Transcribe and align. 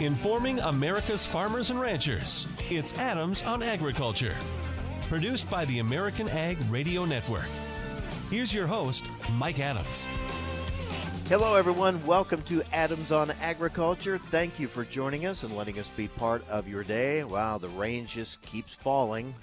informing 0.00 0.58
America's 0.60 1.26
farmers 1.26 1.70
and 1.70 1.78
ranchers. 1.78 2.46
It's 2.70 2.94
Adams 2.94 3.42
on 3.42 3.62
Agriculture, 3.62 4.34
produced 5.08 5.50
by 5.50 5.66
the 5.66 5.80
American 5.80 6.28
Ag 6.30 6.56
Radio 6.70 7.04
Network. 7.04 7.48
Here's 8.30 8.54
your 8.54 8.66
host, 8.66 9.04
Mike 9.32 9.60
Adams. 9.60 10.06
Hello, 11.28 11.54
everyone. 11.54 12.04
Welcome 12.06 12.42
to 12.44 12.62
Adams 12.72 13.12
on 13.12 13.30
Agriculture. 13.42 14.18
Thank 14.30 14.58
you 14.58 14.68
for 14.68 14.84
joining 14.84 15.26
us 15.26 15.42
and 15.42 15.54
letting 15.54 15.78
us 15.78 15.88
be 15.90 16.08
part 16.08 16.48
of 16.48 16.66
your 16.66 16.82
day. 16.82 17.22
Wow, 17.22 17.58
the 17.58 17.68
rain 17.68 18.06
just 18.06 18.40
keeps 18.42 18.74
falling. 18.74 19.34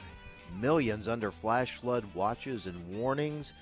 Millions 0.60 1.08
under 1.08 1.32
flash 1.32 1.76
flood 1.76 2.04
watches 2.16 2.66
and 2.66 2.98
warnings. 2.98 3.54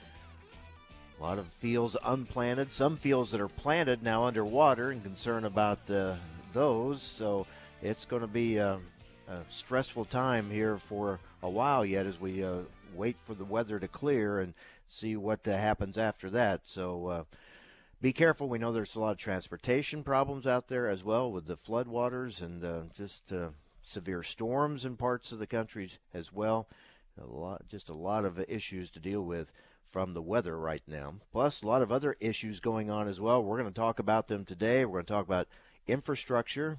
A 1.20 1.23
lot 1.23 1.39
of 1.39 1.48
fields 1.59 1.98
unplanted, 2.04 2.71
some 2.71 2.96
fields 2.96 3.32
that 3.32 3.41
are 3.41 3.48
planted 3.48 4.02
now 4.02 4.23
underwater, 4.23 4.91
and 4.91 5.04
concern 5.04 5.46
about 5.46 5.80
uh, 5.89 6.16
those. 6.55 7.03
So 7.03 7.45
it's 7.83 8.05
going 8.05 8.23
to 8.23 8.27
be 8.27 8.57
a, 8.57 8.80
a, 9.27 9.38
stressful 9.48 10.05
time 10.05 10.49
here 10.49 10.77
for 10.77 11.20
a 11.43 11.49
while 11.49 11.85
yet 11.85 12.07
as 12.07 12.20
we 12.20 12.43
uh, 12.43 12.61
wait 12.95 13.17
for 13.25 13.35
the 13.35 13.45
weather 13.45 13.77
to 13.77 13.88
clear 13.88 14.39
and 14.39 14.55
see 14.88 15.16
what 15.16 15.45
happens 15.45 15.99
after 15.99 16.31
that. 16.31 16.61
So 16.63 17.07
uh, 17.07 17.23
be 18.02 18.13
careful. 18.13 18.49
We 18.49 18.57
know 18.57 18.71
there's 18.71 18.95
a 18.95 18.99
lot 18.99 19.11
of 19.11 19.17
transportation 19.17 20.03
problems 20.03 20.47
out 20.47 20.67
there 20.67 20.88
as 20.88 21.03
well 21.03 21.31
with 21.31 21.45
the 21.45 21.57
floodwaters 21.57 22.41
and 22.41 22.63
uh, 22.63 22.81
just 22.95 23.31
uh, 23.31 23.49
severe 23.83 24.23
storms 24.23 24.85
in 24.85 24.95
parts 24.95 25.31
of 25.31 25.39
the 25.39 25.47
country 25.47 25.91
as 26.13 26.33
well. 26.33 26.67
A 27.22 27.25
lot, 27.25 27.67
just 27.67 27.89
a 27.89 27.94
lot 27.94 28.25
of 28.25 28.44
issues 28.47 28.91
to 28.91 28.99
deal 28.99 29.22
with 29.22 29.52
from 29.91 30.13
the 30.13 30.22
weather 30.22 30.58
right 30.58 30.83
now. 30.88 31.16
Plus, 31.31 31.61
a 31.61 31.67
lot 31.67 31.81
of 31.81 31.91
other 31.91 32.17
issues 32.19 32.59
going 32.59 32.89
on 32.89 33.08
as 33.08 33.22
well. 33.22 33.44
We're 33.44 33.59
going 33.59 33.72
to 33.72 33.80
talk 33.80 33.99
about 33.99 34.27
them 34.27 34.44
today. 34.44 34.83
We're 34.83 35.02
going 35.02 35.05
to 35.05 35.13
talk 35.13 35.25
about 35.25 35.47
infrastructure. 35.88 36.77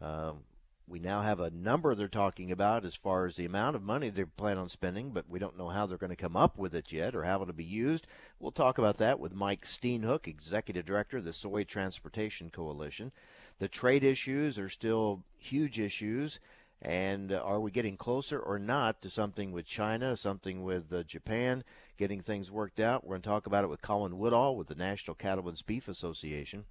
Um, 0.00 0.40
we 0.88 0.98
now 0.98 1.22
have 1.22 1.40
a 1.40 1.50
number 1.50 1.94
they're 1.94 2.08
talking 2.08 2.50
about 2.50 2.84
as 2.84 2.94
far 2.94 3.26
as 3.26 3.36
the 3.36 3.44
amount 3.44 3.76
of 3.76 3.82
money 3.82 4.10
they 4.10 4.24
plan 4.24 4.58
on 4.58 4.68
spending, 4.68 5.10
but 5.10 5.28
we 5.28 5.38
don't 5.38 5.56
know 5.56 5.68
how 5.68 5.86
they're 5.86 5.96
going 5.96 6.10
to 6.10 6.16
come 6.16 6.36
up 6.36 6.58
with 6.58 6.74
it 6.74 6.92
yet 6.92 7.14
or 7.14 7.22
how 7.22 7.40
it'll 7.40 7.54
be 7.54 7.64
used. 7.64 8.06
We'll 8.40 8.50
talk 8.50 8.78
about 8.78 8.98
that 8.98 9.18
with 9.18 9.34
Mike 9.34 9.64
Steenhoek, 9.64 10.26
Executive 10.26 10.84
Director 10.84 11.18
of 11.18 11.24
the 11.24 11.32
Soy 11.32 11.64
Transportation 11.64 12.50
Coalition. 12.50 13.12
The 13.58 13.68
trade 13.68 14.04
issues 14.04 14.58
are 14.58 14.68
still 14.68 15.22
huge 15.38 15.78
issues. 15.78 16.40
And 16.84 17.30
are 17.30 17.60
we 17.60 17.70
getting 17.70 17.96
closer 17.96 18.40
or 18.40 18.58
not 18.58 19.02
to 19.02 19.08
something 19.08 19.52
with 19.52 19.66
China, 19.66 20.16
something 20.16 20.64
with 20.64 20.92
uh, 20.92 21.04
Japan, 21.04 21.62
getting 21.96 22.20
things 22.20 22.50
worked 22.50 22.80
out? 22.80 23.04
We're 23.04 23.14
going 23.14 23.22
to 23.22 23.28
talk 23.28 23.46
about 23.46 23.62
it 23.62 23.68
with 23.68 23.82
Colin 23.82 24.18
Woodall 24.18 24.56
with 24.56 24.66
the 24.66 24.74
National 24.74 25.14
Cattlemen's 25.14 25.62
Beef 25.62 25.86
Association. 25.86 26.64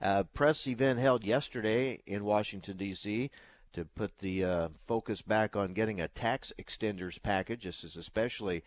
Uh, 0.00 0.22
press 0.22 0.66
event 0.66 0.98
held 0.98 1.24
yesterday 1.24 2.00
in 2.06 2.24
Washington, 2.24 2.76
D.C. 2.76 3.30
to 3.72 3.84
put 3.84 4.18
the 4.18 4.44
uh, 4.44 4.68
focus 4.86 5.22
back 5.22 5.56
on 5.56 5.72
getting 5.72 6.00
a 6.00 6.08
tax 6.08 6.52
extenders 6.58 7.20
package. 7.20 7.64
This 7.64 7.82
is 7.82 7.96
especially 7.96 8.62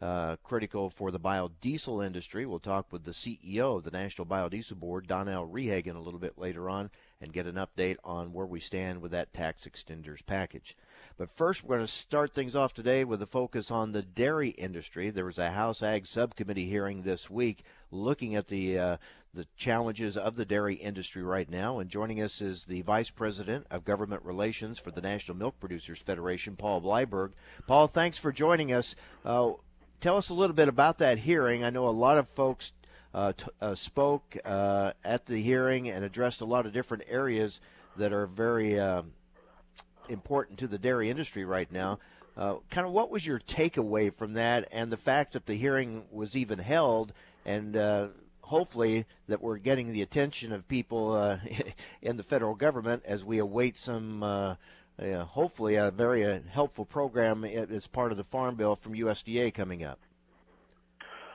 uh, 0.00 0.34
critical 0.42 0.90
for 0.90 1.12
the 1.12 1.20
biodiesel 1.20 2.04
industry. 2.04 2.44
We'll 2.44 2.58
talk 2.58 2.92
with 2.92 3.04
the 3.04 3.12
CEO 3.12 3.76
of 3.76 3.84
the 3.84 3.92
National 3.92 4.26
Biodiesel 4.26 4.74
Board, 4.74 5.06
Donnell 5.06 5.46
Rehagen, 5.46 5.94
a 5.94 6.00
little 6.00 6.18
bit 6.18 6.36
later 6.36 6.68
on 6.68 6.90
and 7.20 7.32
get 7.32 7.46
an 7.46 7.54
update 7.54 7.98
on 8.02 8.32
where 8.32 8.46
we 8.46 8.58
stand 8.58 9.00
with 9.00 9.12
that 9.12 9.32
tax 9.32 9.68
extenders 9.68 10.26
package. 10.26 10.76
But 11.16 11.30
first, 11.36 11.62
we're 11.62 11.76
going 11.76 11.86
to 11.86 11.92
start 11.92 12.34
things 12.34 12.56
off 12.56 12.74
today 12.74 13.04
with 13.04 13.22
a 13.22 13.26
focus 13.26 13.70
on 13.70 13.92
the 13.92 14.02
dairy 14.02 14.50
industry. 14.50 15.10
There 15.10 15.24
was 15.24 15.38
a 15.38 15.50
House 15.50 15.82
Ag 15.82 16.06
Subcommittee 16.06 16.66
hearing 16.66 17.02
this 17.02 17.28
week 17.28 17.64
looking 17.90 18.34
at 18.34 18.48
the 18.48 18.78
uh, 18.78 18.96
the 19.34 19.46
challenges 19.56 20.16
of 20.16 20.36
the 20.36 20.44
dairy 20.44 20.74
industry 20.74 21.22
right 21.22 21.48
now. 21.48 21.78
And 21.78 21.88
joining 21.88 22.20
us 22.20 22.40
is 22.40 22.64
the 22.64 22.82
Vice 22.82 23.10
President 23.10 23.66
of 23.70 23.84
Government 23.84 24.22
Relations 24.24 24.78
for 24.78 24.90
the 24.90 25.00
National 25.00 25.36
Milk 25.36 25.58
Producers 25.58 25.98
Federation, 25.98 26.54
Paul 26.56 26.82
Bleiberg. 26.82 27.32
Paul, 27.66 27.86
thanks 27.86 28.18
for 28.18 28.30
joining 28.30 28.72
us. 28.72 28.94
Uh, 29.24 29.52
tell 30.00 30.18
us 30.18 30.28
a 30.28 30.34
little 30.34 30.54
bit 30.54 30.68
about 30.68 30.98
that 30.98 31.18
hearing. 31.18 31.64
I 31.64 31.70
know 31.70 31.88
a 31.88 31.90
lot 31.90 32.18
of 32.18 32.28
folks 32.28 32.72
uh, 33.14 33.32
t- 33.32 33.46
uh, 33.60 33.74
spoke 33.74 34.36
uh, 34.44 34.92
at 35.04 35.26
the 35.26 35.40
hearing 35.40 35.88
and 35.88 36.04
addressed 36.04 36.42
a 36.42 36.46
lot 36.46 36.66
of 36.66 36.72
different 36.72 37.04
areas 37.08 37.60
that 37.96 38.12
are 38.12 38.26
very 38.26 38.78
um, 38.78 39.12
important 40.08 40.58
to 40.58 40.66
the 40.66 40.78
dairy 40.78 41.10
industry 41.10 41.44
right 41.44 41.70
now. 41.70 41.98
Uh, 42.36 42.56
kind 42.70 42.86
of 42.86 42.92
what 42.92 43.10
was 43.10 43.26
your 43.26 43.38
takeaway 43.40 44.14
from 44.14 44.34
that 44.34 44.66
and 44.72 44.90
the 44.90 44.96
fact 44.96 45.34
that 45.34 45.44
the 45.44 45.54
hearing 45.54 46.04
was 46.10 46.34
even 46.34 46.58
held 46.58 47.12
and 47.44 47.76
uh, 47.76 48.08
hopefully 48.40 49.04
that 49.28 49.42
we're 49.42 49.58
getting 49.58 49.92
the 49.92 50.00
attention 50.00 50.50
of 50.50 50.66
people 50.66 51.12
uh, 51.12 51.38
in 52.02 52.16
the 52.16 52.22
federal 52.22 52.54
government 52.54 53.02
as 53.04 53.22
we 53.22 53.38
await 53.38 53.76
some 53.76 54.22
uh, 54.22 54.54
hopefully 55.24 55.74
a 55.74 55.90
very 55.90 56.24
uh, 56.24 56.38
helpful 56.48 56.86
program 56.86 57.44
as 57.44 57.86
part 57.86 58.12
of 58.12 58.16
the 58.16 58.24
farm 58.24 58.54
bill 58.54 58.76
from 58.76 58.94
USDA 58.94 59.52
coming 59.52 59.84
up. 59.84 59.98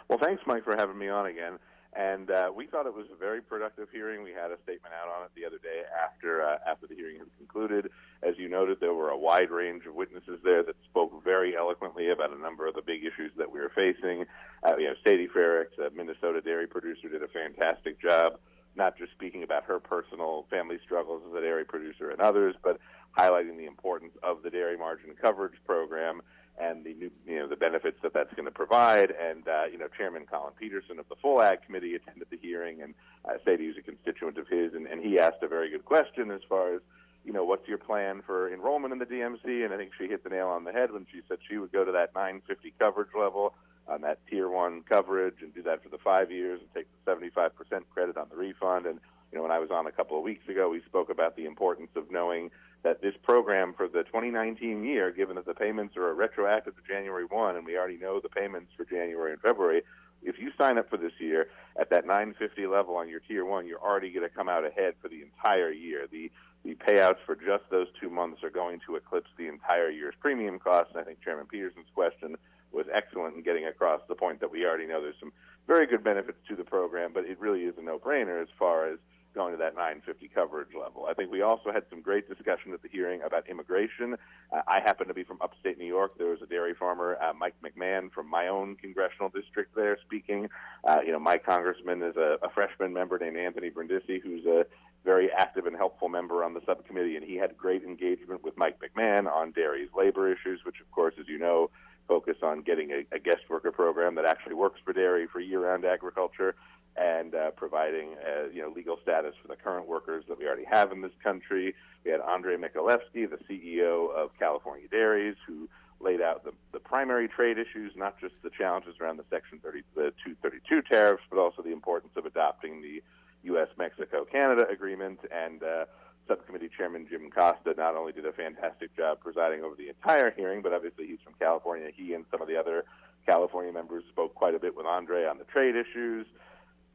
Well, 0.07 0.19
thanks, 0.19 0.41
Mike, 0.45 0.63
for 0.63 0.75
having 0.78 0.97
me 0.97 1.09
on 1.09 1.25
again. 1.25 1.59
And 1.97 2.30
uh, 2.30 2.52
we 2.56 2.68
thought 2.68 2.85
it 2.85 2.94
was 2.94 3.08
a 3.12 3.18
very 3.18 3.41
productive 3.41 3.88
hearing. 3.91 4.22
We 4.22 4.30
had 4.30 4.52
a 4.52 4.58
statement 4.62 4.94
out 4.94 5.09
on 5.09 5.25
it 5.25 5.31
the 5.35 5.46
other 5.46 5.58
day 5.58 5.81
after 6.06 6.44
uh, 6.44 6.59
after 6.68 6.85
the 6.85 6.94
hearing 6.94 7.18
had 7.18 7.28
concluded. 7.40 7.90
As 8.22 8.35
you 8.38 8.47
noted, 8.47 8.80
there 8.80 8.94
were 8.94 9.09
a 9.09 9.18
wide 9.18 9.50
range 9.50 9.88
of 9.88 9.96
witnesses 9.96 10.40
there 10.44 10.62
that 10.62 10.75
spoke 10.85 11.24
very 11.24 11.58
eloquently 11.58 12.12
about 12.12 12.31
a 12.31 12.40
number 12.40 12.68
of 12.68 12.75
the 12.75 12.84
big 12.84 13.03
issues 13.03 13.31
that 13.38 13.52
we 13.52 13.59
were 13.59 13.72
facing. 13.74 14.25
Uh, 14.63 14.78
you 14.78 14.85
know, 14.85 14.94
Sadie 15.03 15.28
Frerichs, 15.28 15.80
a 15.80 15.90
Minnesota 15.90 16.40
dairy 16.40 16.68
producer, 16.68 17.09
did 17.09 17.24
a 17.24 17.28
fantastic 17.28 18.00
job, 18.00 18.38
not 18.75 18.96
just 18.96 19.12
speaking 19.14 19.41
about 19.41 19.64
her 19.64 19.79
personal 19.79 20.46
family 20.52 20.78
struggles 20.85 21.24
as 21.28 21.35
a 21.35 21.41
dairy 21.41 21.66
producer 21.66 22.12
and 22.12 22.22
others, 22.22 22.53
but 22.64 22.79
highlighting 23.18 23.58
the 23.58 23.66
importance 23.66 24.14
of 24.22 24.44
the 24.44 24.52
dairy 24.52 24.78
margin 24.78 25.16
coverage 25.19 25.56
program 25.66 26.22
and 26.59 26.84
the 26.84 26.94
new, 26.94 27.12
you 27.25 27.40
know, 27.40 27.47
the 27.47 27.56
benefits 27.56 27.97
that 28.01 28.13
that's 28.13 28.34
going 28.34 28.45
to 28.45 28.51
provide. 28.51 29.12
And 29.12 29.47
uh, 29.47 29.66
you 29.72 29.78
know, 29.78 29.88
Chairman 29.95 30.25
Collin 30.29 30.53
Peterson 30.59 31.00
of 31.00 31.07
the 31.09 31.16
Full 31.16 31.41
Ag 31.41 31.62
Committee 31.66 31.95
attended 31.95 32.28
the 32.29 32.38
hearing, 32.38 32.81
and 32.81 32.94
uh, 33.25 33.38
Sadie 33.45 33.68
was 33.68 33.78
a 33.78 33.81
constituent 33.81 34.38
of 34.38 34.47
his, 34.47 34.73
and, 34.73 34.88
and 34.88 35.01
he 35.01 35.19
asked 35.19 35.41
a 35.41 35.47
very 35.47 35.69
good 35.69 35.85
question 35.85 36.31
as 36.31 36.41
far 36.47 36.75
as 36.75 36.81
you 37.28 37.34
know, 37.34 37.44
what's 37.44 37.67
your 37.67 37.78
plan 37.78 38.22
for 38.25 38.51
enrollment 38.51 38.94
in 38.94 39.00
the 39.00 39.06
DMC? 39.06 39.66
And 39.66 39.73
I 39.73 39.78
think 39.78 39.91
she 39.97 40.07
hit 40.07 40.23
the 40.23 40.29
nail 40.29 40.47
on 40.47 40.63
the 40.63 40.72
head 40.72 40.94
when 40.94 41.06
she 41.12 41.19
said 41.28 41.40
she 41.47 41.57
would 41.57 41.73
go 41.73 41.84
to 41.84 41.91
that 41.91 42.16
950 42.16 42.73
coverage 42.79 43.09
level 43.19 43.53
on 43.85 44.01
that 44.01 44.19
tier 44.29 44.50
one 44.50 44.81
coverage 44.84 45.35
and 45.41 45.53
do 45.53 45.62
that 45.63 45.84
for 45.84 45.90
the 45.90 45.97
five 45.97 46.31
years 46.31 46.62
and 46.62 46.73
take 46.73 46.88
the 47.06 47.12
75% 47.12 47.51
credit 47.94 48.16
on 48.16 48.28
the 48.29 48.38
refund. 48.38 48.85
And 48.85 49.00
you 49.31 49.38
know, 49.38 49.44
when 49.44 49.51
I 49.51 49.59
was 49.59 49.72
on 49.72 49.88
a 49.88 49.91
couple 49.91 50.17
of 50.17 50.23
weeks 50.23 50.47
ago, 50.47 50.69
we 50.69 50.81
spoke 50.84 51.09
about 51.09 51.35
the 51.35 51.46
importance 51.46 51.90
of 51.97 52.09
knowing 52.09 52.50
that 52.83 53.01
this 53.01 53.15
program 53.23 53.73
for 53.73 53.88
the 53.88 54.03
2019 54.03 54.83
year, 54.83 55.11
given 55.11 55.35
that 55.35 55.45
the 55.45 55.53
payments 55.53 55.97
are 55.97 56.13
retroactive 56.13 56.75
to 56.75 56.81
January 56.88 57.25
1, 57.25 57.55
and 57.55 57.65
we 57.65 57.77
already 57.77 57.97
know 57.97 58.19
the 58.19 58.29
payments 58.29 58.71
for 58.77 58.85
January 58.85 59.33
and 59.33 59.41
February, 59.41 59.81
if 60.23 60.39
you 60.39 60.51
sign 60.57 60.77
up 60.77 60.89
for 60.89 60.97
this 60.97 61.13
year 61.19 61.47
at 61.79 61.89
that 61.89 62.05
950 62.05 62.67
level 62.67 62.95
on 62.95 63.07
your 63.07 63.19
tier 63.19 63.45
one, 63.45 63.67
you're 63.67 63.81
already 63.81 64.11
going 64.11 64.27
to 64.27 64.33
come 64.33 64.49
out 64.49 64.66
ahead 64.66 64.95
for 65.01 65.09
the 65.09 65.21
entire 65.21 65.71
year. 65.71 66.07
The 66.11 66.31
the 66.63 66.75
payouts 66.75 67.19
for 67.25 67.35
just 67.35 67.63
those 67.69 67.87
two 68.01 68.09
months 68.09 68.43
are 68.43 68.49
going 68.49 68.81
to 68.85 68.95
eclipse 68.95 69.29
the 69.37 69.47
entire 69.47 69.89
year's 69.89 70.16
premium 70.19 70.59
costs. 70.59 70.91
And 70.93 71.01
I 71.01 71.05
think 71.05 71.21
Chairman 71.23 71.45
Peterson's 71.45 71.87
question 71.93 72.35
was 72.71 72.85
excellent 72.93 73.35
in 73.35 73.43
getting 73.43 73.66
across 73.66 74.01
the 74.09 74.16
point 74.16 74.41
that 74.41 74.51
we 74.51 74.66
already 74.66 74.85
know 74.85 75.01
there's 75.01 75.16
some 75.19 75.31
very 75.66 75.87
good 75.87 76.03
benefits 76.03 76.37
to 76.49 76.55
the 76.55 76.66
program, 76.66 77.11
but 77.13 77.25
it 77.25 77.39
really 77.39 77.61
is 77.61 77.75
a 77.77 77.81
no-brainer 77.81 78.41
as 78.41 78.49
far 78.59 78.87
as 78.87 78.99
going 79.37 79.53
to 79.53 79.57
that 79.59 79.75
950 79.75 80.29
coverage 80.33 80.73
level. 80.73 81.05
I 81.07 81.13
think 81.13 81.31
we 81.31 81.43
also 81.43 81.71
had 81.71 81.83
some 81.91 82.01
great 82.01 82.27
discussion 82.27 82.73
at 82.73 82.81
the 82.81 82.89
hearing 82.89 83.21
about 83.21 83.47
immigration. 83.47 84.17
Uh, 84.51 84.61
I 84.67 84.79
happen 84.79 85.07
to 85.07 85.13
be 85.13 85.23
from 85.23 85.37
upstate 85.41 85.77
New 85.77 85.85
York. 85.85 86.17
There 86.17 86.31
was 86.31 86.41
a 86.41 86.47
dairy 86.47 86.73
farmer, 86.73 87.17
uh, 87.21 87.33
Mike 87.33 87.53
McMahon, 87.63 88.11
from 88.11 88.27
my 88.27 88.47
own 88.47 88.75
congressional 88.77 89.29
district 89.29 89.75
there 89.75 89.95
speaking. 90.03 90.49
Uh, 90.83 91.01
you 91.05 91.11
know, 91.11 91.19
my 91.19 91.37
congressman 91.37 92.01
is 92.01 92.15
a, 92.17 92.39
a 92.41 92.49
freshman 92.49 92.91
member 92.93 93.19
named 93.19 93.37
Anthony 93.37 93.69
Brindisi, 93.69 94.19
who's 94.19 94.45
a 94.47 94.65
very 95.05 95.31
active 95.31 95.67
and 95.67 95.75
helpful 95.75 96.09
member 96.09 96.43
on 96.43 96.55
the 96.55 96.61
subcommittee, 96.66 97.16
and 97.16 97.23
he 97.23 97.35
had 97.35 97.55
great 97.55 97.83
engagement 97.83 98.43
with 98.43 98.57
Mike 98.57 98.79
McMahon 98.81 99.31
on 99.31 99.51
dairy's 99.51 99.90
labor 99.95 100.31
issues, 100.31 100.61
which, 100.66 100.81
of 100.81 100.91
course, 100.91 101.13
as 101.19 101.28
you 101.28 101.37
know, 101.37 101.69
focus 102.07 102.37
on 102.41 102.61
getting 102.61 102.90
a, 102.91 103.16
a 103.16 103.19
guest 103.19 103.41
worker 103.49 103.72
program 103.72 104.16
that 104.16 104.25
actually 104.25 104.55
works 104.55 104.79
for 104.83 104.93
dairy 104.93 105.28
for 105.31 105.40
year-round 105.40 105.85
agriculture 105.85 106.55
and 106.97 107.35
uh, 107.35 107.52
providing 107.52 108.16
uh, 108.26 108.49
you 108.52 108.61
know 108.61 108.70
legal 108.70 108.97
status 109.02 109.35
for 109.41 109.47
the 109.47 109.55
current 109.55 109.88
workers 109.88 110.26
that 110.28 110.38
we 110.38 110.46
already 110.46 110.66
have 110.66 110.91
in 110.91 111.02
this 111.02 111.11
country. 111.23 111.76
We 112.03 112.11
had 112.11 112.22
Andre 112.22 112.58
Mikhalevsky, 112.58 113.29
the 113.29 113.40
CEO 113.49 114.14
of 114.14 114.32
California 114.40 114.88
Dairies, 114.88 115.35
who 115.46 115.70
laid 115.99 116.22
out 116.22 116.44
the, 116.44 116.52
the 116.73 116.79
primary 116.79 117.28
trade 117.28 117.58
issues, 117.58 117.91
not 117.96 118.20
just 118.20 118.34
the 118.44 118.49
challenges 118.49 118.96
around 119.02 119.17
the 119.17 119.26
Section 119.29 119.59
30, 119.59 119.82
the 119.96 120.14
232 120.23 120.82
tariffs, 120.84 121.23
but 121.29 121.40
also 121.40 121.61
the 121.61 121.72
importance 121.72 122.14
of 122.16 122.26
adopting 122.26 122.82
the 122.82 123.02
U.S. 123.43 123.67
Mexico 123.78 124.26
Canada 124.26 124.67
agreement. 124.70 125.20
And 125.32 125.64
uh, 125.64 125.85
Subcommittee 126.28 126.70
Chairman 126.76 127.08
Jim 127.09 127.29
Costa 127.32 127.73
not 127.78 127.96
only 127.96 128.11
did 128.11 128.26
a 128.26 128.32
fantastic 128.32 128.96
job 128.96 129.20
presiding 129.22 129.64
over 129.64 129.76
the 129.76 129.90
entire 129.90 130.32
hearing, 130.32 130.61
but 130.61 130.73
obviously 130.73 131.08
he's 131.08 131.20
from 131.23 131.34
California. 131.40 131.90
He 131.96 132.14
and 132.14 132.26
some 132.29 132.41
of 132.41 132.47
the 132.47 132.58
other 132.58 132.85
California 133.26 133.73
members 133.73 134.03
spoke 134.09 134.35
quite 134.35 134.53
a 134.53 134.59
bit 134.59 134.76
with 134.76 134.85
Andre 134.85 135.26
on 135.26 135.38
the 135.38 135.46
trade 135.46 135.76
issues 135.76 136.28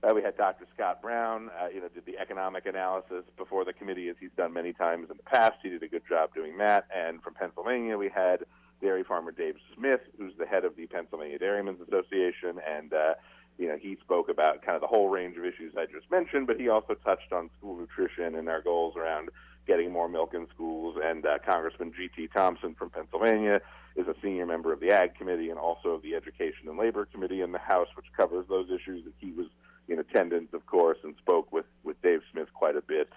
Uh, 0.03 0.13
we 0.15 0.23
had 0.23 0.37
Dr. 0.37 0.67
Scott 0.75 1.01
Brown, 1.01 1.49
uh, 1.61 1.69
you 1.69 1.81
know, 1.81 1.89
did 1.89 2.05
the 2.07 2.19
economic 2.19 2.67
analysis 2.67 3.25
before 3.37 3.65
the 3.65 3.73
committee, 3.73 4.09
as 4.09 4.17
he's 4.19 4.33
done 4.37 4.53
many 4.53 4.73
times 4.73 5.09
in 5.11 5.17
the 5.17 5.23
past. 5.23 5.55
He 5.63 5.69
did 5.69 5.83
a 5.83 5.89
good 5.89 6.03
job 6.09 6.35
doing 6.35 6.59
that. 6.59 6.87
And 6.95 7.23
from 7.23 7.35
Pennsylvania, 7.35 7.97
we 7.97 8.09
had 8.09 8.45
dairy 8.81 9.05
farmer 9.05 9.31
Dave 9.31 9.55
Smith, 9.77 10.01
who's 10.19 10.33
the 10.39 10.47
head 10.47 10.65
of 10.65 10.77
the 10.77 10.87
Pennsylvania 10.87 11.39
Dairymen's 11.39 11.81
Association, 11.81 12.61
and 12.69 12.93
uh, 12.93 13.15
you 13.59 13.69
know 13.69 13.77
he 13.81 13.97
spoke 14.03 14.29
about 14.29 14.63
kind 14.63 14.75
of 14.75 14.81
the 14.81 14.89
whole 14.89 15.09
range 15.09 15.37
of 15.37 15.45
issues 15.45 15.75
I 15.79 15.87
just 15.87 16.11
mentioned, 16.11 16.49
but 16.49 16.59
he 16.59 16.69
also 16.69 16.95
touched 16.95 17.33
on 17.33 17.49
school 17.59 17.77
nutrition 17.77 18.35
and 18.35 18.49
our 18.49 18.61
goals 18.61 18.97
around 18.97 19.31
getting 19.69 19.93
more 19.93 20.09
milk 20.09 20.35
in 20.35 20.49
schools. 20.53 20.97
And 21.01 21.25
uh, 21.25 21.39
Congressman 21.47 21.93
G.T. 21.97 22.31
Thompson 22.35 22.75
from 22.75 22.91
Pennsylvania 22.91 23.61
is 23.95 24.09
a 24.09 24.15
senior 24.21 24.47
member 24.47 24.73
of 24.73 24.81
the 24.81 24.91
Ag 24.91 25.15
Committee 25.15 25.51
and 25.51 25.59
also 25.59 25.91
of 25.91 26.03
the 26.03 26.17
Education 26.17 26.69
and 26.69 26.77
Labor 26.77 27.05
Committee 27.05 27.43
in 27.43 27.53
the 27.53 27.59
House, 27.59 27.87
which 27.95 28.07
covers 28.17 28.47
those 28.49 28.69
issues. 28.71 29.05
He 29.19 29.31
was 29.31 29.47
in 29.89 29.99
attendance, 29.99 30.53
of 30.53 30.67
course, 30.67 30.99
and 31.05 31.15
spoke 31.19 31.53
with 31.53 31.67
with 31.85 32.01
Dave 32.03 32.21
Smith 32.31 32.49
quite 32.55 32.77
a 32.77 32.83
bit 32.83 33.09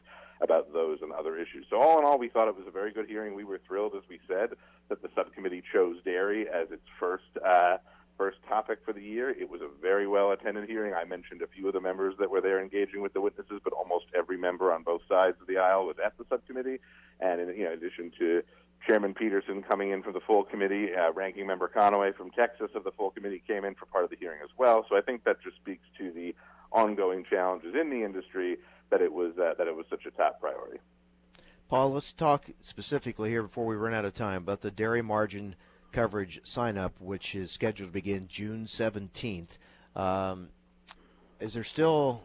about 0.42 0.74
those 0.74 1.00
and 1.02 1.12
other 1.14 1.38
issues. 1.38 1.66
So 1.70 1.80
all 1.80 1.98
in 2.00 2.06
all, 2.06 2.18
we 2.18 2.28
thought 2.28 2.48
it 2.48 2.58
was 2.58 2.68
a 2.68 2.72
very 2.72 2.92
good 2.92 3.08
hearing. 3.08 3.36
We 3.36 3.46
were 3.46 3.60
thrilled, 3.66 3.94
as 3.96 4.04
we 4.10 4.20
said, 4.28 4.50
that 4.90 5.02
the 5.02 5.10
subcommittee 5.16 5.64
chose 5.72 5.98
dairy 6.04 6.48
as 6.50 6.72
its 6.72 6.84
first 7.00 7.24
uh, 7.46 7.78
first 8.18 8.38
topic 8.48 8.80
for 8.86 8.94
the 8.94 9.02
year. 9.02 9.30
It 9.30 9.50
was 9.50 9.62
a 9.62 9.70
very 9.82 10.08
well 10.08 10.32
attended 10.32 10.70
hearing. 10.70 10.94
I 10.94 11.04
mentioned 11.04 11.42
a 11.42 11.48
few 11.48 11.68
of 11.68 11.74
the 11.74 11.82
members 11.82 12.16
that 12.20 12.30
were 12.30 12.42
there 12.42 12.62
engaging 12.62 13.02
with 13.02 13.14
the 13.14 13.22
witnesses, 13.22 13.60
but 13.64 13.74
almost 13.74 14.06
every 14.18 14.38
member 14.38 14.74
on 14.74 14.84
both 14.84 15.02
sides 15.08 15.38
of 15.42 15.48
the 15.48 15.58
aisle 15.58 15.86
was 15.86 15.98
at 16.04 16.18
the 16.18 16.26
subcommittee. 16.30 16.80
And 17.20 17.42
in, 17.42 17.50
you 17.50 17.64
know, 17.66 17.74
in 17.74 17.78
addition 17.78 18.12
to 18.20 18.42
Chairman 18.86 19.14
Peterson 19.14 19.64
coming 19.64 19.92
in 19.92 20.04
from 20.04 20.14
the 20.14 20.20
full 20.20 20.44
committee, 20.44 20.94
uh, 20.94 21.12
Ranking 21.12 21.48
Member 21.48 21.70
Conaway 21.74 22.16
from 22.16 22.32
Texas 22.32 22.72
of 22.76 22.84
the 22.84 22.92
full 22.92 23.12
committee 23.12 23.42
came 23.46 23.66
in 23.66 23.76
for 23.76 23.86
part 23.86 24.04
of 24.04 24.10
the 24.10 24.18
hearing 24.18 24.40
as 24.44 24.50
well. 24.58 24.86
So 24.90 24.98
I 24.98 25.02
think 25.02 25.24
that 25.24 25.42
just 25.42 25.58
speaks 25.58 25.86
to 25.98 26.12
the 26.12 26.36
ongoing 26.72 27.26
challenges 27.30 27.76
in 27.80 27.90
the 27.90 28.04
industry 28.04 28.58
that 28.90 29.02
it 29.02 29.12
was 29.12 29.34
uh, 29.38 29.54
that 29.58 29.68
it 29.68 29.76
was 29.76 29.86
such 29.90 30.06
a 30.06 30.12
top 30.12 30.40
priority. 30.40 30.80
Paul, 31.68 31.94
let's 31.94 32.14
talk 32.14 32.46
specifically 32.62 33.30
here 33.30 33.42
before 33.42 33.66
we 33.66 33.76
run 33.76 33.94
out 33.94 34.06
of 34.06 34.14
time 34.14 34.44
about 34.44 34.62
the 34.62 34.70
dairy 34.70 35.02
margin 35.02 35.56
coverage 35.92 36.40
sign 36.44 36.78
up, 36.78 36.94
which 37.00 37.34
is 37.36 37.52
scheduled 37.52 37.90
to 37.90 37.94
begin 37.94 38.28
June 38.28 38.66
17th. 38.66 39.58
Um, 39.96 40.50
is 41.40 41.54
there 41.54 41.64
still 41.64 42.24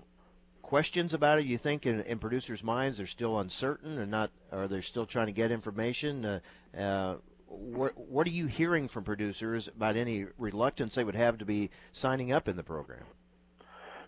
questions 0.61 1.15
about 1.15 1.39
it? 1.39 1.47
You 1.47 1.57
think 1.57 1.87
in, 1.87 2.01
in, 2.03 2.19
producers' 2.19 2.63
minds 2.63 2.99
they're 2.99 3.07
still 3.07 3.39
uncertain 3.39 3.99
and 3.99 4.11
not, 4.11 4.31
are 4.53 4.69
they 4.69 4.83
still 4.83 5.07
trying 5.07 5.27
to 5.27 5.33
get 5.33 5.51
information? 5.51 6.25
Uh, 6.25 6.41
uh, 6.77 7.17
what, 7.47 7.97
what 7.97 8.27
are 8.27 8.31
you 8.31 8.47
hearing 8.47 8.89
from 8.89 9.05
producers 9.05 9.69
about 9.69 9.97
any 9.97 10.27
reluctance 10.37 10.95
they 10.95 11.05
would 11.05 11.15
have 11.15 11.39
to 11.39 11.45
be 11.45 11.71
signing 11.93 12.31
up 12.31 12.47
in 12.47 12.57
the 12.57 12.63
program? 12.63 13.05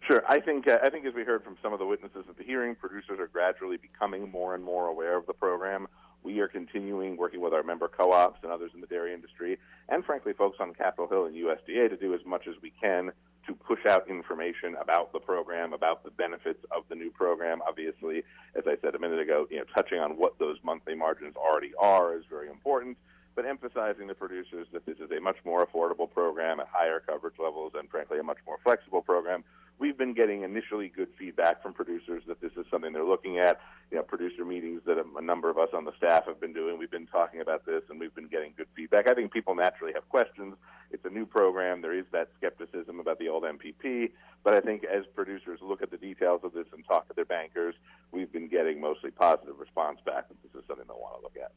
Sure. 0.07 0.23
I 0.29 0.41
think 0.41 0.67
uh, 0.67 0.79
I 0.83 0.91
think 0.91 1.07
as 1.07 1.15
we 1.15 1.23
heard 1.23 1.45
from 1.45 1.57
some 1.63 1.73
of 1.73 1.79
the 1.79 1.87
witnesses 1.87 2.25
at 2.29 2.37
the 2.37 2.43
hearing, 2.43 2.75
producers 2.75 3.21
are 3.21 3.29
gradually 3.29 3.77
becoming 3.77 4.31
more 4.31 4.55
and 4.55 4.65
more 4.65 4.89
aware 4.89 5.17
of 5.17 5.27
the 5.27 5.33
program. 5.33 5.87
We 6.25 6.41
are 6.41 6.49
continuing 6.49 7.17
working 7.17 7.41
with 7.41 7.53
our 7.53 7.63
member 7.63 7.89
co-ops 7.89 8.41
and 8.43 8.53
others 8.53 8.73
in 8.75 8.81
the 8.81 8.89
dairy 8.89 9.15
industry, 9.15 9.59
and 9.89 10.05
frankly, 10.05 10.33
folks 10.33 10.59
on 10.59 10.75
Capitol 10.75 11.09
Hill 11.09 11.27
and 11.27 11.37
USDA 11.37 11.89
to 11.89 11.97
do 11.97 12.15
as 12.15 12.21
much 12.27 12.49
as 12.49 12.55
we 12.61 12.73
can 12.83 13.13
to 13.47 13.55
push 13.55 13.87
out 13.87 14.09
information 14.09 14.77
about 14.81 15.13
the 15.13 15.19
program, 15.21 15.73
about 15.73 16.05
the 16.05 16.11
benefits 16.11 16.65
of 16.77 16.83
the 16.89 16.95
new 16.97 17.11
program. 17.11 17.61
Obviously, 17.67 18.25
as 18.57 18.65
I 18.67 18.77
said 18.83 18.97
a 18.97 18.99
minute 18.99 19.21
ago, 19.21 19.47
you 19.51 19.59
know, 19.59 19.65
touching 19.75 19.99
on 19.99 20.13
what 20.13 20.39
those 20.39 20.59
monthly 20.65 20.97
margins 20.97 21.37
already 21.37 21.73
are 21.79 22.17
is 22.17 22.25
very 22.29 22.49
important 22.49 22.97
but 23.35 23.47
emphasizing 23.47 24.09
to 24.09 24.15
producers 24.15 24.67
that 24.73 24.85
this 24.85 24.99
is 24.99 25.11
a 25.11 25.19
much 25.19 25.37
more 25.45 25.67
affordable 25.67 26.11
program 26.11 26.61
at 26.61 26.69
higher 26.71 27.01
coverage 27.01 27.37
levels 27.39 27.73
and, 27.75 27.89
frankly, 27.89 28.19
a 28.19 28.23
much 28.23 28.37
more 28.47 28.59
flexible 28.63 29.01
program. 29.01 29.43
We've 29.83 29.99
been 29.99 30.15
getting 30.15 30.45
initially 30.45 30.87
good 30.95 31.09
feedback 31.19 31.61
from 31.61 31.73
producers 31.73 32.23
that 32.29 32.41
this 32.41 32.53
is 32.57 32.67
something 32.71 32.93
they're 32.93 33.05
looking 33.05 33.41
at. 33.41 33.61
You 33.91 33.97
know, 33.97 34.05
producer 34.05 34.45
meetings 34.45 34.81
that 34.87 34.97
a 34.97 35.21
number 35.21 35.51
of 35.51 35.59
us 35.59 35.71
on 35.75 35.85
the 35.85 35.93
staff 35.97 36.27
have 36.27 36.41
been 36.41 36.53
doing. 36.53 36.79
We've 36.79 36.89
been 36.89 37.09
talking 37.09 37.41
about 37.41 37.67
this, 37.67 37.83
and 37.91 37.99
we've 37.99 38.15
been 38.15 38.29
getting 38.29 38.53
good 38.57 38.69
feedback. 38.77 39.11
I 39.11 39.15
think 39.15 39.33
people 39.33 39.57
naturally 39.57 39.93
have 39.95 40.09
questions. 40.09 40.55
It's 40.93 41.05
a 41.05 41.11
new 41.11 41.27
program. 41.27 41.83
There 41.83 41.99
is 41.99 42.05
that 42.13 42.29
skepticism 42.37 43.01
about 43.01 43.19
the 43.19 43.29
old 43.29 43.43
MPP, 43.43 44.13
but 44.45 44.55
I 44.55 44.61
think 44.61 44.85
as 44.85 45.03
producers 45.17 45.59
look 45.61 45.83
at 45.83 45.91
the 45.91 45.97
details 45.97 46.43
of 46.45 46.53
this 46.53 46.67
and 46.73 46.87
talk 46.87 47.09
to 47.09 47.15
their 47.15 47.25
bankers, 47.25 47.75
we've 48.13 48.33
been 48.33 48.47
getting 48.47 48.81
mostly 48.81 49.11
positive 49.11 49.59
response 49.59 49.99
back 50.07 50.29
that 50.29 50.41
this 50.45 50.63
is 50.63 50.65
something 50.69 50.87
they 50.87 50.95
want 50.95 51.17
to 51.17 51.23
look 51.25 51.37
at. 51.43 51.51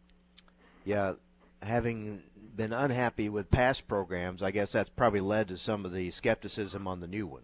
Yeah, 0.83 1.13
having 1.62 2.24
been 2.56 2.74
unhappy 2.74 3.30
with 3.30 3.51
past 3.51 3.88
programs, 3.88 4.42
I 4.42 4.50
guess 4.50 4.72
that's 4.72 4.89
probably 4.89 5.19
led 5.19 5.50
to 5.50 5.57
some 5.57 5.86
of 5.86 5.94
the 5.94 6.10
skepticism 6.10 6.88
on 6.88 7.01
the 7.01 7.07
new 7.07 7.27
one. 7.27 7.44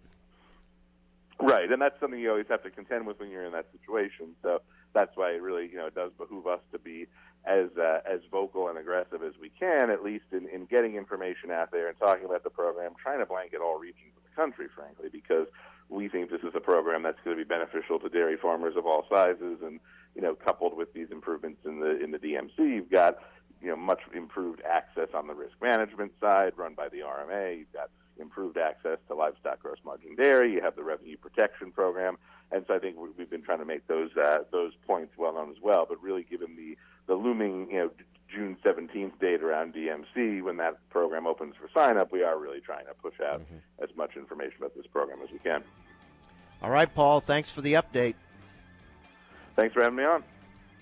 Right, 1.42 1.72
and 1.72 1.82
that's 1.82 2.00
something 2.00 2.20
you 2.20 2.30
always 2.30 2.48
have 2.50 2.64
to 2.64 2.70
contend 2.70 3.08
with 3.08 3.20
when 3.20 3.30
you're 3.30 3.46
in 3.46 3.52
that 3.54 3.68
situation. 3.72 4.36
So 4.44 4.62
that's 4.94 5.12
why 5.16 5.32
it 5.32 5.42
really, 5.42 5.70
you 5.70 5.78
know, 5.78 5.88
it 5.88 5.96
does 5.96 6.12
behoove 6.18 6.48
us 6.48 6.60
to 6.72 6.80
be 6.80 7.08
as 7.46 7.70
uh, 7.78 8.00
as 8.06 8.20
vocal 8.30 8.68
and 8.68 8.78
aggressive 8.78 9.24
as 9.24 9.34
we 9.42 9.50
can, 9.50 9.90
at 9.90 10.04
least 10.04 10.26
in, 10.32 10.48
in 10.50 10.66
getting 10.66 10.96
information 10.96 11.52
out 11.52 11.72
there 11.72 11.88
and 11.88 11.98
talking 11.98 12.26
about 12.26 12.44
the 12.44 12.50
program, 12.50 12.94
trying 13.02 13.20
to 13.20 13.26
blanket 13.26 13.62
all 13.62 13.80
regions 13.80 14.12
of 14.16 14.24
the 14.24 14.36
country, 14.36 14.68
frankly, 14.76 15.10
because 15.12 15.48
we 15.90 16.08
think 16.08 16.30
this 16.30 16.42
is 16.42 16.54
a 16.56 16.60
program 16.60 17.04
that's 17.04 17.20
going 17.26 17.36
to 17.38 17.44
be 17.44 17.48
beneficial 17.48 18.00
to 18.00 18.10
dairy 18.10 18.38
farmers 18.38 18.76
of 18.78 18.86
all 18.86 19.06
sizes, 19.12 19.60
and 19.64 19.80
you 20.16 20.22
know, 20.22 20.36
coupled 20.36 20.76
with 20.78 20.94
these 20.94 21.08
improvements 21.12 21.60
in 21.66 21.80
the 21.80 22.02
in 22.02 22.12
the 22.12 22.20
DMC, 22.20 22.60
you've 22.60 22.92
got 22.92 23.18
you 23.62 23.70
know 23.70 23.76
much 23.76 24.02
improved 24.14 24.62
access 24.70 25.10
on 25.14 25.28
the 25.28 25.34
risk 25.34 25.54
management 25.62 26.12
side, 26.22 26.54
run 26.58 26.76
by 26.76 26.90
the 26.90 27.00
RMA. 27.00 27.58
You've 27.60 27.74
got 27.74 27.90
improved 28.20 28.58
access 28.58 28.98
to 29.08 29.16
livestock 29.16 29.62
gross 29.62 29.78
margin 29.86 30.16
dairy. 30.16 30.54
You 30.54 30.62
have 30.62 30.76
the 30.76 30.84
revenue 30.84 31.18
protection 31.18 31.72
program, 31.72 32.18
and 32.52 32.66
so 32.68 32.76
I 32.76 32.80
think 32.80 32.98
we've 33.18 33.30
been 33.30 33.44
trying 33.44 33.60
to 33.60 33.66
make 33.66 33.88
those 33.88 34.16
uh, 34.18 34.40
those 34.52 34.74
points 34.88 35.14
well 35.18 35.34
known 35.34 35.50
as 35.50 35.62
well. 35.62 35.86
But 35.88 36.02
really, 36.02 36.24
given 36.24 36.56
the 36.56 36.78
the 37.08 37.16
looming 37.16 37.70
you 37.72 37.78
know 37.78 37.92
June 38.34 38.58
17th 38.64 39.20
date 39.20 39.44
around 39.44 39.74
DMC 39.74 40.42
when 40.42 40.58
that 40.58 40.78
program 40.90 41.28
opens 41.28 41.56
for 41.56 41.70
sign 41.74 41.98
up, 41.98 42.12
we 42.12 42.24
are 42.24 42.38
really 42.38 42.62
trying 42.62 42.86
to 42.86 42.94
push 42.94 43.20
out 43.20 43.42
mm-hmm. 43.42 43.84
as 43.84 43.90
much 43.96 44.16
information 44.16 44.56
about 44.60 44.76
this 44.76 44.88
program 44.88 45.20
as 45.24 45.32
we 45.32 45.40
can. 45.40 45.64
All 46.62 46.70
right, 46.70 46.94
Paul. 46.94 47.20
Thanks 47.20 47.50
for 47.50 47.62
the 47.62 47.74
update. 47.74 48.16
Thanks 49.56 49.74
for 49.74 49.82
having 49.82 49.98
me 49.98 50.06
on. 50.06 50.24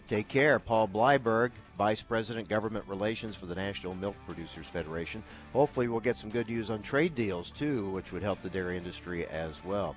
Take 0.09 0.27
care. 0.27 0.57
Paul 0.57 0.87
Bleiberg, 0.87 1.51
Vice 1.77 2.01
President 2.01 2.49
Government 2.49 2.83
Relations 2.87 3.35
for 3.35 3.45
the 3.45 3.53
National 3.53 3.93
Milk 3.93 4.15
Producers 4.25 4.65
Federation. 4.65 5.23
Hopefully, 5.53 5.87
we'll 5.87 5.99
get 5.99 6.17
some 6.17 6.31
good 6.31 6.49
news 6.49 6.71
on 6.71 6.81
trade 6.81 7.13
deals 7.13 7.51
too, 7.51 7.87
which 7.91 8.11
would 8.11 8.23
help 8.23 8.41
the 8.41 8.49
dairy 8.49 8.75
industry 8.75 9.27
as 9.27 9.63
well. 9.63 9.95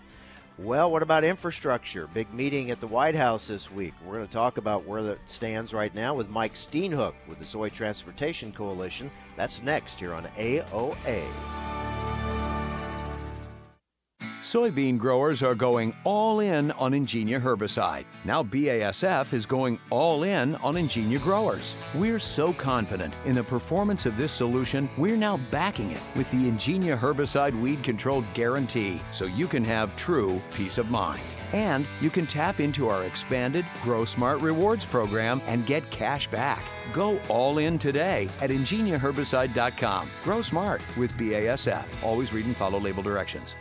Well, 0.59 0.91
what 0.91 1.03
about 1.03 1.25
infrastructure? 1.25 2.09
Big 2.09 2.33
meeting 2.35 2.71
at 2.71 2.79
the 2.79 2.87
White 2.87 3.15
House 3.15 3.49
this 3.49 3.73
week. 3.73 3.95
We're 4.05 4.17
going 4.17 4.27
to 4.27 4.33
talk 4.33 4.59
about 4.59 4.85
where 4.85 4.99
it 5.13 5.19
stands 5.25 5.73
right 5.73 5.95
now 5.95 6.15
with 6.15 6.29
Mike 6.29 6.57
Steenhoek 6.57 7.15
with 7.27 7.39
the 7.39 7.47
Soy 7.47 7.71
Transportation 7.71 8.53
Coalition. 8.53 9.11
That's 9.37 9.63
next 9.63 9.99
here 9.99 10.13
on 10.13 10.27
AOA. 10.37 11.62
Soybean 14.53 14.99
growers 14.99 15.43
are 15.43 15.55
going 15.55 15.95
all 16.05 16.41
in 16.41 16.73
on 16.73 16.93
Engenia 16.93 17.41
herbicide. 17.41 18.05
Now 18.27 18.43
BASF 18.43 19.33
is 19.33 19.47
going 19.47 19.79
all 19.89 20.25
in 20.25 20.57
on 20.57 20.75
Engenia 20.75 21.19
growers. 21.23 21.75
We're 21.95 22.19
so 22.19 22.53
confident 22.53 23.15
in 23.25 23.35
the 23.35 23.45
performance 23.45 24.05
of 24.05 24.19
this 24.19 24.31
solution, 24.31 24.91
we're 24.99 25.17
now 25.17 25.39
backing 25.51 25.91
it 25.91 26.03
with 26.15 26.31
the 26.33 26.51
Engenia 26.51 26.99
herbicide 26.99 27.59
weed 27.63 27.83
control 27.83 28.27
guarantee 28.35 29.01
so 29.11 29.25
you 29.25 29.47
can 29.47 29.65
have 29.65 29.97
true 29.97 30.39
peace 30.53 30.77
of 30.77 30.91
mind. 30.91 31.23
And 31.55 31.87
you 32.03 32.11
can 32.11 32.27
tap 32.27 32.61
into 32.61 32.89
our 32.89 33.05
expanded 33.05 33.65
Grow 33.81 34.05
Smart 34.05 34.43
Rewards 34.43 34.85
program 34.85 35.41
and 35.47 35.65
get 35.65 35.91
cash 35.91 36.27
back. 36.27 36.63
Go 36.93 37.19
all 37.31 37.57
in 37.57 37.79
today 37.79 38.29
at 38.43 38.51
engeniaherbicide.com. 38.51 40.09
Grow 40.25 40.43
smart 40.43 40.83
with 40.99 41.15
BASF. 41.15 42.05
Always 42.05 42.35
read 42.35 42.45
and 42.45 42.55
follow 42.55 42.79
label 42.79 43.03
directions. 43.03 43.57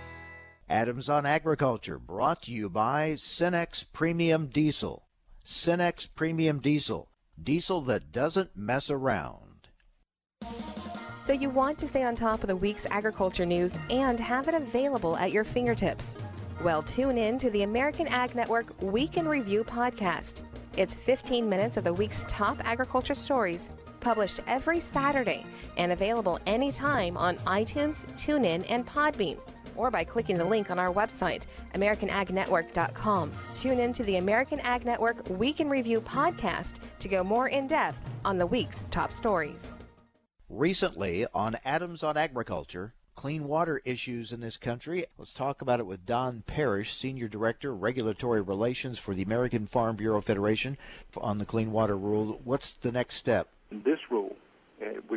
Adams 0.72 1.10
on 1.10 1.26
Agriculture, 1.26 2.00
brought 2.00 2.44
to 2.44 2.52
you 2.54 2.70
by 2.70 3.12
Cenex 3.12 3.84
Premium 3.92 4.48
Diesel. 4.48 5.04
Cenex 5.46 6.08
Premium 6.16 6.60
Diesel, 6.60 7.12
diesel 7.42 7.82
that 7.82 8.14
doesn't 8.14 8.56
mess 8.56 8.90
around. 8.90 9.68
So, 11.26 11.34
you 11.34 11.50
want 11.50 11.78
to 11.80 11.88
stay 11.90 12.04
on 12.04 12.16
top 12.16 12.42
of 12.42 12.48
the 12.48 12.56
week's 12.56 12.86
agriculture 12.86 13.46
news 13.46 13.78
and 13.90 14.18
have 14.22 14.48
it 14.48 14.54
available 14.54 15.18
at 15.18 15.34
your 15.34 15.44
fingertips? 15.44 16.16
Well, 16.64 16.84
tune 16.84 17.18
in 17.18 17.38
to 17.40 17.50
the 17.50 17.64
American 17.64 18.08
Ag 18.08 18.34
Network 18.34 18.82
Week 18.82 19.18
in 19.18 19.28
Review 19.28 19.66
podcast. 19.66 20.42
It's 20.78 20.96
15 20.96 21.50
minutes 21.50 21.76
of 21.76 21.84
the 21.84 21.94
week's 21.94 22.24
top 22.30 22.58
agriculture 22.64 23.16
stories, 23.16 23.70
published 24.00 24.40
every 24.48 24.80
Saturday 24.80 25.46
and 25.76 25.92
available 25.92 26.40
anytime 26.46 27.18
on 27.18 27.36
iTunes, 27.40 28.06
TuneIn, 28.14 28.66
and 28.70 28.88
Podbean 28.88 29.38
or 29.82 29.90
by 29.90 30.04
clicking 30.04 30.38
the 30.38 30.46
link 30.46 30.70
on 30.70 30.78
our 30.78 30.94
website, 30.94 31.48
AmericanAgNetwork.com. 31.74 33.32
Tune 33.56 33.80
in 33.80 33.94
to 33.94 34.04
the 34.04 34.18
American 34.18 34.60
Ag 34.60 34.86
Network 34.86 35.28
Week 35.28 35.60
in 35.60 35.68
Review 35.70 36.00
podcast 36.02 36.76
to 37.00 37.08
go 37.08 37.24
more 37.24 37.48
in 37.48 37.66
depth 37.66 38.00
on 38.24 38.38
the 38.38 38.46
week's 38.46 38.86
top 38.92 39.12
stories. 39.12 39.74
Recently 40.50 41.26
on 41.34 41.58
Adams 41.66 42.04
on 42.04 42.16
Agriculture, 42.16 42.94
clean 43.16 43.48
water 43.48 43.82
issues 43.84 44.32
in 44.32 44.40
this 44.42 44.58
country. 44.58 45.06
Let's 45.18 45.34
talk 45.34 45.64
about 45.64 45.80
it 45.80 45.88
with 45.88 46.06
Don 46.06 46.44
Parrish, 46.46 46.96
Senior 46.96 47.28
Director, 47.28 47.74
Regulatory 47.74 48.42
Relations 48.42 49.00
for 49.00 49.16
the 49.16 49.24
American 49.24 49.66
Farm 49.66 49.96
Bureau 49.96 50.22
Federation 50.22 50.78
on 51.18 51.40
the 51.40 51.46
clean 51.46 51.72
water 51.72 51.98
rule. 51.98 52.40
What's 52.44 52.74
the 52.74 52.92
next 52.92 53.16
step? 53.16 53.48
This 53.72 54.00
rule, 54.12 54.31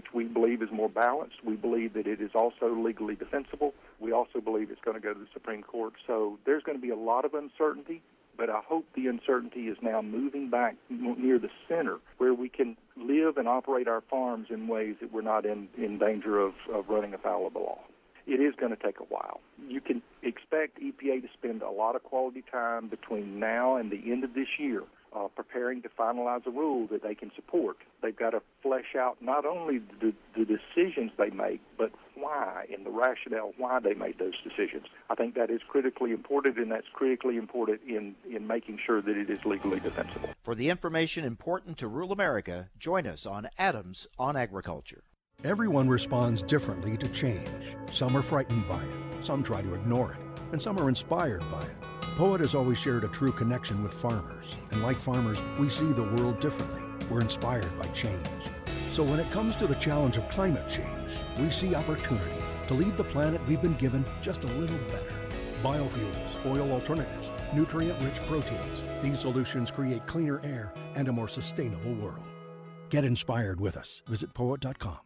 which 0.04 0.14
we 0.14 0.24
believe 0.24 0.62
is 0.62 0.68
more 0.72 0.88
balanced, 0.88 1.36
we 1.44 1.56
believe 1.56 1.94
that 1.94 2.06
it 2.06 2.20
is 2.20 2.30
also 2.34 2.74
legally 2.74 3.14
defensible. 3.14 3.72
We 4.00 4.12
also 4.12 4.40
believe 4.40 4.70
it's 4.70 4.80
going 4.80 4.96
to 4.96 5.00
go 5.00 5.14
to 5.14 5.18
the 5.18 5.28
Supreme 5.32 5.62
Court. 5.62 5.94
So 6.06 6.38
there's 6.44 6.62
going 6.62 6.78
to 6.78 6.82
be 6.82 6.90
a 6.90 6.96
lot 6.96 7.24
of 7.24 7.34
uncertainty 7.34 8.02
but 8.36 8.50
I 8.50 8.62
hope 8.66 8.84
the 8.96 9.06
uncertainty 9.06 9.68
is 9.68 9.76
now 9.80 10.02
moving 10.02 10.50
back 10.50 10.74
near 10.90 11.38
the 11.38 11.50
center 11.68 11.98
where 12.18 12.34
we 12.34 12.48
can 12.48 12.76
live 12.96 13.36
and 13.36 13.46
operate 13.46 13.86
our 13.86 14.00
farms 14.10 14.48
in 14.50 14.66
ways 14.66 14.96
that 15.00 15.12
we're 15.12 15.22
not 15.22 15.46
in, 15.46 15.68
in 15.78 16.00
danger 16.00 16.40
of, 16.40 16.54
of 16.72 16.88
running 16.88 17.14
afoul 17.14 17.46
of 17.46 17.52
the 17.52 17.60
law. 17.60 17.78
It 18.26 18.40
is 18.40 18.52
going 18.56 18.74
to 18.76 18.82
take 18.82 18.98
a 18.98 19.04
while. 19.04 19.40
You 19.68 19.80
can 19.80 20.02
expect 20.24 20.80
EPA 20.80 21.22
to 21.22 21.28
spend 21.32 21.62
a 21.62 21.70
lot 21.70 21.94
of 21.94 22.02
quality 22.02 22.42
time 22.50 22.88
between 22.88 23.38
now 23.38 23.76
and 23.76 23.92
the 23.92 24.10
end 24.10 24.24
of 24.24 24.34
this 24.34 24.48
year 24.58 24.82
uh, 25.14 25.28
preparing 25.34 25.82
to 25.82 25.88
finalize 25.88 26.46
a 26.46 26.50
rule 26.50 26.86
that 26.88 27.02
they 27.02 27.14
can 27.14 27.30
support. 27.34 27.76
They've 28.02 28.16
got 28.16 28.30
to 28.30 28.42
flesh 28.62 28.94
out 28.98 29.16
not 29.20 29.46
only 29.46 29.78
the, 30.00 30.12
the 30.36 30.44
decisions 30.44 31.12
they 31.16 31.30
make, 31.30 31.60
but 31.78 31.92
why 32.14 32.66
and 32.72 32.84
the 32.84 32.90
rationale 32.90 33.52
why 33.56 33.80
they 33.80 33.94
made 33.94 34.18
those 34.18 34.34
decisions. 34.42 34.86
I 35.10 35.14
think 35.14 35.34
that 35.34 35.50
is 35.50 35.60
critically 35.68 36.12
important, 36.12 36.58
and 36.58 36.70
that's 36.70 36.86
critically 36.92 37.36
important 37.36 37.80
in, 37.86 38.14
in 38.28 38.46
making 38.46 38.78
sure 38.84 39.00
that 39.00 39.16
it 39.16 39.30
is 39.30 39.44
legally 39.44 39.80
defensible. 39.80 40.30
For 40.42 40.54
the 40.54 40.70
information 40.70 41.24
important 41.24 41.78
to 41.78 41.88
rural 41.88 42.12
America, 42.12 42.68
join 42.78 43.06
us 43.06 43.26
on 43.26 43.48
Adams 43.58 44.06
on 44.18 44.36
Agriculture. 44.36 45.02
Everyone 45.42 45.88
responds 45.88 46.42
differently 46.42 46.96
to 46.96 47.08
change. 47.08 47.76
Some 47.90 48.16
are 48.16 48.22
frightened 48.22 48.66
by 48.66 48.82
it, 48.82 49.24
some 49.24 49.42
try 49.42 49.62
to 49.62 49.74
ignore 49.74 50.12
it, 50.12 50.20
and 50.52 50.60
some 50.60 50.78
are 50.78 50.88
inspired 50.88 51.42
by 51.50 51.62
it. 51.62 51.76
Poet 52.16 52.40
has 52.40 52.54
always 52.54 52.78
shared 52.78 53.02
a 53.02 53.08
true 53.08 53.32
connection 53.32 53.82
with 53.82 53.92
farmers, 53.92 54.54
and 54.70 54.84
like 54.84 55.00
farmers, 55.00 55.42
we 55.58 55.68
see 55.68 55.90
the 55.90 56.04
world 56.04 56.38
differently. 56.38 56.80
We're 57.10 57.20
inspired 57.20 57.76
by 57.76 57.88
change. 57.88 58.28
So 58.88 59.02
when 59.02 59.18
it 59.18 59.28
comes 59.32 59.56
to 59.56 59.66
the 59.66 59.74
challenge 59.74 60.16
of 60.16 60.28
climate 60.28 60.68
change, 60.68 61.18
we 61.40 61.50
see 61.50 61.74
opportunity 61.74 62.40
to 62.68 62.74
leave 62.74 62.96
the 62.96 63.02
planet 63.02 63.44
we've 63.48 63.60
been 63.60 63.74
given 63.74 64.04
just 64.22 64.44
a 64.44 64.46
little 64.46 64.78
better. 64.92 65.12
Biofuels, 65.60 66.46
oil 66.46 66.70
alternatives, 66.70 67.32
nutrient 67.52 68.00
rich 68.00 68.20
proteins. 68.28 68.84
These 69.02 69.18
solutions 69.18 69.72
create 69.72 70.06
cleaner 70.06 70.40
air 70.44 70.72
and 70.94 71.08
a 71.08 71.12
more 71.12 71.26
sustainable 71.26 71.94
world. 71.94 72.24
Get 72.90 73.04
inspired 73.04 73.60
with 73.60 73.76
us. 73.76 74.04
Visit 74.06 74.32
poet.com. 74.34 75.00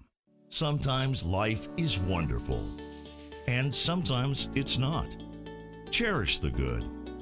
Sometimes 0.50 1.24
life 1.24 1.68
is 1.78 1.98
wonderful, 2.00 2.68
and 3.46 3.74
sometimes 3.74 4.50
it's 4.54 4.76
not. 4.76 5.16
Cherish 5.90 6.38
the 6.40 6.50
good 6.50 6.97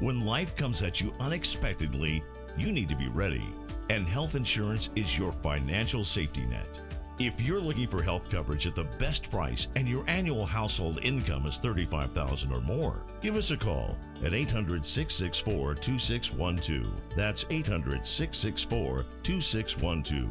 When 0.00 0.24
life 0.24 0.54
comes 0.54 0.80
at 0.82 1.00
you 1.00 1.12
unexpectedly, 1.18 2.22
you 2.56 2.70
need 2.70 2.88
to 2.88 2.94
be 2.94 3.08
ready, 3.08 3.52
and 3.90 4.06
health 4.06 4.36
insurance 4.36 4.90
is 4.94 5.18
your 5.18 5.32
financial 5.32 6.04
safety 6.04 6.46
net. 6.46 6.80
If 7.18 7.40
you're 7.40 7.60
looking 7.60 7.88
for 7.88 8.00
health 8.00 8.30
coverage 8.30 8.68
at 8.68 8.76
the 8.76 8.84
best 9.00 9.28
price 9.28 9.66
and 9.74 9.88
your 9.88 10.08
annual 10.08 10.46
household 10.46 11.00
income 11.02 11.46
is 11.46 11.58
35,000 11.58 12.52
or 12.52 12.60
more, 12.60 13.04
give 13.20 13.34
us 13.34 13.50
a 13.50 13.56
call 13.56 13.98
at 14.22 14.30
800-664-2612. 14.30 16.92
That's 17.16 17.42
800-664-2612. 17.44 20.30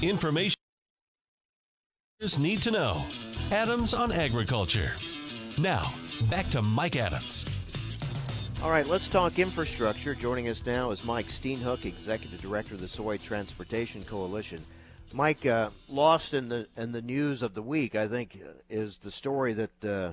Information 0.00 0.54
need 2.38 2.62
to 2.62 2.70
know. 2.70 3.04
Adams 3.50 3.92
on 3.92 4.12
Agriculture. 4.12 4.92
Now, 5.58 5.92
back 6.30 6.48
to 6.50 6.62
Mike 6.62 6.94
Adams. 6.94 7.44
All 8.62 8.70
right, 8.70 8.86
let's 8.86 9.08
talk 9.08 9.40
infrastructure. 9.40 10.14
Joining 10.14 10.48
us 10.48 10.64
now 10.64 10.92
is 10.92 11.02
Mike 11.02 11.26
Steenhoek, 11.26 11.86
Executive 11.86 12.40
Director 12.40 12.74
of 12.74 12.80
the 12.80 12.86
Soy 12.86 13.16
Transportation 13.16 14.04
Coalition. 14.04 14.64
Mike, 15.12 15.44
uh, 15.44 15.70
lost 15.88 16.34
in 16.34 16.48
the 16.48 16.68
in 16.76 16.92
the 16.92 17.02
news 17.02 17.42
of 17.42 17.54
the 17.54 17.62
week, 17.62 17.94
I 17.94 18.06
think, 18.06 18.40
is 18.68 18.98
the 18.98 19.10
story 19.10 19.52
that 19.54 19.84
uh, 19.84 20.12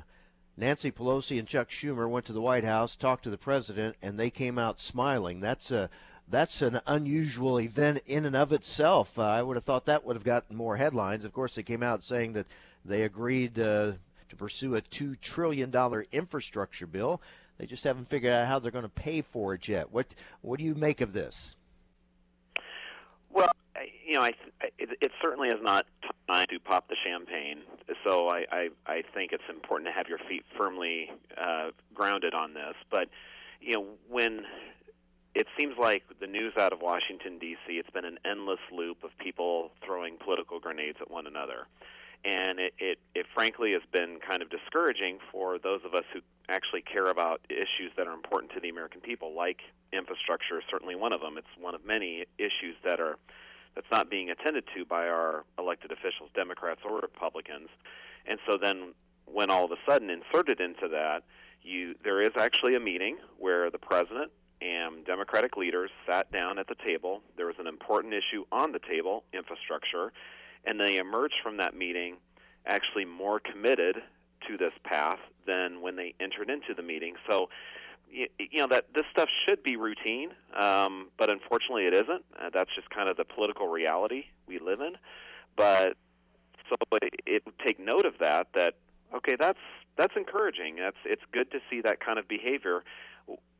Nancy 0.58 0.92
Pelosi 0.92 1.38
and 1.38 1.48
Chuck 1.48 1.70
Schumer 1.70 2.10
went 2.10 2.26
to 2.26 2.34
the 2.34 2.42
White 2.42 2.64
House, 2.64 2.96
talked 2.96 3.24
to 3.26 3.30
the 3.30 3.38
president, 3.38 3.96
and 4.02 4.20
they 4.20 4.32
came 4.32 4.58
out 4.58 4.80
smiling. 4.80 5.40
That's 5.40 5.70
a 5.70 5.90
that's 6.28 6.62
an 6.62 6.82
unusual 6.88 7.60
event 7.60 8.02
in 8.08 8.26
and 8.26 8.36
of 8.36 8.52
itself. 8.52 9.20
Uh, 9.20 9.24
I 9.24 9.44
would 9.44 9.56
have 9.56 9.66
thought 9.66 9.86
that 9.86 10.04
would 10.04 10.16
have 10.16 10.24
gotten 10.24 10.56
more 10.56 10.78
headlines. 10.78 11.26
Of 11.26 11.34
course, 11.34 11.56
they 11.56 11.64
came 11.64 11.84
out 11.84 12.04
saying 12.04 12.34
that 12.34 12.48
they 12.84 13.04
agreed 13.04 13.60
uh, 13.60 13.94
to 14.30 14.36
pursue 14.36 14.76
a 14.76 14.82
two 14.82 15.16
trillion 15.16 15.70
dollar 15.70 16.06
infrastructure 16.12 16.88
bill. 16.88 17.22
They 17.60 17.68
just 17.68 17.84
haven't 17.84 18.10
figured 18.10 18.34
out 18.34 18.48
how 18.48 18.60
they're 18.60 18.72
going 18.72 18.84
to 18.84 18.90
pay 18.90 19.22
for 19.22 19.54
it 19.54 19.68
yet. 19.68 19.92
What 19.92 20.08
what 20.42 20.58
do 20.58 20.66
you 20.66 20.74
make 20.74 21.02
of 21.02 21.14
this? 21.14 21.56
You 24.08 24.14
know, 24.14 24.22
I, 24.22 24.32
it, 24.80 24.98
it 25.02 25.12
certainly 25.22 25.50
is 25.50 25.62
not 25.62 25.86
time 26.32 26.48
to 26.50 26.60
pop 26.62 26.88
the 26.88 26.96
champagne. 27.06 27.60
So 28.06 28.30
I, 28.30 28.46
I, 28.50 28.70
I 28.86 29.04
think 29.14 29.34
it's 29.34 29.44
important 29.50 29.90
to 29.90 29.92
have 29.92 30.08
your 30.08 30.20
feet 30.30 30.46
firmly 30.58 31.12
uh, 31.38 31.72
grounded 31.94 32.34
on 32.34 32.54
this. 32.54 32.76
But 32.90 33.10
you 33.60 33.74
know, 33.74 33.86
when 34.10 34.46
it 35.36 35.48
seems 35.60 35.76
like 35.78 36.04
the 36.22 36.28
news 36.28 36.54
out 36.58 36.72
of 36.72 36.82
Washington 36.82 37.38
D.C., 37.38 37.74
it's 37.74 37.90
been 37.90 38.06
an 38.06 38.18
endless 38.24 38.60
loop 38.72 39.04
of 39.04 39.10
people 39.18 39.72
throwing 39.86 40.18
political 40.18 40.60
grenades 40.60 41.00
at 41.02 41.12
one 41.12 41.28
another, 41.28 41.68
and 42.24 42.60
it, 42.60 42.74
it, 42.80 43.00
it 43.14 43.26
frankly 43.34 43.74
has 43.74 43.82
been 43.92 44.20
kind 44.26 44.42
of 44.42 44.50
discouraging 44.50 45.20
for 45.32 45.60
those 45.60 45.82
of 45.86 45.94
us 45.94 46.06
who 46.14 46.22
actually 46.50 46.82
care 46.82 47.08
about 47.08 47.42
issues 47.50 47.92
that 47.98 48.08
are 48.08 48.14
important 48.14 48.54
to 48.54 48.62
the 48.62 48.70
American 48.70 49.02
people, 49.02 49.36
like 49.36 49.60
infrastructure. 49.92 50.62
Certainly, 50.72 50.96
one 50.96 51.14
of 51.14 51.20
them. 51.20 51.38
It's 51.38 51.48
one 51.60 51.76
of 51.76 51.86
many 51.86 52.26
issues 52.38 52.76
that 52.86 53.00
are 53.00 53.18
that's 53.78 53.92
not 53.92 54.10
being 54.10 54.32
attended 54.32 54.64
to 54.76 54.84
by 54.86 55.08
our 55.08 55.46
elected 55.60 55.92
officials, 55.92 56.32
Democrats 56.34 56.82
or 56.84 57.00
Republicans. 57.00 57.70
And 58.26 58.40
so 58.50 58.58
then, 58.58 58.96
when 59.26 59.52
all 59.52 59.66
of 59.66 59.72
a 59.72 59.78
sudden 59.88 60.10
inserted 60.10 60.60
into 60.60 60.88
that, 60.88 61.22
you 61.62 61.94
there 62.04 62.20
is 62.20 62.32
actually 62.40 62.76
a 62.76 62.80
meeting 62.80 63.18
where 63.38 63.70
the 63.70 63.78
president 63.78 64.32
and 64.62 65.06
Democratic 65.06 65.58
leaders 65.58 65.92
sat 66.10 66.32
down 66.32 66.58
at 66.58 66.68
the 66.68 66.76
table. 66.84 67.22
There 67.36 67.46
was 67.46 67.58
an 67.60 67.68
important 67.68 68.16
issue 68.16 68.46
on 68.52 68.72
the 68.72 68.80
table, 68.80 69.24
infrastructure, 69.32 70.12
and 70.66 70.80
they 70.80 70.98
emerged 70.98 71.36
from 71.44 71.58
that 71.58 71.76
meeting 71.76 72.16
actually 72.66 73.06
more 73.06 73.40
committed 73.40 73.98
to 74.48 74.58
this 74.58 74.74
path 74.86 75.20
than 75.46 75.82
when 75.82 75.96
they 75.96 76.16
entered 76.20 76.50
into 76.50 76.74
the 76.76 76.82
meeting. 76.82 77.14
So 77.30 77.50
you, 78.10 78.28
know 78.54 78.68
that 78.68 78.86
this 78.94 79.06
stuff 79.12 79.30
should 79.48 79.64
be 79.64 79.76
routine, 79.76 80.32
um, 80.56 81.10
but 81.18 81.30
unfortunately 81.30 81.86
it 81.86 81.94
isn't. 81.94 82.24
Uh, 82.40 82.50
that's 82.54 82.74
just 82.76 82.90
kind 82.90 83.10
of 83.10 83.18
the 83.18 83.26
political 83.26 83.68
reality 83.68 84.26
we 84.48 84.60
live 84.60 84.82
in. 84.82 84.94
But 85.56 85.98
so 86.70 86.76
it, 87.02 87.14
it 87.26 87.44
take 87.66 87.80
note 87.80 88.06
of 88.06 88.14
that. 88.20 88.48
That 88.54 88.76
okay, 89.16 89.36
that's 89.40 89.60
that's 89.98 90.14
encouraging. 90.16 90.78
That's 90.78 90.98
it's 91.06 91.24
good 91.32 91.52
to 91.52 91.60
see 91.70 91.82
that 91.82 92.00
kind 92.00 92.20
of 92.20 92.28
behavior. 92.28 92.84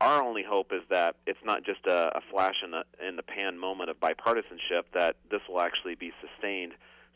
Our 0.00 0.22
only 0.22 0.42
hope 0.42 0.72
is 0.72 0.82
that 0.88 1.16
it's 1.26 1.44
not 1.44 1.62
just 1.62 1.86
a, 1.86 2.16
a 2.16 2.20
flash 2.30 2.62
in 2.64 2.70
the 2.70 2.84
in 3.06 3.16
the 3.16 3.22
pan 3.22 3.58
moment 3.58 3.90
of 3.90 4.00
bipartisanship. 4.00 4.84
That 4.94 5.16
this 5.30 5.40
will 5.48 5.60
actually 5.60 5.94
be 5.94 6.12
sustained, 6.20 6.72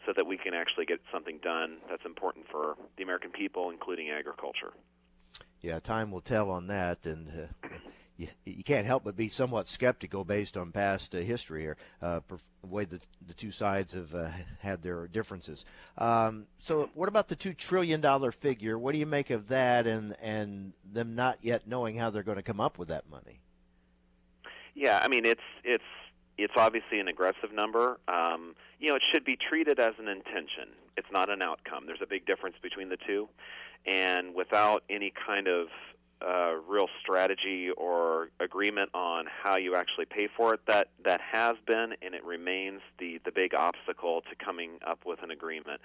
so 0.07 0.13
that 0.15 0.27
we 0.27 0.37
can 0.37 0.55
actually 0.55 0.87
get 0.87 1.01
something 1.13 1.39
done 1.43 1.79
that's 1.89 2.05
important 2.05 2.47
for 2.51 2.77
the 2.97 3.03
American 3.03 3.31
people, 3.31 3.71
including 3.71 4.11
agriculture. 4.11 4.73
Yeah, 5.61 5.79
time 5.79 6.11
will 6.11 6.21
tell 6.21 6.51
on 6.51 6.67
that. 6.67 7.07
And 7.07 7.29
uh, 7.29 7.69
you, 8.17 8.29
you 8.45 8.65
can't 8.65 8.87
help 8.87 9.05
but 9.05 9.17
be 9.17 9.29
somewhat 9.29 9.69
skeptical 9.69 10.25
based 10.25 10.57
on 10.57 10.73
past 10.73 11.15
uh, 11.15 11.19
history 11.19 11.63
here, 11.63 11.77
uh, 12.01 12.21
the 12.29 12.67
way 12.67 12.85
the, 12.85 13.01
the 13.27 13.35
two 13.35 13.51
sides 13.51 13.95
have 13.95 14.15
uh, 14.15 14.29
had 14.61 14.83
their 14.83 15.07
differences. 15.09 15.65
Um, 15.99 16.47
so, 16.59 16.91
what 16.95 17.09
about 17.09 17.29
the 17.29 17.37
two 17.37 17.55
trillion 17.55 18.01
dollar 18.01 18.33
figure? 18.33 18.79
What 18.79 18.93
do 18.93 18.99
you 18.99 19.07
make 19.07 19.31
of 19.31 19.49
that, 19.49 19.87
and 19.87 20.17
and 20.21 20.73
them 20.93 21.15
not 21.15 21.39
yet 21.43 21.67
knowing 21.67 21.97
how 21.97 22.11
they're 22.11 22.23
going 22.23 22.37
to 22.37 22.43
come 22.43 22.61
up 22.61 22.79
with 22.79 22.89
that 22.89 23.09
money? 23.11 23.41
Yeah, 24.75 25.01
I 25.03 25.09
mean 25.09 25.25
it's 25.25 25.41
it's 25.65 25.85
it's 26.39 26.55
obviously 26.57 26.99
an 26.99 27.09
aggressive 27.09 27.53
number. 27.53 27.99
Um, 28.09 28.55
you 28.79 28.89
know, 28.89 28.97
it 28.97 29.03
should 29.13 29.25
be 29.25 29.37
treated 29.37 29.79
as 29.79 29.95
an 29.99 30.09
intention. 30.09 30.69
It's 30.97 31.11
not 31.13 31.31
an 31.31 31.43
outcome. 31.43 31.87
There's 31.87 32.03
a 32.03 32.07
big 32.07 32.27
difference 32.27 32.57
between 32.63 32.89
the 32.89 32.99
two, 33.07 33.29
and 33.87 34.35
without 34.35 34.85
any 34.91 35.13
kind 35.27 35.49
of 35.49 35.69
uh, 36.27 36.55
real 36.69 36.89
strategy 37.01 37.71
or 37.77 38.29
agreement 38.41 38.91
on 38.95 39.27
how 39.43 39.57
you 39.57 39.75
actually 39.75 40.05
pay 40.05 40.29
for 40.37 40.55
it. 40.55 40.61
That 40.67 40.89
that 41.05 41.21
has 41.33 41.57
been 41.67 41.95
and 42.03 42.15
it 42.15 42.25
remains 42.25 42.81
the 42.99 43.21
the 43.25 43.33
big 43.33 43.55
obstacle 43.55 44.23
to 44.23 44.45
coming 44.45 44.79
up 44.87 45.01
with 45.05 45.23
an 45.23 45.31
agreement. 45.31 45.81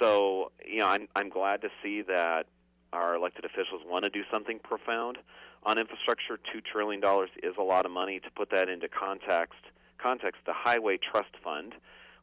So 0.00 0.52
you 0.66 0.78
know, 0.78 0.86
I'm 0.86 1.08
I'm 1.14 1.28
glad 1.28 1.60
to 1.62 1.68
see 1.82 2.02
that 2.02 2.46
our 2.92 3.14
elected 3.14 3.44
officials 3.44 3.82
want 3.86 4.04
to 4.04 4.10
do 4.10 4.22
something 4.30 4.58
profound 4.58 5.18
on 5.64 5.78
infrastructure. 5.78 6.38
Two 6.52 6.60
trillion 6.60 7.00
dollars 7.00 7.30
is 7.42 7.54
a 7.58 7.62
lot 7.62 7.84
of 7.84 7.92
money. 7.92 8.20
To 8.20 8.30
put 8.30 8.50
that 8.50 8.68
into 8.68 8.88
context, 8.88 9.60
context, 9.98 10.40
the 10.46 10.54
Highway 10.54 10.98
Trust 10.98 11.36
Fund, 11.44 11.74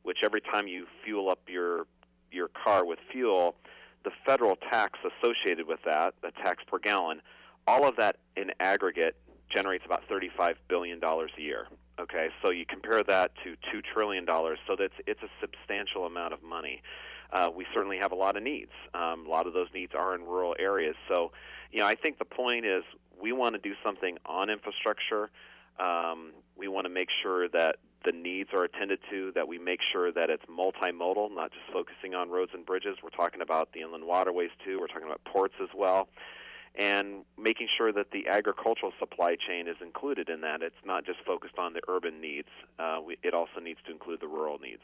which 0.03 0.19
every 0.23 0.41
time 0.41 0.67
you 0.67 0.87
fuel 1.03 1.29
up 1.29 1.39
your 1.47 1.85
your 2.31 2.49
car 2.49 2.85
with 2.85 2.99
fuel 3.11 3.55
the 4.07 4.11
federal 4.25 4.55
tax 4.55 4.99
associated 5.03 5.67
with 5.67 5.79
that, 5.83 6.13
the 6.21 6.31
tax 6.43 6.63
per 6.65 6.79
gallon, 6.79 7.21
all 7.67 7.85
of 7.85 7.97
that 7.97 8.15
in 8.37 8.51
aggregate 8.61 9.17
generates 9.53 9.85
about 9.85 10.01
$35 10.09 10.55
billion 10.69 11.03
a 11.03 11.41
year. 11.41 11.67
Okay, 11.99 12.29
so 12.41 12.51
you 12.51 12.65
compare 12.65 13.03
that 13.03 13.31
to 13.43 13.55
$2 13.75 13.81
trillion, 13.93 14.25
so 14.25 14.75
that's, 14.79 14.93
it's 15.07 15.21
a 15.23 15.29
substantial 15.41 16.05
amount 16.05 16.33
of 16.33 16.41
money. 16.41 16.81
Uh, 17.33 17.49
we 17.53 17.65
certainly 17.73 17.97
have 17.97 18.13
a 18.13 18.15
lot 18.15 18.37
of 18.37 18.43
needs. 18.43 18.71
Um, 18.93 19.25
a 19.27 19.29
lot 19.29 19.45
of 19.45 19.53
those 19.53 19.67
needs 19.73 19.93
are 19.93 20.15
in 20.15 20.21
rural 20.21 20.55
areas. 20.57 20.95
So, 21.09 21.33
you 21.71 21.79
know, 21.79 21.85
I 21.85 21.95
think 21.95 22.17
the 22.19 22.25
point 22.25 22.65
is 22.65 22.83
we 23.21 23.33
want 23.33 23.55
to 23.55 23.59
do 23.59 23.75
something 23.83 24.17
on 24.25 24.49
infrastructure. 24.49 25.29
Um, 25.79 26.31
we 26.55 26.69
want 26.69 26.85
to 26.85 26.89
make 26.89 27.09
sure 27.21 27.49
that 27.49 27.77
the 28.07 28.13
needs 28.13 28.51
are 28.53 28.63
attended 28.63 28.99
to, 29.11 29.33
that 29.35 29.49
we 29.49 29.59
make 29.59 29.81
sure 29.91 30.13
that 30.13 30.29
it's 30.29 30.45
multimodal, 30.45 31.35
not 31.35 31.51
just 31.51 31.65
focusing 31.73 32.15
on 32.15 32.29
roads 32.29 32.51
and 32.53 32.65
bridges. 32.65 32.95
We're 33.03 33.09
talking 33.09 33.41
about 33.41 33.73
the 33.73 33.81
inland 33.81 34.05
waterways 34.05 34.51
too. 34.63 34.79
We're 34.79 34.87
talking 34.87 35.07
about 35.07 35.21
ports 35.25 35.55
as 35.61 35.67
well. 35.75 36.07
And 36.75 37.25
making 37.37 37.67
sure 37.77 37.91
that 37.91 38.11
the 38.11 38.27
agricultural 38.29 38.93
supply 38.97 39.35
chain 39.35 39.67
is 39.67 39.75
included 39.81 40.29
in 40.29 40.41
that. 40.41 40.61
It's 40.61 40.75
not 40.85 41.05
just 41.05 41.19
focused 41.25 41.57
on 41.57 41.73
the 41.73 41.81
urban 41.89 42.21
needs, 42.21 42.47
uh, 42.79 42.99
we, 43.05 43.17
it 43.23 43.33
also 43.33 43.59
needs 43.61 43.79
to 43.87 43.91
include 43.91 44.21
the 44.21 44.27
rural 44.27 44.57
needs. 44.59 44.83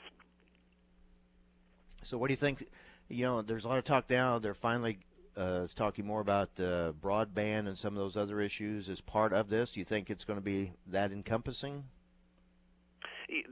So, 2.02 2.18
what 2.18 2.28
do 2.28 2.34
you 2.34 2.38
think? 2.38 2.68
You 3.08 3.26
know, 3.26 3.42
there's 3.42 3.64
a 3.64 3.70
lot 3.70 3.78
of 3.78 3.86
talk 3.86 4.10
now. 4.10 4.40
They're 4.40 4.56
finally 4.56 4.98
uh, 5.38 5.68
talking 5.76 6.06
more 6.06 6.20
about 6.20 6.50
uh, 6.60 6.92
broadband 7.02 7.68
and 7.68 7.78
some 7.78 7.94
of 7.94 8.00
those 8.00 8.18
other 8.18 8.42
issues 8.42 8.90
as 8.90 9.00
part 9.00 9.32
of 9.32 9.48
this. 9.50 9.72
Do 9.72 9.80
you 9.80 9.86
think 9.86 10.10
it's 10.10 10.26
going 10.26 10.40
to 10.40 10.44
be 10.44 10.74
that 10.88 11.12
encompassing? 11.12 11.84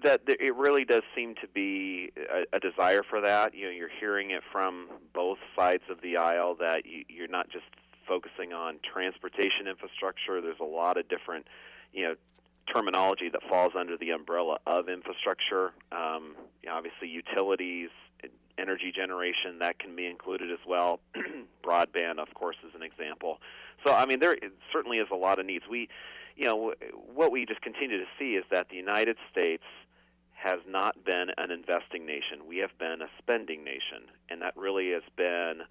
That 0.03 0.21
it 0.27 0.55
really 0.55 0.85
does 0.85 1.03
seem 1.15 1.35
to 1.35 1.47
be 1.47 2.11
a, 2.17 2.57
a 2.57 2.59
desire 2.59 3.03
for 3.07 3.21
that. 3.21 3.53
You 3.55 3.65
know, 3.65 3.71
you're 3.71 3.89
hearing 3.99 4.31
it 4.31 4.43
from 4.51 4.89
both 5.13 5.37
sides 5.57 5.83
of 5.89 6.01
the 6.01 6.17
aisle 6.17 6.55
that 6.59 6.85
you, 6.85 7.05
you're 7.09 7.27
not 7.27 7.49
just 7.49 7.65
focusing 8.07 8.53
on 8.53 8.79
transportation 8.83 9.67
infrastructure. 9.69 10.41
There's 10.41 10.59
a 10.59 10.65
lot 10.65 10.97
of 10.97 11.07
different, 11.07 11.47
you 11.93 12.03
know, 12.03 12.15
terminology 12.73 13.29
that 13.29 13.41
falls 13.49 13.73
under 13.77 13.97
the 13.97 14.11
umbrella 14.11 14.57
of 14.65 14.89
infrastructure. 14.89 15.71
Um, 15.91 16.35
you 16.61 16.69
know, 16.69 16.75
obviously, 16.75 17.07
utilities, 17.07 17.89
energy 18.57 18.91
generation 18.95 19.59
that 19.59 19.79
can 19.79 19.95
be 19.95 20.05
included 20.05 20.51
as 20.51 20.59
well. 20.67 20.99
Broadband, 21.63 22.19
of 22.19 22.33
course, 22.33 22.57
is 22.67 22.73
an 22.75 22.83
example. 22.83 23.39
So, 23.85 23.93
I 23.93 24.05
mean, 24.05 24.19
there 24.19 24.37
certainly 24.71 24.97
is 24.97 25.07
a 25.11 25.15
lot 25.15 25.39
of 25.39 25.45
needs. 25.45 25.65
We 25.69 25.89
you 26.35 26.45
know, 26.45 26.73
what 27.13 27.31
we 27.31 27.45
just 27.45 27.61
continue 27.61 27.97
to 27.97 28.05
see 28.17 28.35
is 28.35 28.45
that 28.51 28.69
the 28.69 28.75
United 28.75 29.17
States 29.31 29.63
has 30.33 30.59
not 30.67 31.03
been 31.05 31.27
an 31.37 31.51
investing 31.51 32.05
nation. 32.05 32.47
We 32.47 32.57
have 32.57 32.75
been 32.79 33.01
a 33.01 33.09
spending 33.19 33.63
nation, 33.63 34.09
and 34.29 34.41
that 34.41 34.57
really 34.57 34.91
has 34.91 35.03
been 35.15 35.61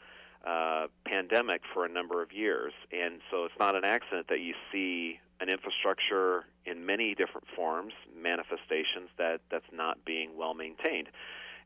uh, 0.47 0.87
pandemic 1.05 1.63
for 1.75 1.85
a 1.85 1.89
number 1.89 2.23
of 2.23 2.33
years. 2.33 2.73
And 2.93 3.21
so 3.31 3.45
it's 3.45 3.59
not 3.59 3.75
an 3.75 3.85
accident 3.85 4.29
that 4.29 4.41
you 4.41 4.55
see 4.73 5.19
an 5.41 5.49
infrastructure 5.49 6.45
in 6.67 6.87
many 6.87 7.15
different 7.15 7.47
forms, 7.57 7.95
manifestations 8.17 9.11
that 9.19 9.41
that's 9.51 9.73
not 9.73 10.05
being 10.05 10.37
well 10.37 10.55
maintained. 10.55 11.09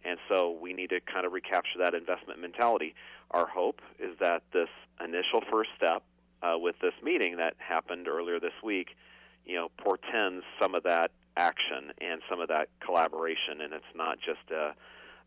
And 0.04 0.18
so 0.28 0.56
we 0.60 0.72
need 0.72 0.90
to 0.90 1.00
kind 1.00 1.26
of 1.26 1.32
recapture 1.32 1.78
that 1.78 1.94
investment 1.94 2.40
mentality. 2.40 2.94
Our 3.30 3.46
hope 3.46 3.80
is 3.98 4.16
that 4.20 4.42
this 4.52 4.68
initial 5.02 5.40
first 5.50 5.70
step 5.76 6.02
uh, 6.44 6.58
with 6.58 6.76
this 6.80 6.94
meeting 7.02 7.36
that 7.36 7.54
happened 7.58 8.08
earlier 8.08 8.38
this 8.38 8.52
week, 8.62 8.96
you 9.44 9.56
know, 9.56 9.68
portends 9.78 10.44
some 10.60 10.74
of 10.74 10.82
that 10.82 11.10
action 11.36 11.92
and 12.00 12.20
some 12.28 12.40
of 12.40 12.48
that 12.48 12.68
collaboration, 12.84 13.60
and 13.62 13.72
it's 13.72 13.84
not 13.94 14.18
just 14.18 14.50
a 14.50 14.74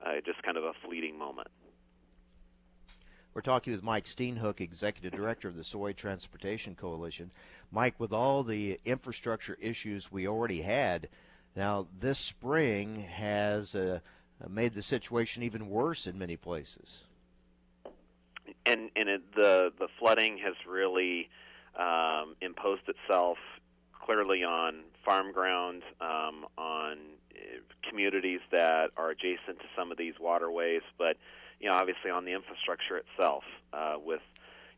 uh, 0.06 0.22
just 0.24 0.44
kind 0.44 0.58
of 0.58 0.64
a 0.64 0.74
fleeting 0.86 1.18
moment. 1.18 1.48
We're 3.34 3.42
talking 3.42 3.74
with 3.74 3.84
Mike 3.84 4.06
Steenhoek, 4.06 4.62
Executive 4.62 5.12
Director 5.12 5.48
of 5.48 5.56
the 5.56 5.64
Soy 5.64 5.94
Transportation 5.94 6.76
Coalition. 6.76 7.32
Mike, 7.72 8.00
with 8.00 8.14
all 8.14 8.44
the 8.44 8.80
infrastructure 8.86 9.58
issues 9.60 10.12
we 10.12 10.28
already 10.28 10.62
had, 10.62 11.10
now 11.56 11.88
this 12.00 12.20
spring 12.20 13.02
has 13.02 13.76
uh, 13.76 14.00
made 14.48 14.74
the 14.74 14.84
situation 14.84 15.44
even 15.44 15.70
worse 15.70 16.08
in 16.08 16.18
many 16.18 16.36
places 16.36 17.04
and 18.68 18.90
and 18.96 19.10
it, 19.10 19.22
the 19.36 19.72
the 19.80 19.88
flooding 20.00 20.38
has 20.40 20.56
really 20.68 21.30
um, 21.78 22.36
imposed 22.42 22.84
itself 22.88 23.38
clearly 23.94 24.44
on 24.44 24.82
farm 25.06 25.32
ground, 25.32 25.84
um, 26.02 26.46
on 26.58 26.98
uh, 27.34 27.88
communities 27.90 28.40
that 28.52 28.92
are 28.98 29.12
adjacent 29.12 29.60
to 29.60 29.66
some 29.76 29.92
of 29.92 29.98
these 29.98 30.14
waterways, 30.20 30.82
but 30.98 31.18
you 31.60 31.70
know 31.70 31.76
obviously 31.76 32.12
on 32.12 32.26
the 32.26 32.34
infrastructure 32.34 32.98
itself, 32.98 33.44
uh, 33.74 33.96
with 34.04 34.22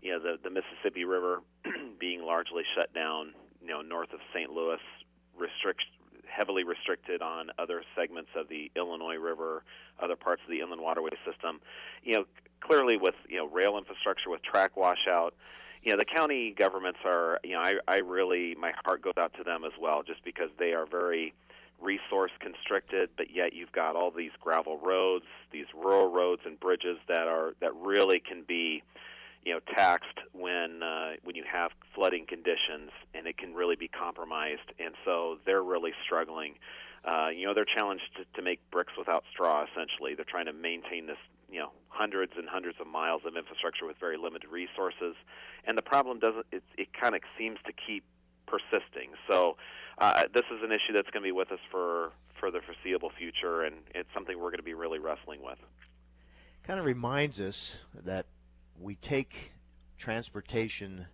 you 0.02 0.12
know 0.12 0.20
the 0.20 0.38
the 0.44 0.50
Mississippi 0.50 1.06
River 1.06 1.42
being 2.00 2.22
largely 2.22 2.64
shut 2.76 2.94
down, 2.94 3.34
you 3.62 3.70
know 3.70 3.82
north 3.82 4.14
of 4.14 4.20
St. 4.34 4.52
Louis, 4.52 4.80
restrict 5.38 5.84
heavily 6.30 6.64
restricted 6.64 7.22
on 7.22 7.50
other 7.58 7.82
segments 7.96 8.30
of 8.36 8.48
the 8.50 8.72
Illinois 8.76 9.16
River, 9.16 9.64
other 10.00 10.16
parts 10.16 10.42
of 10.46 10.52
the 10.52 10.60
inland 10.62 10.82
waterway 10.82 11.10
system. 11.26 11.60
You 12.04 12.14
know, 12.14 12.26
clearly 12.62 12.98
with 12.98 13.16
you 13.28 13.38
know 13.38 13.48
rail 13.48 13.78
infrastructure, 13.78 14.30
with 14.30 14.42
track 14.44 14.76
washout, 14.78 15.34
you 15.84 15.92
know 15.92 15.98
the 15.98 16.06
county 16.06 16.54
governments 16.58 17.00
are 17.06 17.40
you 17.44 17.54
know 17.54 17.62
I, 17.62 17.76
I 17.88 17.98
really 17.98 18.56
my 18.56 18.74
heart 18.86 19.02
goes 19.02 19.14
out 19.18 19.34
to 19.38 19.44
them 19.44 19.64
as 19.64 19.74
well, 19.80 20.04
just 20.04 20.24
because 20.24 20.50
they 20.58 20.74
are 20.74 20.86
very 20.86 21.34
resource 21.82 22.32
constricted, 22.40 23.10
but 23.18 23.32
yet 23.34 23.54
you've 23.54 23.72
got 23.72 23.96
all 23.96 24.12
these 24.12 24.32
gravel 24.42 24.78
roads, 24.80 25.26
these 25.52 25.68
rural 25.74 26.12
roads 26.12 26.42
and 26.46 26.60
bridges 26.60 26.98
that 27.08 27.28
are 27.28 27.54
that 27.62 27.74
really 27.76 28.20
can 28.20 28.44
be 28.48 28.84
you 29.46 29.54
know 29.54 29.60
taxed 29.76 30.20
when 30.34 30.84
uh, 30.84 31.12
when 31.24 31.36
you 31.36 31.44
have 31.52 31.72
flooding 31.96 32.26
conditions, 32.26 32.92
and 33.14 33.28
it 33.28 33.38
can 33.38 33.54
really 33.54 33.76
be 33.76 33.88
compromised. 33.88 34.72
And 34.80 34.94
so 35.06 35.38
they're 35.46 35.64
really 35.64 35.94
struggling. 36.04 36.56
Uh, 37.06 37.30
you 37.30 37.46
know, 37.46 37.54
they're 37.54 37.66
challenged 37.66 38.04
to, 38.18 38.26
to 38.36 38.42
make 38.42 38.60
bricks 38.72 38.92
without 38.98 39.24
straw. 39.32 39.66
Essentially, 39.72 40.16
they're 40.16 40.26
trying 40.26 40.48
to 40.48 40.54
maintain 40.54 41.08
this 41.08 41.18
you 41.52 41.60
know 41.60 41.72
hundreds 41.90 42.34
and 42.38 42.48
hundreds 42.48 42.78
of 42.80 42.88
miles 42.88 43.22
of 43.26 43.36
infrastructure 43.36 43.86
with 43.86 43.98
very 44.00 44.18
limited 44.18 44.50
resources, 44.50 45.16
and 45.66 45.78
the 45.78 45.82
problem 45.82 46.20
doesn't. 46.20 46.46
It, 46.52 46.64
it 46.78 46.88
kind 46.94 47.16
of 47.16 47.22
seems 47.38 47.58
to 47.66 47.74
keep 47.74 48.04
persisting. 48.48 49.12
So 49.30 49.58
uh, 49.98 50.24
this 50.34 50.46
is 50.52 50.64
an 50.64 50.72
issue 50.72 50.94
that's 50.94 51.10
going 51.10 51.24
to 51.24 51.28
be 51.28 51.32
with 51.32 51.52
us 51.52 51.60
for 51.72 52.12
for 52.40 52.52
the 52.52 52.62
foreseeable 52.62 53.12
future, 53.18 53.64
and 53.64 53.76
it's 53.94 54.10
something 54.14 54.38
we're 54.38 54.52
going 54.52 54.58
to 54.58 54.64
be 54.64 54.74
really 54.74 55.00
wrestling 55.00 55.42
with. 55.44 55.60
Kind 56.64 56.80
of 56.80 56.86
reminds 56.86 57.40
us 57.40 57.78
that 58.06 58.26
we 58.80 58.96
take 58.96 59.52
transportation 59.98 61.06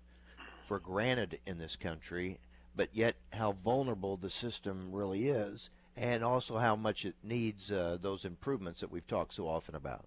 for 0.67 0.79
granted 0.79 1.39
in 1.47 1.57
this 1.57 1.75
country, 1.75 2.39
but 2.75 2.89
yet 2.93 3.15
how 3.33 3.53
vulnerable 3.63 4.17
the 4.17 4.29
system 4.29 4.89
really 4.91 5.29
is, 5.29 5.69
and 5.95 6.23
also 6.23 6.57
how 6.59 6.75
much 6.75 7.05
it 7.05 7.15
needs 7.23 7.71
uh, 7.71 7.97
those 7.99 8.25
improvements 8.25 8.81
that 8.81 8.91
we've 8.91 9.07
talked 9.07 9.33
so 9.33 9.47
often 9.47 9.75
about 9.75 10.05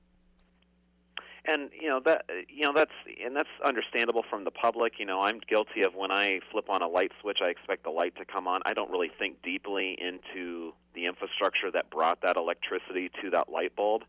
and 1.48 1.70
you 1.72 1.88
know 1.88 2.00
that 2.04 2.26
you 2.48 2.62
know 2.62 2.72
that's 2.74 2.92
and 3.24 3.34
that's 3.34 3.48
understandable 3.64 4.24
from 4.28 4.44
the 4.44 4.50
public. 4.50 4.94
You 4.98 5.06
know 5.06 5.20
i'm 5.20 5.40
guilty 5.48 5.82
of 5.82 5.94
when 5.94 6.12
i 6.12 6.40
flip 6.52 6.68
on 6.68 6.82
a 6.82 6.88
light 6.88 7.12
switch 7.20 7.38
i 7.42 7.48
expect 7.48 7.84
the 7.84 7.90
light 7.90 8.14
to 8.16 8.24
come 8.24 8.46
on. 8.46 8.60
I 8.66 8.74
don't 8.74 8.90
really 8.90 9.10
think 9.18 9.42
deeply 9.42 9.96
into 9.98 10.74
the 10.94 11.06
infrastructure 11.06 11.70
that 11.72 11.90
brought 11.90 12.20
that 12.22 12.36
electricity 12.36 13.10
to 13.22 13.30
that 13.30 13.48
light 13.48 13.74
bulb 13.74 14.02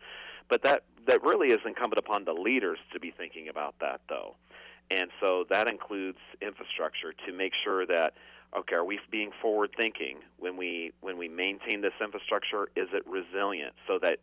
but 0.50 0.64
that 0.64 0.84
that 1.08 1.24
really 1.24 1.50
is 1.50 1.60
incumbent 1.66 2.00
upon 2.00 2.26
the 2.26 2.34
leaders 2.34 2.78
to 2.94 3.00
be 3.00 3.12
thinking 3.12 3.48
about 3.48 3.76
that 3.80 4.02
though. 4.10 4.36
And 4.92 5.10
so 5.22 5.46
that 5.50 5.70
includes 5.70 6.18
infrastructure 6.42 7.14
to 7.26 7.34
make 7.34 7.54
sure 7.64 7.86
that 7.86 8.16
okay, 8.58 8.76
are 8.76 8.84
we 8.84 9.00
being 9.12 9.32
forward 9.42 9.70
thinking 9.80 10.18
when 10.40 10.58
we 10.58 10.92
when 11.02 11.18
we 11.18 11.30
maintain 11.30 11.82
this 11.82 11.94
infrastructure? 12.04 12.70
Is 12.76 12.90
it 12.94 13.04
resilient 13.08 13.74
so 13.88 14.00
that 14.02 14.20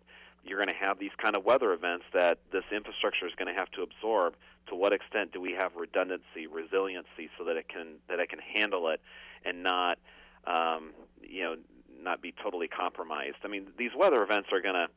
you're 0.46 0.62
going 0.62 0.74
to 0.74 0.86
have 0.86 0.98
these 0.98 1.14
kind 1.22 1.36
of 1.36 1.44
weather 1.44 1.72
events 1.72 2.04
that 2.12 2.38
this 2.52 2.64
infrastructure 2.74 3.26
is 3.26 3.32
going 3.36 3.52
to 3.52 3.58
have 3.58 3.70
to 3.72 3.82
absorb? 3.82 4.34
To 4.68 4.74
what 4.74 4.92
extent 4.92 5.32
do 5.32 5.40
we 5.40 5.52
have 5.52 5.72
redundancy, 5.76 6.46
resiliency, 6.50 7.30
so 7.38 7.44
that 7.44 7.56
it 7.56 7.68
can 7.68 7.96
that 8.08 8.18
it 8.18 8.28
can 8.28 8.40
handle 8.40 8.88
it 8.88 9.00
and 9.44 9.62
not 9.62 9.98
um, 10.46 10.92
you 11.22 11.44
know 11.44 11.56
not 12.02 12.20
be 12.20 12.34
totally 12.42 12.68
compromised? 12.68 13.36
I 13.44 13.48
mean, 13.48 13.68
these 13.78 13.92
weather 13.96 14.22
events 14.22 14.48
are 14.52 14.60
going 14.60 14.74
to 14.74 14.88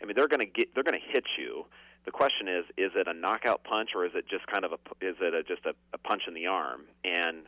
I 0.00 0.04
mean, 0.04 0.14
they're 0.14 0.28
going 0.28 0.40
to 0.40 0.46
get 0.46 0.74
they're 0.74 0.84
going 0.84 1.00
to 1.00 1.12
hit 1.12 1.24
you. 1.38 1.66
The 2.04 2.12
question 2.12 2.46
is, 2.46 2.64
is 2.76 2.92
it 2.94 3.08
a 3.08 3.14
knockout 3.14 3.64
punch 3.64 3.90
or 3.94 4.04
is 4.04 4.12
it 4.14 4.28
just 4.28 4.46
kind 4.46 4.64
of 4.64 4.72
a 4.72 4.78
is 5.04 5.16
it 5.20 5.34
a, 5.34 5.42
just 5.42 5.64
a, 5.66 5.74
a 5.92 5.98
punch 5.98 6.22
in 6.28 6.34
the 6.34 6.46
arm? 6.46 6.82
And 7.04 7.44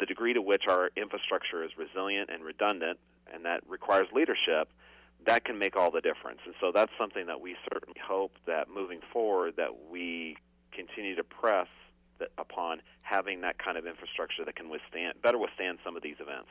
the 0.00 0.06
degree 0.06 0.32
to 0.32 0.42
which 0.42 0.64
our 0.68 0.90
infrastructure 0.96 1.62
is 1.64 1.70
resilient 1.76 2.30
and 2.32 2.42
redundant, 2.42 2.98
and 3.32 3.44
that 3.44 3.60
requires 3.68 4.06
leadership, 4.12 4.68
that 5.26 5.44
can 5.44 5.58
make 5.58 5.76
all 5.76 5.90
the 5.90 6.00
difference. 6.00 6.40
And 6.44 6.54
so 6.60 6.72
that's 6.72 6.92
something 6.98 7.26
that 7.26 7.40
we 7.40 7.56
certainly 7.72 8.00
hope 8.04 8.32
that 8.46 8.68
moving 8.68 9.00
forward 9.12 9.54
that 9.56 9.90
we 9.90 10.36
continue 10.72 11.14
to 11.16 11.24
press 11.24 11.68
upon 12.38 12.80
having 13.02 13.40
that 13.40 13.58
kind 13.58 13.76
of 13.76 13.86
infrastructure 13.86 14.44
that 14.44 14.54
can 14.54 14.68
withstand 14.68 15.14
better 15.22 15.38
withstand 15.38 15.78
some 15.84 15.96
of 15.96 16.02
these 16.02 16.16
events. 16.20 16.48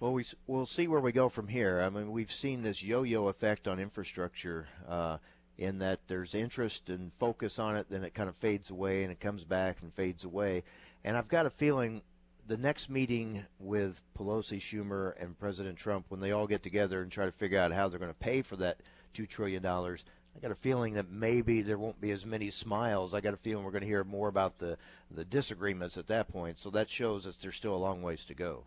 Well, 0.00 0.12
we 0.12 0.24
we'll 0.46 0.66
see 0.66 0.86
where 0.86 1.00
we 1.00 1.12
go 1.12 1.30
from 1.30 1.48
here. 1.48 1.80
I 1.80 1.88
mean, 1.88 2.12
we've 2.12 2.32
seen 2.32 2.62
this 2.62 2.82
yo-yo 2.82 3.28
effect 3.28 3.66
on 3.66 3.78
infrastructure. 3.78 4.68
Uh, 4.86 5.16
in 5.58 5.78
that 5.78 6.00
there's 6.06 6.34
interest 6.34 6.90
and 6.90 7.12
focus 7.18 7.58
on 7.58 7.76
it, 7.76 7.86
then 7.88 8.04
it 8.04 8.14
kind 8.14 8.28
of 8.28 8.36
fades 8.36 8.70
away 8.70 9.02
and 9.02 9.12
it 9.12 9.20
comes 9.20 9.44
back 9.44 9.78
and 9.82 9.92
fades 9.94 10.24
away. 10.24 10.62
And 11.04 11.16
I've 11.16 11.28
got 11.28 11.46
a 11.46 11.50
feeling 11.50 12.02
the 12.46 12.56
next 12.56 12.88
meeting 12.88 13.44
with 13.58 14.00
Pelosi, 14.16 14.58
Schumer, 14.58 15.14
and 15.20 15.38
President 15.38 15.76
Trump, 15.76 16.06
when 16.08 16.20
they 16.20 16.32
all 16.32 16.46
get 16.46 16.62
together 16.62 17.02
and 17.02 17.10
try 17.10 17.26
to 17.26 17.32
figure 17.32 17.58
out 17.58 17.72
how 17.72 17.88
they're 17.88 17.98
going 17.98 18.12
to 18.12 18.18
pay 18.18 18.42
for 18.42 18.56
that 18.56 18.78
$2 19.14 19.28
trillion, 19.28 19.64
I 19.64 20.40
got 20.40 20.50
a 20.50 20.56
feeling 20.56 20.94
that 20.94 21.10
maybe 21.10 21.62
there 21.62 21.78
won't 21.78 22.00
be 22.00 22.10
as 22.10 22.26
many 22.26 22.50
smiles. 22.50 23.14
I 23.14 23.20
got 23.20 23.34
a 23.34 23.38
feeling 23.38 23.64
we're 23.64 23.70
going 23.70 23.82
to 23.82 23.88
hear 23.88 24.04
more 24.04 24.28
about 24.28 24.58
the, 24.58 24.76
the 25.10 25.24
disagreements 25.24 25.96
at 25.96 26.06
that 26.08 26.28
point. 26.28 26.60
So 26.60 26.70
that 26.70 26.88
shows 26.88 27.24
that 27.24 27.40
there's 27.40 27.56
still 27.56 27.74
a 27.74 27.76
long 27.76 28.02
ways 28.02 28.24
to 28.26 28.34
go. 28.34 28.64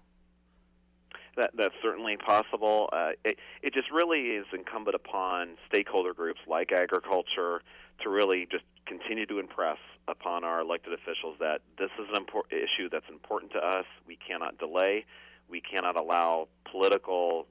That, 1.38 1.52
that's 1.56 1.76
certainly 1.82 2.18
possible. 2.18 2.90
Uh, 2.92 3.12
it, 3.24 3.38
it 3.62 3.74
just 3.74 3.92
really 3.92 4.32
is 4.32 4.46
incumbent 4.54 4.96
upon 4.96 5.56
stakeholder 5.68 6.14
groups 6.14 6.40
like 6.48 6.72
agriculture 6.72 7.62
to 8.02 8.10
really 8.10 8.48
just 8.52 8.64
continue 8.86 9.26
to 9.28 9.40
impress 9.40 9.78
upon 10.08 10.44
our 10.44 10.62
elected 10.62 10.94
officials 10.94 11.36
that 11.40 11.62
this 11.78 11.92
is 12.00 12.08
an 12.14 12.26
issue 12.50 12.90
that's 12.92 13.08
important 13.10 13.52
to 13.52 13.60
us. 13.60 13.86
We 14.08 14.18
cannot 14.18 14.58
delay. 14.58 15.06
We 15.48 15.62
cannot 15.62 16.00
allow 16.00 16.48
political 16.70 17.48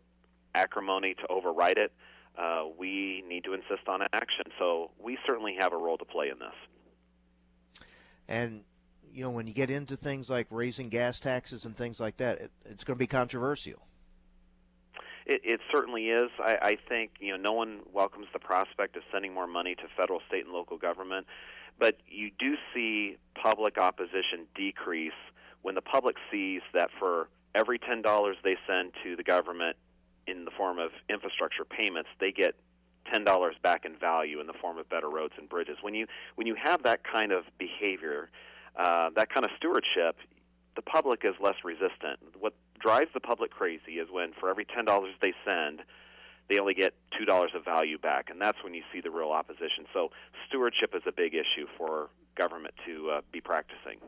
acrimony 0.55 1.15
to 1.15 1.27
override 1.29 1.79
it. 1.79 1.93
Uh, 2.37 2.65
we 2.77 3.25
need 3.29 3.45
to 3.45 3.55
insist 3.55 3.89
on 3.89 4.03
action. 4.13 4.47
So 4.59 4.91
we 4.99 5.19
certainly 5.27 5.57
have 5.59 5.73
a 5.73 5.77
role 5.77 5.99
to 5.99 6.05
play 6.05 6.29
in 6.29 6.39
this. 6.39 7.87
And 8.29 8.63
you 9.19 9.25
know, 9.25 9.31
when 9.31 9.49
you 9.49 9.53
get 9.53 9.69
into 9.69 9.97
things 9.97 10.31
like 10.31 10.47
raising 10.49 10.89
gas 10.91 11.19
taxes 11.19 11.65
and 11.65 11.77
things 11.77 11.99
like 11.99 12.19
that, 12.19 12.39
it, 12.41 12.53
it's 12.65 12.85
going 12.85 12.95
to 12.95 12.99
be 12.99 13.09
controversial. 13.09 13.83
It, 15.27 15.41
it 15.43 15.61
certainly 15.73 16.05
is. 16.11 16.31
I, 16.39 16.59
I 16.63 16.79
think 16.89 17.11
you 17.19 17.33
know 17.33 17.37
no 17.37 17.53
one 17.53 17.81
welcomes 17.93 18.29
the 18.33 18.39
prospect 18.39 18.97
of 18.97 19.03
sending 19.11 19.35
more 19.35 19.49
money 19.49 19.75
to 19.75 19.83
federal, 19.97 20.21
state, 20.29 20.45
and 20.45 20.55
local 20.55 20.79
government, 20.79 21.27
but 21.81 21.97
you 22.07 22.31
do 22.39 22.55
see 22.73 23.17
public 23.35 23.77
opposition 23.77 24.47
decrease 24.55 25.11
when 25.63 25.75
the 25.75 25.83
public 25.83 26.15
sees 26.31 26.63
that 26.73 26.89
for 26.97 27.29
every 27.57 27.81
ten 27.81 28.03
dollars 28.03 28.37
they 28.45 28.57
send 28.69 28.93
to 29.03 29.17
the 29.17 29.25
government 29.25 29.77
in 30.29 30.45
the 30.45 30.53
form 30.53 30.79
of 30.79 30.93
infrastructure 31.11 31.65
payments, 31.65 32.09
they 32.21 32.31
get 32.31 32.55
ten 33.13 33.25
dollars 33.25 33.57
back 33.65 33.85
in 33.85 33.97
value 33.97 34.41
in 34.41 34.47
the 34.47 34.53
form 34.53 34.79
of 34.79 34.89
better 34.89 35.11
roads 35.11 35.35
and 35.37 35.49
bridges. 35.49 35.79
When 35.83 35.95
you 35.95 36.07
when 36.37 36.47
you 36.47 36.55
have 36.55 36.85
that 36.85 37.03
kind 37.03 37.33
of 37.33 37.43
behavior, 37.59 38.31
uh, 38.79 39.11
that 39.17 39.29
kind 39.29 39.45
of 39.45 39.51
stewardship, 39.57 40.17
the 40.77 40.83
public 40.83 41.25
is 41.25 41.35
less 41.41 41.57
resistant. 41.65 42.21
What 42.39 42.55
drives 42.79 43.11
the 43.13 43.21
public 43.21 43.51
crazy 43.51 43.99
is 43.99 44.09
when 44.11 44.33
for 44.39 44.49
every 44.49 44.65
ten 44.65 44.85
dollars 44.85 45.15
they 45.21 45.35
send, 45.45 45.83
they 46.49 46.59
only 46.59 46.75
get 46.75 46.95
two 47.19 47.25
dollars 47.25 47.51
of 47.55 47.65
value 47.65 47.99
back, 47.99 48.31
and 48.31 48.41
that's 48.41 48.63
when 48.63 48.75
you 48.75 48.83
see 48.93 49.01
the 49.01 49.11
real 49.11 49.31
opposition. 49.31 49.85
So 49.93 50.11
stewardship 50.49 50.95
is 50.95 51.03
a 51.07 51.13
big 51.13 51.35
issue 51.35 51.67
for 51.77 52.09
government 52.37 52.75
to 52.87 53.11
uh, 53.11 53.21
be 53.33 53.41
practicing. 53.41 53.99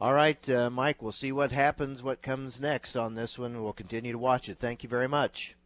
All 0.00 0.14
right, 0.14 0.48
uh, 0.48 0.70
Mike. 0.70 1.02
We'll 1.02 1.10
see 1.10 1.32
what 1.32 1.50
happens, 1.50 2.04
what 2.04 2.22
comes 2.22 2.60
next 2.60 2.96
on 2.96 3.16
this 3.16 3.36
one. 3.36 3.60
We'll 3.60 3.72
continue 3.72 4.12
to 4.12 4.18
watch 4.18 4.48
it. 4.48 4.60
Thank 4.60 4.84
you 4.84 4.88
very 4.88 5.08
much. 5.08 5.56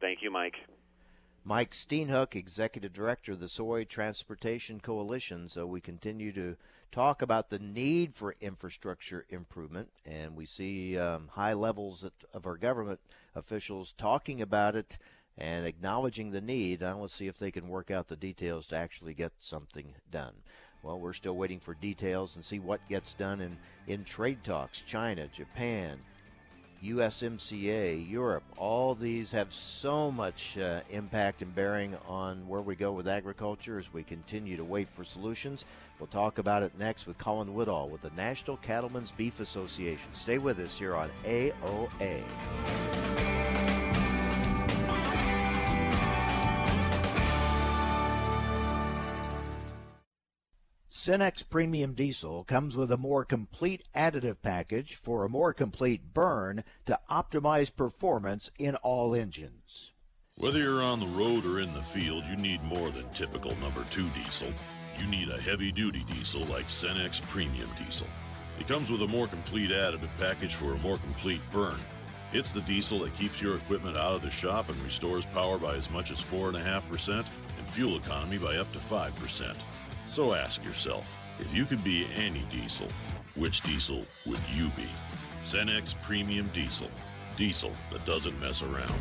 Thank 0.00 0.22
you, 0.22 0.30
Mike. 0.30 0.56
Mike 1.44 1.72
Steenhoek, 1.72 2.34
Executive 2.34 2.92
Director 2.94 3.32
of 3.32 3.40
the 3.40 3.48
Soy 3.48 3.84
Transportation 3.84 4.80
Coalition. 4.80 5.48
So 5.50 5.66
we 5.66 5.80
continue 5.80 6.32
to 6.32 6.56
talk 6.92 7.22
about 7.22 7.48
the 7.48 7.58
need 7.58 8.14
for 8.14 8.36
infrastructure 8.40 9.24
improvement, 9.30 9.88
and 10.04 10.36
we 10.36 10.44
see 10.44 10.98
um, 10.98 11.28
high 11.32 11.54
levels 11.54 12.04
of 12.34 12.46
our 12.46 12.56
government 12.56 13.00
officials 13.34 13.94
talking 13.96 14.42
about 14.42 14.76
it 14.76 14.98
and 15.38 15.66
acknowledging 15.66 16.30
the 16.30 16.40
need. 16.40 16.82
I 16.82 16.94
want 16.94 17.10
to 17.10 17.16
see 17.16 17.26
if 17.26 17.38
they 17.38 17.50
can 17.50 17.68
work 17.68 17.90
out 17.90 18.08
the 18.08 18.16
details 18.16 18.66
to 18.68 18.76
actually 18.76 19.14
get 19.14 19.32
something 19.40 19.94
done. 20.10 20.34
Well, 20.82 21.00
we're 21.00 21.14
still 21.14 21.36
waiting 21.36 21.60
for 21.60 21.74
details 21.74 22.36
and 22.36 22.44
see 22.44 22.58
what 22.58 22.86
gets 22.88 23.14
done 23.14 23.40
in, 23.40 23.56
in 23.86 24.04
trade 24.04 24.44
talks. 24.44 24.82
China, 24.82 25.28
Japan, 25.28 25.98
USMCA, 26.84 28.10
Europe, 28.10 28.42
all 28.56 28.94
these 28.94 29.30
have 29.30 29.52
so 29.52 30.10
much 30.10 30.58
uh, 30.58 30.80
impact 30.90 31.42
and 31.42 31.54
bearing 31.54 31.96
on 32.08 32.46
where 32.48 32.60
we 32.60 32.74
go 32.74 32.92
with 32.92 33.06
agriculture 33.06 33.78
as 33.78 33.92
we 33.92 34.02
continue 34.02 34.56
to 34.56 34.64
wait 34.64 34.88
for 34.88 35.04
solutions. 35.04 35.64
We'll 36.00 36.08
talk 36.08 36.38
about 36.38 36.64
it 36.64 36.72
next 36.78 37.06
with 37.06 37.18
Colin 37.18 37.54
Woodall 37.54 37.88
with 37.88 38.02
the 38.02 38.10
National 38.16 38.56
Cattlemen's 38.56 39.12
Beef 39.12 39.38
Association. 39.38 40.12
Stay 40.12 40.38
with 40.38 40.58
us 40.58 40.76
here 40.76 40.96
on 40.96 41.08
AOA. 41.24 42.22
Cenex 51.04 51.42
Premium 51.42 51.94
Diesel 51.94 52.44
comes 52.44 52.76
with 52.76 52.92
a 52.92 52.96
more 52.96 53.24
complete 53.24 53.82
additive 53.92 54.36
package 54.40 54.94
for 54.94 55.24
a 55.24 55.28
more 55.28 55.52
complete 55.52 56.14
burn 56.14 56.62
to 56.86 56.96
optimize 57.10 57.74
performance 57.74 58.52
in 58.56 58.76
all 58.76 59.12
engines. 59.12 59.90
Whether 60.36 60.60
you're 60.60 60.80
on 60.80 61.00
the 61.00 61.06
road 61.06 61.44
or 61.44 61.58
in 61.58 61.74
the 61.74 61.82
field, 61.82 62.22
you 62.28 62.36
need 62.36 62.62
more 62.62 62.90
than 62.90 63.08
typical 63.10 63.56
number 63.56 63.84
2 63.90 64.10
diesel 64.10 64.52
you 65.00 65.08
need 65.08 65.28
a 65.28 65.40
heavy 65.40 65.72
duty 65.72 66.04
diesel 66.04 66.42
like 66.42 66.66
Cenex 66.66 67.20
Premium 67.22 67.68
Diesel. 67.84 68.06
It 68.60 68.68
comes 68.68 68.88
with 68.88 69.02
a 69.02 69.08
more 69.08 69.26
complete 69.26 69.72
additive 69.72 70.08
package 70.20 70.54
for 70.54 70.72
a 70.72 70.78
more 70.78 70.98
complete 70.98 71.40
burn. 71.50 71.80
It's 72.32 72.52
the 72.52 72.60
diesel 72.60 73.00
that 73.00 73.16
keeps 73.16 73.42
your 73.42 73.56
equipment 73.56 73.96
out 73.96 74.14
of 74.14 74.22
the 74.22 74.30
shop 74.30 74.68
and 74.68 74.78
restores 74.84 75.26
power 75.26 75.58
by 75.58 75.74
as 75.74 75.90
much 75.90 76.12
as 76.12 76.20
4.5% 76.20 77.08
and 77.08 77.68
fuel 77.70 77.96
economy 77.96 78.38
by 78.38 78.58
up 78.58 78.70
to 78.70 78.78
5%. 78.78 79.56
So 80.12 80.34
ask 80.34 80.62
yourself, 80.62 81.10
if 81.40 81.54
you 81.54 81.64
could 81.64 81.82
be 81.82 82.06
any 82.14 82.42
diesel, 82.50 82.86
which 83.34 83.62
diesel 83.62 84.04
would 84.26 84.40
you 84.54 84.66
be? 84.76 84.84
Cenex 85.42 85.94
Premium 86.02 86.50
Diesel. 86.52 86.90
Diesel 87.34 87.72
that 87.90 88.04
doesn't 88.04 88.38
mess 88.38 88.60
around. 88.60 88.92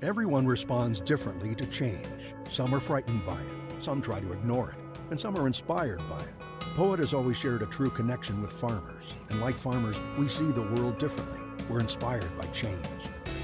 Everyone 0.00 0.46
responds 0.46 0.98
differently 0.98 1.54
to 1.56 1.66
change. 1.66 2.32
Some 2.48 2.74
are 2.74 2.80
frightened 2.80 3.26
by 3.26 3.38
it. 3.38 3.82
Some 3.82 4.00
try 4.00 4.18
to 4.18 4.32
ignore 4.32 4.70
it, 4.70 4.78
and 5.10 5.20
some 5.20 5.36
are 5.36 5.46
inspired 5.46 6.00
by 6.08 6.20
it. 6.20 6.34
Poet 6.74 6.98
has 6.98 7.12
always 7.12 7.36
shared 7.36 7.60
a 7.60 7.66
true 7.66 7.90
connection 7.90 8.40
with 8.40 8.52
farmers, 8.52 9.12
and 9.28 9.42
like 9.42 9.58
farmers, 9.58 10.00
we 10.16 10.26
see 10.26 10.52
the 10.52 10.62
world 10.72 10.96
differently. 10.96 11.40
We're 11.68 11.80
inspired 11.80 12.34
by 12.38 12.46
change. 12.46 12.80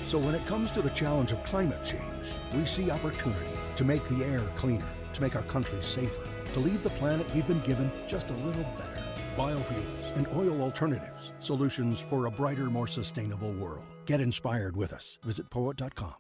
So 0.07 0.19
when 0.19 0.35
it 0.35 0.47
comes 0.47 0.71
to 0.71 0.81
the 0.81 0.89
challenge 0.91 1.31
of 1.31 1.45
climate 1.45 1.85
change, 1.85 2.29
we 2.55 2.65
see 2.65 2.91
opportunity 2.91 3.59
to 3.77 3.85
make 3.85 4.09
the 4.09 4.25
air 4.25 4.41
cleaner, 4.57 4.89
to 5.15 5.21
make 5.21 5.37
our 5.37 5.43
country 5.43 5.79
safer, 5.83 6.23
to 6.53 6.61
leave 6.61 6.83
the 6.83 6.91
planet 6.91 7.27
we've 7.35 7.47
been 7.47 7.61
given 7.61 7.91
just 8.07 8.31
a 8.31 8.35
little 8.35 8.65
better. 8.77 9.03
Biofuels 9.37 10.17
and 10.17 10.27
oil 10.29 10.61
alternatives, 10.61 11.33
solutions 11.39 12.01
for 12.01 12.27
a 12.27 12.31
brighter, 12.31 12.71
more 12.71 12.87
sustainable 12.87 13.53
world. 13.53 13.85
Get 14.07 14.21
inspired 14.21 14.77
with 14.77 14.93
us. 14.93 15.19
Visit 15.23 15.51
poet.com. 15.51 16.15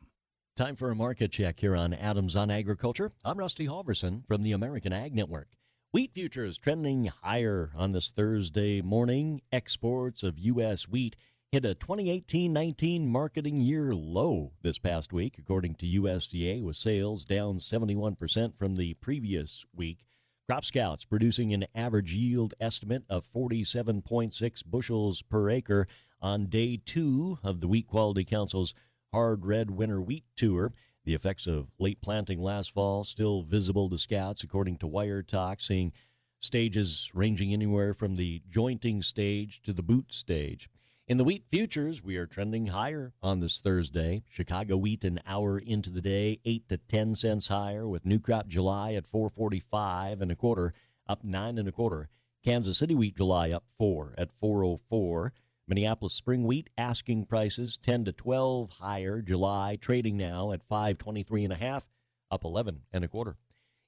Time 0.54 0.76
for 0.76 0.90
a 0.90 0.94
market 0.94 1.32
check 1.32 1.60
here 1.60 1.74
on 1.74 1.94
Adams 1.94 2.36
on 2.36 2.50
Agriculture. 2.50 3.10
I'm 3.24 3.38
Rusty 3.38 3.66
Halverson 3.66 4.26
from 4.26 4.42
the 4.42 4.52
American 4.52 4.92
Ag 4.92 5.14
Network. 5.14 5.48
Wheat 5.92 6.12
futures 6.12 6.58
trending 6.58 7.06
higher 7.06 7.70
on 7.74 7.92
this 7.92 8.12
Thursday 8.12 8.80
morning. 8.80 9.40
Exports 9.50 10.22
of 10.22 10.38
U.S. 10.38 10.88
wheat 10.88 11.16
hit 11.52 11.66
a 11.66 11.74
2018-19 11.74 13.06
marketing 13.06 13.60
year 13.60 13.94
low 13.94 14.52
this 14.62 14.78
past 14.78 15.12
week, 15.12 15.36
according 15.38 15.74
to 15.74 16.00
USDA, 16.00 16.62
with 16.62 16.78
sales 16.78 17.26
down 17.26 17.58
71% 17.58 18.56
from 18.56 18.76
the 18.76 18.94
previous 18.94 19.66
week. 19.76 19.98
Crop 20.48 20.64
Scouts 20.64 21.04
producing 21.04 21.52
an 21.52 21.66
average 21.74 22.14
yield 22.14 22.54
estimate 22.58 23.04
of 23.10 23.30
47.6 23.34 24.62
bushels 24.64 25.20
per 25.20 25.50
acre 25.50 25.86
on 26.22 26.46
day 26.46 26.80
two 26.86 27.38
of 27.42 27.60
the 27.60 27.68
Wheat 27.68 27.86
Quality 27.86 28.24
Council's 28.24 28.72
Hard 29.12 29.44
Red 29.44 29.70
Winter 29.70 30.00
Wheat 30.00 30.24
Tour. 30.34 30.72
The 31.04 31.12
effects 31.12 31.46
of 31.46 31.68
late 31.78 32.00
planting 32.00 32.40
last 32.40 32.72
fall 32.72 33.04
still 33.04 33.42
visible 33.42 33.90
to 33.90 33.98
scouts, 33.98 34.42
according 34.42 34.78
to 34.78 34.86
Wire 34.86 35.22
Talk, 35.22 35.60
seeing 35.60 35.92
stages 36.40 37.10
ranging 37.12 37.52
anywhere 37.52 37.92
from 37.92 38.14
the 38.14 38.40
jointing 38.48 39.02
stage 39.02 39.60
to 39.64 39.74
the 39.74 39.82
boot 39.82 40.14
stage. 40.14 40.70
In 41.12 41.18
the 41.18 41.24
wheat 41.24 41.44
futures, 41.50 42.02
we 42.02 42.16
are 42.16 42.24
trending 42.24 42.68
higher 42.68 43.12
on 43.22 43.40
this 43.40 43.60
Thursday. 43.60 44.22
Chicago 44.30 44.78
wheat 44.78 45.04
an 45.04 45.20
hour 45.26 45.58
into 45.58 45.90
the 45.90 46.00
day, 46.00 46.40
8 46.46 46.66
to 46.70 46.78
10 46.78 47.16
cents 47.16 47.48
higher, 47.48 47.86
with 47.86 48.06
new 48.06 48.18
crop 48.18 48.48
July 48.48 48.94
at 48.94 49.06
445 49.06 50.22
and 50.22 50.32
a 50.32 50.34
quarter, 50.34 50.72
up 51.06 51.22
9 51.22 51.58
and 51.58 51.68
a 51.68 51.70
quarter. 51.70 52.08
Kansas 52.42 52.78
City 52.78 52.94
wheat 52.94 53.14
July 53.14 53.50
up 53.50 53.64
4 53.76 54.14
at 54.16 54.32
404. 54.40 55.34
Minneapolis 55.68 56.14
spring 56.14 56.44
wheat 56.44 56.70
asking 56.78 57.26
prices 57.26 57.76
10 57.82 58.06
to 58.06 58.12
12 58.12 58.70
higher, 58.70 59.20
July 59.20 59.76
trading 59.78 60.16
now 60.16 60.50
at 60.50 60.64
523 60.64 61.44
and 61.44 61.52
a 61.52 61.56
half, 61.56 61.86
up 62.30 62.42
11 62.42 62.84
and 62.90 63.04
a 63.04 63.08
quarter. 63.08 63.36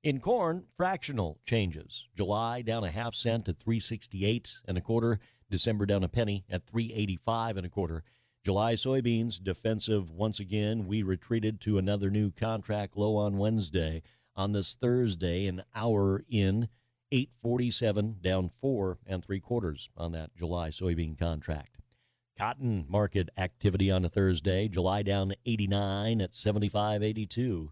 In 0.03 0.21
corn, 0.21 0.67
fractional 0.77 1.41
changes. 1.47 2.07
July 2.15 2.61
down 2.61 2.85
a 2.85 2.91
half 2.91 3.15
cent 3.15 3.49
at 3.49 3.59
368 3.59 4.59
and 4.69 4.77
a 4.77 4.83
quarter. 4.83 5.19
December 5.51 5.87
down 5.87 6.05
a 6.05 6.09
penny 6.09 6.45
at 6.49 6.67
385 6.67 7.57
and 7.57 7.67
a 7.67 7.71
quarter. 7.71 8.05
July 8.45 8.75
soybeans 8.75 9.43
defensive 9.43 10.11
once 10.11 10.39
again. 10.39 10.87
We 10.87 11.03
retreated 11.03 11.61
to 11.63 11.79
another 11.79 12.11
new 12.11 12.31
contract 12.31 12.97
low 12.97 13.17
on 13.17 13.39
Wednesday. 13.39 14.03
On 14.37 14.53
this 14.53 14.75
Thursday, 14.75 15.47
an 15.47 15.63
hour 15.75 16.23
in, 16.29 16.69
847 17.13 18.17
down 18.21 18.51
four 18.61 18.99
and 19.07 19.25
three 19.25 19.41
quarters 19.41 19.89
on 19.97 20.13
that 20.13 20.35
July 20.37 20.71
soybean 20.71 21.17
contract. 21.17 21.77
Cotton 22.37 22.85
market 22.89 23.29
activity 23.37 23.91
on 23.91 24.05
a 24.05 24.09
Thursday. 24.09 24.67
July 24.67 25.03
down 25.03 25.35
89 25.47 26.21
at 26.21 26.33
75.82. 26.33 27.69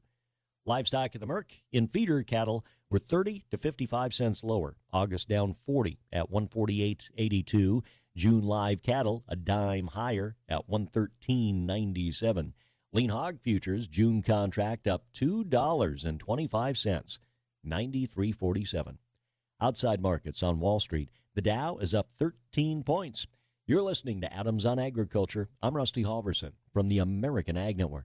Livestock 0.64 1.14
at 1.14 1.20
the 1.20 1.26
Merc 1.26 1.52
in 1.72 1.88
feeder 1.88 2.22
cattle 2.22 2.64
were 2.92 2.98
30 2.98 3.44
to 3.50 3.56
55 3.56 4.12
cents 4.12 4.44
lower. 4.44 4.76
August 4.92 5.26
down 5.28 5.56
40 5.64 5.98
at 6.12 6.30
148.82. 6.30 7.82
June 8.14 8.44
live 8.44 8.82
cattle 8.82 9.24
a 9.26 9.34
dime 9.34 9.86
higher 9.86 10.36
at 10.46 10.68
113.97. 10.68 12.52
Lean 12.92 13.08
hog 13.08 13.40
futures 13.40 13.88
June 13.88 14.20
contract 14.20 14.86
up 14.86 15.06
$2.25, 15.14 17.18
93.47. 17.66 18.96
Outside 19.58 20.02
markets 20.02 20.42
on 20.42 20.60
Wall 20.60 20.78
Street, 20.78 21.08
the 21.34 21.40
Dow 21.40 21.78
is 21.78 21.94
up 21.94 22.10
13 22.18 22.82
points. 22.82 23.26
You're 23.66 23.80
listening 23.80 24.20
to 24.20 24.30
Adams 24.30 24.66
on 24.66 24.78
Agriculture. 24.78 25.48
I'm 25.62 25.74
Rusty 25.74 26.04
Halverson 26.04 26.52
from 26.74 26.88
the 26.88 26.98
American 26.98 27.56
Ag 27.56 27.78
Network. 27.78 28.04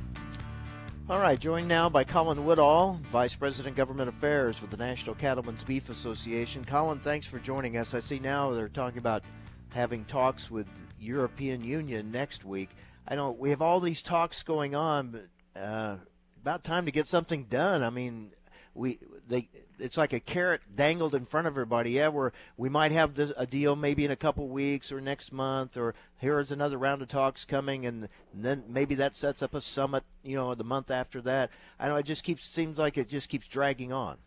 All 1.11 1.19
right, 1.19 1.37
joined 1.37 1.67
now 1.67 1.89
by 1.89 2.05
Colin 2.05 2.45
Woodall, 2.45 2.97
Vice 3.11 3.35
President 3.35 3.75
Government 3.75 4.07
Affairs 4.07 4.61
with 4.61 4.71
the 4.71 4.77
National 4.77 5.13
Cattlemen's 5.13 5.61
Beef 5.61 5.89
Association. 5.89 6.63
Colin, 6.63 6.99
thanks 6.99 7.27
for 7.27 7.37
joining 7.37 7.75
us. 7.75 7.93
I 7.93 7.99
see 7.99 8.17
now 8.17 8.51
they're 8.51 8.69
talking 8.69 8.97
about 8.99 9.25
having 9.71 10.05
talks 10.05 10.49
with 10.49 10.67
European 11.01 11.65
Union 11.65 12.13
next 12.13 12.45
week. 12.45 12.69
I 13.05 13.17
know 13.17 13.31
we 13.31 13.49
have 13.49 13.61
all 13.61 13.81
these 13.81 14.01
talks 14.01 14.41
going 14.41 14.73
on, 14.73 15.09
but 15.53 15.61
uh, 15.61 15.97
about 16.41 16.63
time 16.63 16.85
to 16.85 16.93
get 16.93 17.09
something 17.09 17.43
done. 17.43 17.83
I 17.83 17.89
mean, 17.89 18.31
we 18.73 18.97
they 19.27 19.49
it's 19.81 19.97
like 19.97 20.13
a 20.13 20.19
carrot 20.19 20.61
dangled 20.75 21.15
in 21.15 21.25
front 21.25 21.47
of 21.47 21.53
everybody. 21.53 21.91
Yeah, 21.91 22.09
we're 22.09 22.31
we 22.57 22.69
might 22.69 22.91
have 22.91 23.15
this, 23.15 23.31
a 23.35 23.45
deal 23.45 23.75
maybe 23.75 24.05
in 24.05 24.11
a 24.11 24.15
couple 24.15 24.47
weeks 24.47 24.91
or 24.91 25.01
next 25.01 25.33
month, 25.33 25.77
or 25.77 25.95
here 26.19 26.39
is 26.39 26.51
another 26.51 26.77
round 26.77 27.01
of 27.01 27.07
talks 27.07 27.43
coming, 27.43 27.85
and, 27.85 28.07
and 28.33 28.45
then 28.45 28.63
maybe 28.67 28.95
that 28.95 29.17
sets 29.17 29.41
up 29.41 29.53
a 29.53 29.61
summit. 29.61 30.03
You 30.23 30.35
know, 30.35 30.55
the 30.55 30.63
month 30.63 30.91
after 30.91 31.21
that. 31.21 31.49
I 31.79 31.87
know 31.87 31.95
it 31.95 32.05
just 32.05 32.23
keeps 32.23 32.45
seems 32.45 32.77
like 32.77 32.97
it 32.97 33.09
just 33.09 33.29
keeps 33.29 33.47
dragging 33.47 33.91
on. 33.91 34.17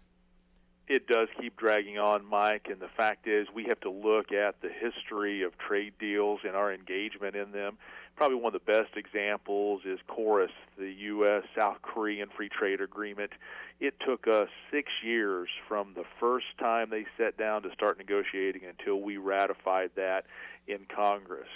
It 0.86 1.06
does 1.06 1.28
keep 1.40 1.56
dragging 1.56 1.98
on, 1.98 2.26
Mike, 2.26 2.66
and 2.70 2.78
the 2.78 2.90
fact 2.94 3.26
is 3.26 3.46
we 3.54 3.64
have 3.68 3.80
to 3.80 3.90
look 3.90 4.32
at 4.32 4.60
the 4.60 4.68
history 4.68 5.42
of 5.42 5.56
trade 5.56 5.94
deals 5.98 6.40
and 6.44 6.54
our 6.54 6.74
engagement 6.74 7.36
in 7.36 7.52
them 7.52 7.78
probably 8.16 8.36
one 8.36 8.54
of 8.54 8.64
the 8.64 8.72
best 8.72 8.96
examples 8.96 9.82
is 9.84 9.98
KORUS, 10.08 10.50
the 10.78 10.90
U.S. 10.90 11.42
South 11.58 11.82
Korean 11.82 12.28
Free 12.36 12.48
Trade 12.48 12.80
Agreement. 12.80 13.32
It 13.80 13.94
took 14.06 14.28
us 14.28 14.48
six 14.70 14.90
years 15.02 15.48
from 15.68 15.94
the 15.94 16.04
first 16.20 16.46
time 16.58 16.90
they 16.90 17.06
sat 17.18 17.36
down 17.36 17.62
to 17.62 17.72
start 17.72 17.98
negotiating 17.98 18.62
until 18.64 19.00
we 19.00 19.16
ratified 19.16 19.90
that 19.96 20.26
in 20.66 20.86
Congress. 20.94 21.48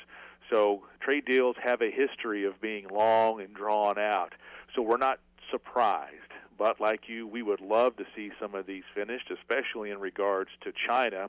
So 0.51 0.83
trade 1.01 1.25
deals 1.27 1.57
have 1.63 1.81
a 1.81 1.91
history 1.91 2.45
of 2.45 2.61
being 2.61 2.89
long 2.89 3.41
and 3.41 3.55
drawn 3.55 3.99
out. 3.99 4.33
So 4.75 4.83
we're 4.83 4.97
not 4.97 5.21
surprised. 5.51 6.15
But 6.57 6.81
like 6.81 7.09
you, 7.09 7.27
we 7.27 7.43
would 7.43 7.61
love 7.61 7.97
to 7.97 8.05
see 8.17 8.31
some 8.41 8.55
of 8.55 8.67
these 8.67 8.83
finished, 8.95 9.31
especially 9.31 9.91
in 9.91 10.01
regards 10.01 10.51
to 10.63 10.73
China 10.89 11.29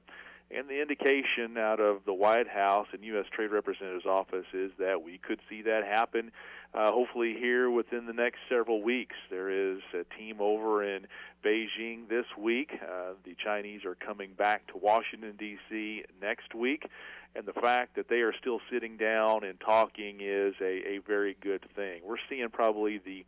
and 0.51 0.67
the 0.67 0.81
indication 0.81 1.57
out 1.57 1.79
of 1.79 2.05
the 2.05 2.13
White 2.13 2.47
House 2.47 2.87
and 2.91 3.03
U.S. 3.03 3.25
Trade 3.31 3.51
Representative's 3.51 4.05
office 4.05 4.45
is 4.53 4.71
that 4.79 5.03
we 5.03 5.19
could 5.19 5.39
see 5.47 5.61
that 5.63 5.83
happen 5.83 6.31
uh, 6.73 6.91
hopefully 6.91 7.35
here 7.39 7.69
within 7.69 8.05
the 8.05 8.13
next 8.13 8.39
several 8.49 8.81
weeks. 8.81 9.15
There 9.29 9.49
is 9.49 9.79
a 9.93 10.03
team 10.17 10.37
over 10.39 10.83
in 10.83 11.05
Beijing 11.43 12.09
this 12.09 12.25
week. 12.37 12.71
Uh, 12.81 13.13
the 13.25 13.35
Chinese 13.43 13.85
are 13.85 13.95
coming 13.95 14.31
back 14.33 14.65
to 14.67 14.77
Washington, 14.77 15.35
D.C. 15.37 16.03
next 16.21 16.55
week. 16.55 16.89
And 17.35 17.45
the 17.45 17.53
fact 17.53 17.95
that 17.95 18.09
they 18.09 18.21
are 18.21 18.33
still 18.33 18.59
sitting 18.71 18.97
down 18.97 19.43
and 19.43 19.59
talking 19.59 20.17
is 20.19 20.55
a, 20.61 20.95
a 20.95 20.99
very 21.05 21.37
good 21.41 21.63
thing. 21.75 22.01
We're 22.03 22.17
seeing 22.27 22.49
probably 22.49 22.97
the 22.97 23.23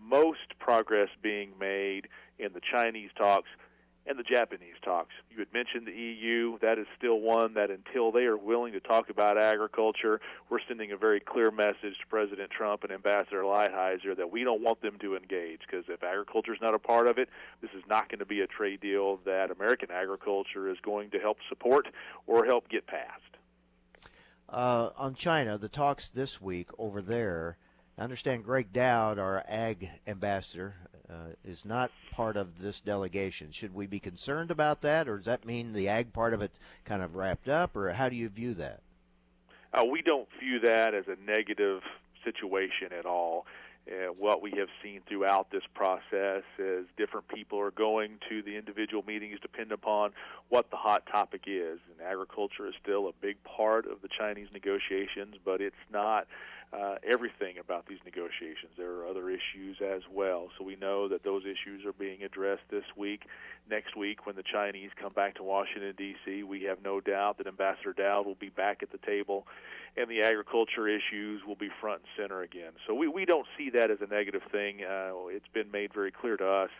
most 0.00 0.58
progress 0.58 1.08
being 1.22 1.52
made 1.58 2.08
in 2.38 2.52
the 2.52 2.60
Chinese 2.60 3.10
talks 3.16 3.48
and 4.06 4.18
the 4.18 4.22
Japanese 4.24 4.74
talks. 4.84 5.12
You 5.30 5.38
had 5.38 5.52
mentioned 5.52 5.86
the 5.86 5.92
EU. 5.92 6.58
That 6.60 6.78
is 6.78 6.86
still 6.96 7.20
one 7.20 7.54
that 7.54 7.70
until 7.70 8.10
they 8.10 8.24
are 8.24 8.36
willing 8.36 8.72
to 8.72 8.80
talk 8.80 9.10
about 9.10 9.40
agriculture, 9.40 10.20
we're 10.50 10.58
sending 10.66 10.92
a 10.92 10.96
very 10.96 11.20
clear 11.20 11.50
message 11.50 11.98
to 12.00 12.06
President 12.08 12.50
Trump 12.50 12.82
and 12.82 12.92
Ambassador 12.92 13.42
Lighthizer 13.42 14.16
that 14.16 14.30
we 14.30 14.44
don't 14.44 14.62
want 14.62 14.82
them 14.82 14.98
to 15.00 15.16
engage 15.16 15.60
because 15.66 15.84
if 15.88 16.02
agriculture 16.02 16.52
is 16.52 16.60
not 16.60 16.74
a 16.74 16.78
part 16.78 17.06
of 17.06 17.18
it, 17.18 17.28
this 17.60 17.70
is 17.76 17.82
not 17.88 18.08
going 18.08 18.18
to 18.18 18.26
be 18.26 18.40
a 18.40 18.46
trade 18.46 18.80
deal 18.80 19.18
that 19.24 19.50
American 19.50 19.90
agriculture 19.92 20.68
is 20.68 20.78
going 20.82 21.10
to 21.10 21.18
help 21.18 21.38
support 21.48 21.86
or 22.26 22.44
help 22.44 22.68
get 22.68 22.86
passed. 22.86 23.22
Uh, 24.48 24.90
on 24.96 25.14
China, 25.14 25.56
the 25.56 25.68
talks 25.68 26.08
this 26.08 26.40
week 26.40 26.68
over 26.78 27.00
there. 27.00 27.56
I 27.96 28.02
understand 28.02 28.44
Gregg 28.44 28.72
Doud, 28.72 29.18
our 29.18 29.44
ag 29.46 29.88
ambassador, 30.06 30.74
is 31.44 31.64
not 31.64 31.90
part 32.10 32.36
of 32.36 32.60
this 32.60 32.80
delegation. 32.80 33.50
Should 33.50 33.74
we 33.74 33.86
be 33.86 34.00
concerned 34.00 34.50
about 34.50 34.82
that, 34.82 35.08
or 35.08 35.16
does 35.16 35.26
that 35.26 35.44
mean 35.44 35.72
the 35.72 35.88
ag 35.88 36.12
part 36.12 36.34
of 36.34 36.42
it 36.42 36.52
kind 36.84 37.02
of 37.02 37.14
wrapped 37.14 37.48
up, 37.48 37.76
or 37.76 37.92
how 37.92 38.08
do 38.08 38.16
you 38.16 38.28
view 38.28 38.54
that? 38.54 38.80
Uh, 39.72 39.84
we 39.84 40.02
don't 40.02 40.28
view 40.38 40.60
that 40.60 40.94
as 40.94 41.04
a 41.08 41.16
negative 41.24 41.80
situation 42.24 42.92
at 42.96 43.06
all. 43.06 43.46
Uh, 43.90 44.12
what 44.16 44.40
we 44.40 44.52
have 44.52 44.68
seen 44.80 45.00
throughout 45.08 45.50
this 45.50 45.64
process 45.74 46.44
is 46.56 46.86
different 46.96 47.26
people 47.26 47.58
are 47.58 47.72
going 47.72 48.12
to 48.28 48.40
the 48.42 48.56
individual 48.56 49.02
meetings 49.04 49.38
depending 49.42 49.72
upon 49.72 50.12
what 50.50 50.70
the 50.70 50.76
hot 50.76 51.04
topic 51.10 51.42
is. 51.46 51.80
And 51.90 52.06
agriculture 52.06 52.68
is 52.68 52.74
still 52.80 53.08
a 53.08 53.12
big 53.20 53.42
part 53.42 53.86
of 53.86 54.00
the 54.00 54.08
Chinese 54.08 54.48
negotiations, 54.52 55.34
but 55.44 55.60
it's 55.60 55.74
not 55.92 56.28
uh, 56.72 56.96
everything 57.06 57.58
about 57.58 57.86
these 57.86 57.98
negotiations. 58.04 58.72
There 58.78 58.92
are 58.92 59.06
other 59.06 59.28
issues 59.28 59.76
as 59.84 60.02
well. 60.10 60.48
So 60.58 60.64
we 60.64 60.76
know 60.76 61.06
that 61.08 61.22
those 61.22 61.42
issues 61.42 61.84
are 61.84 61.92
being 61.92 62.22
addressed 62.22 62.62
this 62.70 62.84
week. 62.96 63.24
Next 63.70 63.94
week, 63.96 64.26
when 64.26 64.36
the 64.36 64.42
Chinese 64.42 64.90
come 65.00 65.12
back 65.12 65.34
to 65.36 65.42
Washington, 65.42 65.94
D.C., 65.96 66.42
we 66.44 66.62
have 66.62 66.78
no 66.82 67.00
doubt 67.00 67.38
that 67.38 67.46
Ambassador 67.46 67.92
Doud 67.92 68.26
will 68.26 68.36
be 68.36 68.48
back 68.48 68.82
at 68.82 68.90
the 68.90 68.98
table 68.98 69.46
and 69.96 70.08
the 70.08 70.22
agriculture 70.22 70.88
issues 70.88 71.42
will 71.46 71.56
be 71.56 71.68
front 71.80 72.00
and 72.00 72.08
center 72.16 72.40
again. 72.40 72.72
So 72.86 72.94
we, 72.94 73.08
we 73.08 73.26
don't 73.26 73.46
see 73.58 73.68
that 73.70 73.90
as 73.90 73.98
a 74.00 74.06
negative 74.06 74.42
thing. 74.50 74.82
Uh, 74.82 75.26
it's 75.28 75.48
been 75.52 75.70
made 75.70 75.92
very 75.92 76.10
clear 76.10 76.36
to 76.38 76.46
us 76.46 76.70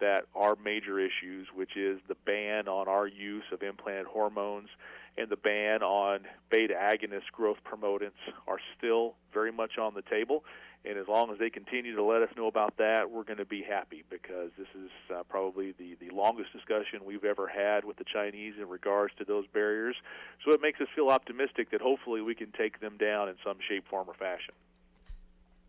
that 0.00 0.24
our 0.34 0.56
major 0.62 0.98
issues, 0.98 1.46
which 1.54 1.76
is 1.76 2.00
the 2.08 2.16
ban 2.26 2.68
on 2.68 2.88
our 2.88 3.06
use 3.06 3.44
of 3.52 3.62
implanted 3.62 4.06
hormones, 4.06 4.68
and 5.18 5.28
the 5.28 5.36
ban 5.36 5.82
on 5.82 6.20
beta 6.50 6.74
agonist 6.74 7.32
growth 7.32 7.58
promotants 7.64 8.20
are 8.46 8.58
still 8.76 9.14
very 9.32 9.52
much 9.52 9.78
on 9.78 9.94
the 9.94 10.02
table. 10.02 10.44
And 10.84 10.98
as 10.98 11.08
long 11.08 11.32
as 11.32 11.38
they 11.38 11.50
continue 11.50 11.96
to 11.96 12.02
let 12.04 12.22
us 12.22 12.28
know 12.36 12.46
about 12.46 12.76
that, 12.76 13.10
we're 13.10 13.24
going 13.24 13.38
to 13.38 13.44
be 13.44 13.62
happy 13.62 14.04
because 14.08 14.50
this 14.56 14.68
is 14.80 14.90
uh, 15.12 15.24
probably 15.28 15.72
the, 15.72 15.96
the 16.00 16.14
longest 16.14 16.52
discussion 16.52 17.00
we've 17.04 17.24
ever 17.24 17.48
had 17.48 17.84
with 17.84 17.96
the 17.96 18.04
Chinese 18.04 18.54
in 18.60 18.68
regards 18.68 19.12
to 19.18 19.24
those 19.24 19.46
barriers. 19.52 19.96
So 20.44 20.52
it 20.52 20.60
makes 20.60 20.80
us 20.80 20.86
feel 20.94 21.08
optimistic 21.08 21.70
that 21.72 21.80
hopefully 21.80 22.22
we 22.22 22.36
can 22.36 22.52
take 22.52 22.80
them 22.80 22.96
down 22.98 23.28
in 23.28 23.34
some 23.44 23.56
shape, 23.68 23.88
form, 23.88 24.08
or 24.08 24.14
fashion. 24.14 24.54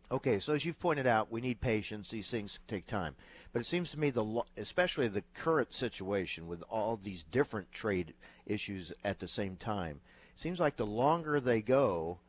Okay, 0.09 0.39
so 0.39 0.53
as 0.53 0.63
you've 0.63 0.79
pointed 0.79 1.05
out, 1.05 1.31
we 1.31 1.41
need 1.41 1.59
patience. 1.59 2.09
These 2.09 2.29
things 2.29 2.59
take 2.67 2.85
time. 2.85 3.15
But 3.51 3.59
it 3.59 3.65
seems 3.65 3.91
to 3.91 3.99
me, 3.99 4.09
the 4.09 4.41
especially 4.55 5.07
the 5.09 5.23
current 5.33 5.73
situation 5.73 6.47
with 6.47 6.63
all 6.69 6.95
these 6.95 7.23
different 7.23 7.71
trade 7.71 8.13
issues 8.45 8.93
at 9.03 9.19
the 9.19 9.27
same 9.27 9.57
time, 9.57 9.99
seems 10.35 10.59
like 10.59 10.77
the 10.77 10.85
longer 10.85 11.41
they 11.41 11.61
go, 11.61 12.19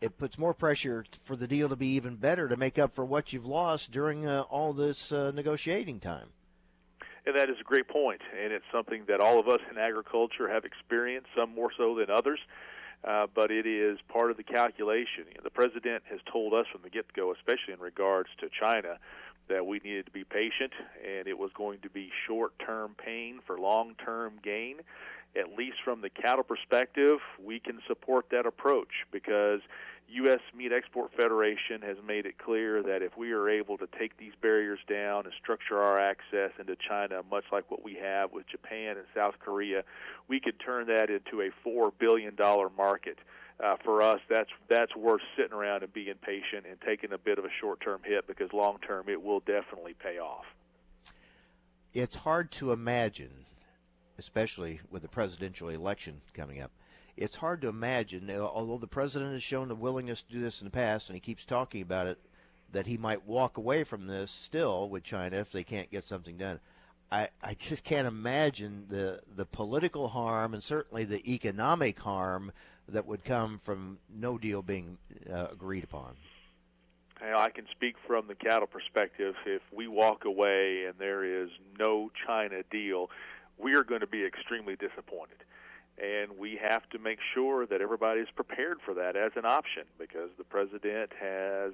it 0.00 0.18
puts 0.18 0.38
more 0.38 0.52
pressure 0.52 1.04
for 1.24 1.34
the 1.34 1.48
deal 1.48 1.68
to 1.70 1.76
be 1.76 1.88
even 1.94 2.16
better 2.16 2.46
to 2.46 2.56
make 2.56 2.78
up 2.78 2.94
for 2.94 3.04
what 3.04 3.32
you've 3.32 3.46
lost 3.46 3.90
during 3.90 4.26
uh, 4.26 4.42
all 4.42 4.72
this 4.72 5.10
uh, 5.10 5.30
negotiating 5.34 6.00
time. 6.00 6.28
And 7.26 7.36
that 7.36 7.50
is 7.50 7.56
a 7.60 7.64
great 7.64 7.88
point, 7.88 8.20
and 8.42 8.52
it's 8.52 8.64
something 8.72 9.04
that 9.08 9.20
all 9.20 9.38
of 9.38 9.48
us 9.48 9.60
in 9.70 9.76
agriculture 9.76 10.48
have 10.48 10.64
experienced, 10.64 11.28
some 11.36 11.54
more 11.54 11.70
so 11.76 11.94
than 11.94 12.10
others. 12.10 12.38
Uh, 13.04 13.26
but 13.32 13.50
it 13.50 13.66
is 13.66 13.98
part 14.08 14.30
of 14.30 14.36
the 14.36 14.42
calculation. 14.42 15.24
You 15.28 15.34
know, 15.34 15.44
the 15.44 15.50
president 15.50 16.02
has 16.10 16.20
told 16.30 16.52
us 16.52 16.66
from 16.72 16.82
the 16.82 16.90
get-go, 16.90 17.32
especially 17.32 17.74
in 17.74 17.80
regards 17.80 18.28
to 18.40 18.48
China, 18.48 18.98
that 19.48 19.66
we 19.66 19.78
needed 19.78 20.06
to 20.06 20.12
be 20.12 20.24
patient, 20.24 20.72
and 21.06 21.26
it 21.26 21.38
was 21.38 21.50
going 21.54 21.80
to 21.80 21.88
be 21.88 22.10
short-term 22.26 22.94
pain 23.02 23.40
for 23.46 23.58
long-term 23.58 24.34
gain 24.42 24.76
at 25.38 25.56
least 25.56 25.76
from 25.84 26.00
the 26.00 26.10
cattle 26.10 26.42
perspective, 26.42 27.18
we 27.42 27.60
can 27.60 27.80
support 27.86 28.26
that 28.30 28.46
approach 28.46 29.06
because 29.12 29.60
U.S. 30.10 30.40
Meat 30.56 30.72
Export 30.72 31.12
Federation 31.14 31.82
has 31.82 31.98
made 32.06 32.24
it 32.24 32.38
clear 32.38 32.82
that 32.82 33.02
if 33.02 33.16
we 33.16 33.32
are 33.32 33.48
able 33.48 33.76
to 33.76 33.86
take 33.98 34.16
these 34.16 34.32
barriers 34.40 34.78
down 34.88 35.26
and 35.26 35.34
structure 35.40 35.78
our 35.78 36.00
access 36.00 36.50
into 36.58 36.76
China, 36.76 37.20
much 37.30 37.44
like 37.52 37.70
what 37.70 37.84
we 37.84 37.94
have 37.94 38.32
with 38.32 38.46
Japan 38.48 38.96
and 38.96 39.04
South 39.14 39.34
Korea, 39.38 39.84
we 40.26 40.40
could 40.40 40.58
turn 40.58 40.86
that 40.86 41.10
into 41.10 41.42
a 41.42 41.50
four 41.62 41.90
billion 41.90 42.34
dollar 42.34 42.70
market. 42.76 43.18
Uh, 43.62 43.76
for 43.84 44.00
us, 44.00 44.20
that's 44.30 44.50
that's 44.68 44.94
worth 44.96 45.20
sitting 45.36 45.52
around 45.52 45.82
and 45.82 45.92
being 45.92 46.14
patient 46.22 46.64
and 46.68 46.80
taking 46.80 47.12
a 47.12 47.18
bit 47.18 47.38
of 47.38 47.44
a 47.44 47.50
short-term 47.60 48.00
hit 48.04 48.26
because 48.26 48.52
long-term 48.52 49.08
it 49.08 49.20
will 49.20 49.40
definitely 49.40 49.94
pay 49.94 50.18
off. 50.18 50.44
It's 51.92 52.14
hard 52.14 52.52
to 52.52 52.72
imagine 52.72 53.46
especially 54.18 54.80
with 54.90 55.02
the 55.02 55.08
presidential 55.08 55.68
election 55.68 56.20
coming 56.34 56.60
up. 56.60 56.70
It's 57.16 57.36
hard 57.36 57.62
to 57.62 57.68
imagine, 57.68 58.30
although 58.30 58.78
the 58.78 58.86
president 58.86 59.32
has 59.32 59.42
shown 59.42 59.70
a 59.70 59.74
willingness 59.74 60.22
to 60.22 60.32
do 60.32 60.40
this 60.40 60.60
in 60.60 60.66
the 60.66 60.70
past 60.70 61.08
and 61.08 61.16
he 61.16 61.20
keeps 61.20 61.44
talking 61.44 61.82
about 61.82 62.06
it, 62.06 62.18
that 62.72 62.86
he 62.86 62.96
might 62.96 63.26
walk 63.26 63.56
away 63.56 63.82
from 63.82 64.06
this 64.06 64.30
still 64.30 64.88
with 64.88 65.02
China 65.02 65.36
if 65.38 65.50
they 65.50 65.64
can't 65.64 65.90
get 65.90 66.06
something 66.06 66.36
done. 66.36 66.60
I, 67.10 67.28
I 67.42 67.54
just 67.54 67.84
can't 67.84 68.06
imagine 68.06 68.84
the 68.90 69.20
the 69.34 69.46
political 69.46 70.08
harm 70.08 70.52
and 70.52 70.62
certainly 70.62 71.04
the 71.04 71.32
economic 71.32 71.98
harm 71.98 72.52
that 72.88 73.06
would 73.06 73.24
come 73.24 73.58
from 73.58 73.98
no 74.14 74.36
deal 74.36 74.62
being 74.62 74.98
uh, 75.30 75.46
agreed 75.50 75.84
upon. 75.84 76.16
I 77.20 77.50
can 77.50 77.66
speak 77.72 77.96
from 78.06 78.28
the 78.28 78.34
cattle 78.34 78.68
perspective. 78.68 79.34
If 79.44 79.62
we 79.72 79.88
walk 79.88 80.24
away 80.24 80.84
and 80.84 80.94
there 80.98 81.24
is 81.24 81.50
no 81.78 82.10
China 82.26 82.62
deal, 82.70 83.10
we 83.58 83.74
are 83.74 83.84
going 83.84 84.00
to 84.00 84.06
be 84.06 84.24
extremely 84.24 84.76
disappointed. 84.76 85.38
And 86.00 86.38
we 86.38 86.58
have 86.62 86.88
to 86.90 86.98
make 86.98 87.18
sure 87.34 87.66
that 87.66 87.80
everybody 87.80 88.20
is 88.20 88.28
prepared 88.34 88.78
for 88.84 88.94
that 88.94 89.16
as 89.16 89.32
an 89.34 89.44
option 89.44 89.82
because 89.98 90.30
the 90.38 90.44
president 90.44 91.10
has 91.20 91.72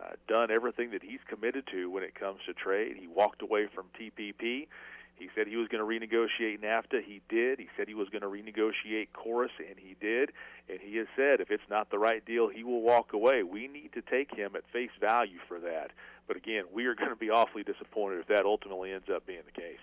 uh, 0.00 0.12
done 0.28 0.50
everything 0.50 0.92
that 0.92 1.02
he's 1.02 1.20
committed 1.28 1.66
to 1.72 1.90
when 1.90 2.02
it 2.02 2.14
comes 2.14 2.40
to 2.46 2.54
trade. 2.54 2.96
He 2.98 3.06
walked 3.06 3.42
away 3.42 3.66
from 3.66 3.86
TPP. 4.00 4.68
He 5.16 5.28
said 5.34 5.46
he 5.46 5.56
was 5.56 5.68
going 5.68 5.80
to 5.80 5.86
renegotiate 5.86 6.60
NAFTA. 6.60 7.02
He 7.04 7.20
did. 7.28 7.58
He 7.58 7.68
said 7.76 7.88
he 7.88 7.94
was 7.94 8.08
going 8.08 8.22
to 8.22 8.28
renegotiate 8.28 9.08
KORUS, 9.12 9.50
and 9.58 9.78
he 9.78 9.96
did. 10.00 10.30
And 10.68 10.78
he 10.80 10.96
has 10.96 11.06
said 11.16 11.40
if 11.40 11.50
it's 11.50 11.68
not 11.70 11.90
the 11.90 11.98
right 11.98 12.24
deal, 12.24 12.48
he 12.48 12.64
will 12.64 12.82
walk 12.82 13.12
away. 13.12 13.42
We 13.42 13.68
need 13.68 13.92
to 13.94 14.02
take 14.02 14.34
him 14.34 14.56
at 14.56 14.62
face 14.72 14.90
value 15.00 15.38
for 15.48 15.58
that. 15.60 15.90
But 16.26 16.36
again, 16.36 16.64
we 16.72 16.86
are 16.86 16.94
going 16.94 17.10
to 17.10 17.16
be 17.16 17.30
awfully 17.30 17.62
disappointed 17.62 18.20
if 18.20 18.26
that 18.28 18.44
ultimately 18.44 18.92
ends 18.92 19.08
up 19.14 19.26
being 19.26 19.42
the 19.46 19.58
case. 19.58 19.80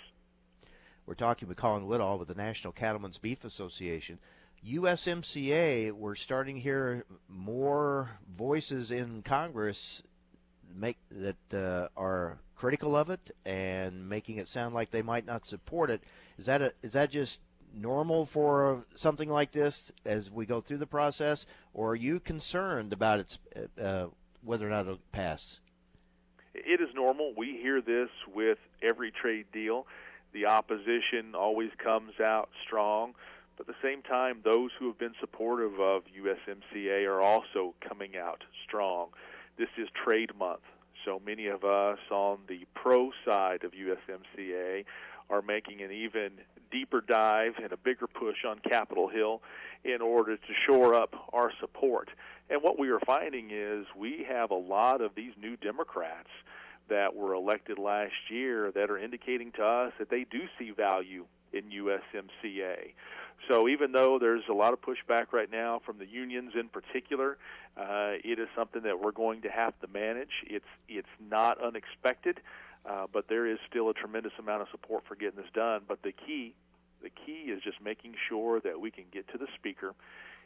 We're 1.06 1.16
talking 1.16 1.50
with 1.50 1.58
Colin 1.58 1.86
Woodall 1.86 2.18
with 2.18 2.30
the 2.30 2.36
National 2.36 2.72
Cattlemen's 2.72 3.18
Beef 3.18 3.44
Association. 3.44 4.20
USMCA, 4.66 5.92
we're 5.92 6.16
starting 6.16 6.56
to 6.56 6.62
hear 6.62 7.04
more 7.28 8.12
voices 8.38 8.90
in 8.90 9.22
Congress 9.22 10.02
make 10.74 10.98
that 11.12 11.54
uh, 11.54 11.88
are 11.98 12.40
critical 12.56 12.96
of 12.96 13.10
it 13.10 13.36
and 13.46 14.08
making 14.08 14.38
it 14.38 14.48
sound 14.48 14.74
like 14.74 14.92
they 14.92 15.02
might 15.02 15.26
not 15.26 15.46
support 15.46 15.90
it. 15.90 16.02
Is 16.38 16.46
that 16.46 16.62
a, 16.62 16.74
is 16.82 16.94
that 16.94 17.12
just 17.12 17.42
normal 17.76 18.26
for 18.26 18.86
something 18.96 19.30
like 19.30 19.52
this 19.52 19.92
as 20.06 20.32
we 20.32 20.46
go 20.46 20.62
through 20.62 20.78
the 20.78 20.88
process, 20.88 21.46
or 21.74 21.92
are 21.92 21.96
you 21.96 22.22
concerned 22.22 22.94
about 22.94 23.20
its 23.20 23.40
uh, 23.82 24.06
whether 24.42 24.66
or 24.66 24.70
not 24.70 24.82
it'll 24.82 25.00
pass? 25.12 25.60
It 26.54 26.80
is 26.82 26.90
normal. 26.96 27.34
We 27.36 27.58
hear 27.62 27.82
this 27.82 28.10
with 28.34 28.60
every 28.82 29.12
trade 29.12 29.48
deal. 29.52 29.88
The 30.34 30.48
opposition 30.48 31.36
always 31.36 31.70
comes 31.78 32.20
out 32.20 32.50
strong. 32.66 33.14
But 33.58 33.70
at 33.70 33.76
the 33.76 33.88
same 33.88 34.02
time, 34.02 34.40
those 34.44 34.72
who 34.80 34.88
have 34.88 34.98
been 34.98 35.14
supportive 35.20 35.80
of 35.80 36.04
USMCA 36.06 37.08
are 37.08 37.22
also 37.22 37.76
coming 37.88 38.18
out 38.18 38.44
strong. 38.66 39.10
This 39.58 39.70
is 39.78 39.88
trade 40.04 40.32
month, 40.36 40.64
so 41.06 41.22
many 41.24 41.48
of 41.48 41.64
us 41.64 42.00
on 42.10 42.40
the 42.48 42.66
pro 42.74 43.12
side 43.26 43.64
of 43.64 43.74
USMCA 43.74 44.86
are 45.30 45.42
making 45.42 45.82
an 45.82 45.92
even 45.92 46.32
deeper 46.72 47.02
dive 47.02 47.54
and 47.62 47.72
a 47.72 47.78
bigger 47.78 48.08
push 48.08 48.38
on 48.48 48.60
Capitol 48.68 49.08
Hill 49.08 49.42
in 49.84 50.02
order 50.02 50.36
to 50.36 50.54
shore 50.66 50.96
up 50.96 51.14
our 51.32 51.52
support. 51.60 52.10
And 52.50 52.62
what 52.64 52.80
we 52.80 52.90
are 52.90 53.00
finding 53.06 53.52
is 53.52 53.86
we 53.96 54.26
have 54.28 54.50
a 54.50 54.56
lot 54.56 55.02
of 55.02 55.12
these 55.16 55.34
new 55.40 55.56
Democrats 55.58 56.30
that 56.90 57.16
were 57.16 57.34
elected 57.34 57.78
last 57.78 58.14
year 58.30 58.72
that 58.72 58.90
are 58.90 58.98
indicating 58.98 59.52
to 59.54 59.64
us 59.64 59.94
that 60.00 60.10
they 60.10 60.26
do 60.30 60.42
see 60.60 60.72
value 60.72 61.26
in 61.54 61.64
USMCA. 61.70 62.94
So 63.50 63.68
even 63.68 63.92
though 63.92 64.20
there's 64.20 64.44
a 64.50 64.54
lot 64.54 64.74
of 64.74 64.80
pushback 64.82 65.32
right 65.32 65.52
now 65.52 65.82
from 65.86 65.98
the 65.98 66.06
unions 66.06 66.54
in 66.60 66.70
particular, 66.70 67.38
uh, 67.78 68.14
it 68.24 68.40
is 68.40 68.48
something 68.56 68.84
that 68.84 69.02
we're 69.02 69.12
going 69.12 69.42
to 69.42 69.50
have 69.50 69.80
to 69.82 69.88
manage. 69.88 70.32
It's 70.46 70.66
it's 70.88 71.08
not 71.20 71.62
unexpected, 71.62 72.40
uh, 72.86 73.08
but 73.12 73.28
there 73.28 73.46
is 73.46 73.60
still 73.70 73.90
a 73.90 73.94
tremendous 73.94 74.34
amount 74.40 74.62
of 74.62 74.68
support 74.72 75.04
for 75.08 75.16
getting 75.16 75.42
this 75.42 75.52
done. 75.54 75.82
But 75.88 76.02
the 76.04 76.14
key, 76.14 76.56
the 77.02 77.10
key 77.10 77.52
is 77.52 77.62
just 77.62 77.82
making 77.82 78.14
sure 78.30 78.62
that 78.62 78.80
we 78.80 78.92
can 78.92 79.06
get 79.12 79.28
to 79.30 79.38
the 79.38 79.48
speaker 79.56 79.94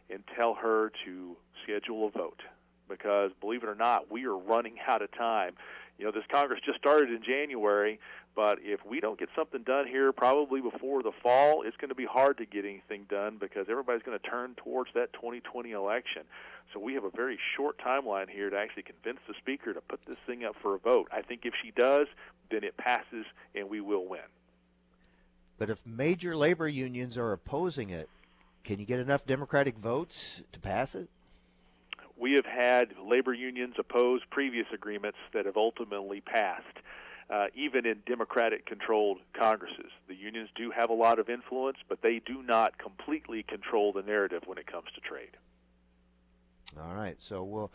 and 0.09 0.23
tell 0.35 0.55
her 0.55 0.91
to 1.05 1.37
schedule 1.63 2.07
a 2.07 2.11
vote. 2.11 2.41
Because 2.89 3.31
believe 3.41 3.63
it 3.63 3.69
or 3.69 3.75
not, 3.75 4.09
we 4.09 4.25
are 4.25 4.37
running 4.37 4.75
out 4.87 5.01
of 5.01 5.11
time. 5.11 5.53
You 5.97 6.05
know, 6.05 6.11
this 6.11 6.23
Congress 6.31 6.59
just 6.63 6.77
started 6.77 7.09
in 7.09 7.23
January, 7.23 7.99
But 8.35 8.59
if 8.61 8.85
we 8.85 8.99
don't 8.99 9.17
get 9.17 9.29
something 9.35 9.63
done 9.63 9.87
here, 9.87 10.11
probably 10.11 10.61
before 10.61 11.01
the 11.01 11.11
fall, 11.23 11.63
it's 11.63 11.75
going 11.77 11.89
to 11.89 11.95
be 11.95 12.05
hard 12.05 12.37
to 12.37 12.45
get 12.45 12.65
anything 12.65 13.07
done 13.09 13.37
because 13.39 13.65
everybody's 13.67 14.03
going 14.03 14.17
to 14.19 14.29
turn 14.29 14.53
towards 14.53 14.91
that 14.93 15.11
2020 15.13 15.71
election. 15.71 16.21
So 16.71 16.79
we 16.79 16.93
have 16.93 17.03
a 17.03 17.09
very 17.09 17.39
short 17.55 17.79
timeline 17.79 18.29
here 18.29 18.51
to 18.51 18.55
actually 18.55 18.83
convince 18.83 19.17
the 19.27 19.33
speaker 19.39 19.73
to 19.73 19.81
put 19.81 20.01
this 20.07 20.19
thing 20.27 20.43
up 20.43 20.55
for 20.61 20.75
a 20.75 20.77
vote. 20.77 21.07
I 21.11 21.23
think 21.23 21.45
if 21.45 21.55
she 21.63 21.71
does, 21.71 22.05
then 22.51 22.63
it 22.63 22.77
passes 22.77 23.25
and 23.55 23.69
we 23.71 23.81
will 23.81 24.05
win. 24.05 24.19
But 25.57 25.71
if 25.71 25.83
major 25.83 26.37
labor 26.37 26.67
unions 26.67 27.17
are 27.17 27.31
opposing 27.31 27.89
it, 27.89 28.07
can 28.63 28.79
you 28.79 28.85
get 28.85 28.99
enough 28.99 29.25
Democratic 29.25 29.79
votes 29.79 30.43
to 30.51 30.59
pass 30.59 30.93
it? 30.93 31.09
We 32.19 32.33
have 32.33 32.45
had 32.45 32.93
labor 33.03 33.33
unions 33.33 33.75
oppose 33.77 34.21
previous 34.29 34.67
agreements 34.73 35.19
that 35.33 35.45
have 35.45 35.57
ultimately 35.57 36.21
passed. 36.21 36.65
Uh, 37.29 37.47
even 37.53 37.85
in 37.85 37.97
Democratic 38.05 38.65
controlled 38.65 39.17
Congresses. 39.37 39.91
The 40.07 40.15
unions 40.15 40.47
do 40.55 40.71
have 40.71 40.89
a 40.89 40.93
lot 40.93 41.19
of 41.19 41.29
influence, 41.29 41.75
but 41.89 42.01
they 42.01 42.21
do 42.25 42.41
not 42.41 42.77
completely 42.77 43.43
control 43.43 43.91
the 43.91 44.01
narrative 44.01 44.43
when 44.45 44.57
it 44.57 44.65
comes 44.65 44.87
to 44.95 45.01
trade. 45.01 45.31
All 46.79 46.93
right. 46.93 47.17
So, 47.19 47.43
well, 47.43 47.71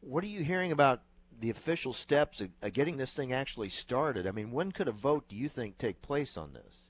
what 0.00 0.24
are 0.24 0.28
you 0.28 0.42
hearing 0.42 0.72
about 0.72 1.02
the 1.40 1.50
official 1.50 1.92
steps 1.92 2.40
of, 2.40 2.48
of 2.60 2.72
getting 2.72 2.96
this 2.96 3.12
thing 3.12 3.32
actually 3.32 3.68
started? 3.68 4.26
I 4.26 4.32
mean, 4.32 4.50
when 4.50 4.72
could 4.72 4.88
a 4.88 4.92
vote, 4.92 5.28
do 5.28 5.36
you 5.36 5.48
think, 5.48 5.78
take 5.78 6.02
place 6.02 6.36
on 6.36 6.52
this? 6.52 6.88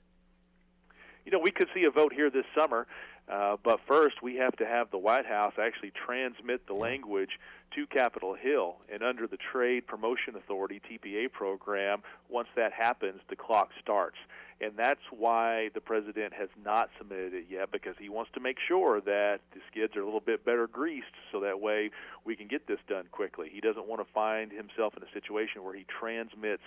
You 1.25 1.31
know, 1.31 1.39
we 1.39 1.51
could 1.51 1.67
see 1.75 1.83
a 1.83 1.91
vote 1.91 2.13
here 2.13 2.29
this 2.29 2.45
summer. 2.57 2.87
Uh, 3.29 3.57
but 3.61 3.79
first, 3.87 4.21
we 4.23 4.35
have 4.37 4.55
to 4.55 4.65
have 4.65 4.89
the 4.89 4.97
White 4.97 5.25
House 5.25 5.53
actually 5.61 5.91
transmit 5.91 6.65
the 6.65 6.73
language 6.73 7.39
to 7.75 7.85
Capitol 7.87 8.33
Hill. 8.33 8.77
And 8.91 9.03
under 9.03 9.27
the 9.27 9.37
Trade 9.37 9.85
Promotion 9.85 10.35
Authority, 10.35 10.81
TPA 10.89 11.31
program, 11.31 12.03
once 12.29 12.47
that 12.55 12.71
happens, 12.71 13.19
the 13.29 13.35
clock 13.35 13.71
starts 13.81 14.17
and 14.59 14.73
that's 14.75 15.01
why 15.11 15.69
the 15.73 15.81
president 15.81 16.33
has 16.33 16.49
not 16.63 16.89
submitted 16.97 17.33
it 17.33 17.45
yet 17.49 17.71
because 17.71 17.95
he 17.99 18.09
wants 18.09 18.31
to 18.33 18.39
make 18.39 18.57
sure 18.67 18.99
that 19.01 19.39
the 19.53 19.59
skids 19.69 19.95
are 19.95 20.01
a 20.01 20.05
little 20.05 20.19
bit 20.19 20.43
better 20.43 20.67
greased 20.67 21.13
so 21.31 21.39
that 21.41 21.59
way 21.59 21.91
we 22.25 22.35
can 22.35 22.47
get 22.47 22.65
this 22.67 22.79
done 22.89 23.05
quickly. 23.11 23.49
He 23.53 23.61
doesn't 23.61 23.87
want 23.87 24.05
to 24.05 24.13
find 24.13 24.51
himself 24.51 24.93
in 24.97 25.03
a 25.03 25.11
situation 25.13 25.63
where 25.63 25.75
he 25.75 25.85
transmits 25.99 26.63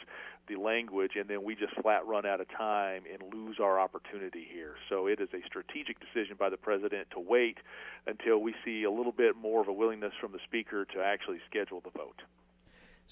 the 0.49 0.57
language 0.57 1.13
and 1.17 1.29
then 1.29 1.43
we 1.43 1.57
just 1.57 1.75
flat 1.83 2.07
run 2.07 2.25
out 2.25 2.41
of 2.41 2.47
time 2.57 3.03
and 3.13 3.35
lose 3.35 3.57
our 3.61 3.81
opportunity 3.81 4.47
here. 4.53 4.75
So 4.89 5.09
it 5.09 5.21
is 5.21 5.29
a 5.35 5.45
strategic 5.47 5.99
decision 5.99 6.37
by 6.39 6.49
the 6.49 6.57
president 6.57 7.09
to 7.13 7.21
wait 7.21 7.59
until 8.07 8.39
we 8.39 8.55
see 8.65 8.85
a 8.85 8.91
little 8.91 9.13
bit 9.13 9.35
more 9.37 9.61
of 9.61 9.69
a 9.69 9.73
willingness 9.73 10.13
from 10.21 10.31
the 10.31 10.41
speaker 10.45 10.85
to 10.85 11.03
actually 11.03 11.41
schedule 11.49 11.81
the 11.81 11.91
vote. 11.91 12.23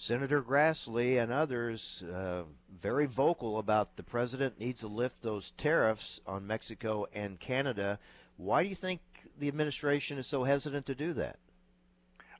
Senator 0.00 0.40
Grassley 0.40 1.20
and 1.20 1.32
others 1.32 2.04
uh, 2.04 2.44
very 2.80 3.06
vocal 3.06 3.58
about 3.58 3.96
the 3.96 4.04
president 4.04 4.60
needs 4.60 4.82
to 4.82 4.86
lift 4.86 5.22
those 5.22 5.50
tariffs 5.58 6.20
on 6.24 6.46
Mexico 6.46 7.08
and 7.12 7.40
Canada. 7.40 7.98
Why 8.36 8.62
do 8.62 8.68
you 8.68 8.76
think 8.76 9.00
the 9.40 9.48
administration 9.48 10.16
is 10.16 10.28
so 10.28 10.44
hesitant 10.44 10.86
to 10.86 10.94
do 10.94 11.14
that? 11.14 11.40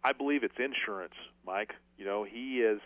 I 0.05 0.13
believe 0.13 0.45
it's 0.45 0.55
insurance, 0.57 1.17
Mike. 1.45 1.75
You 1.99 2.05
know, 2.05 2.23
he 2.23 2.61
has 2.61 2.79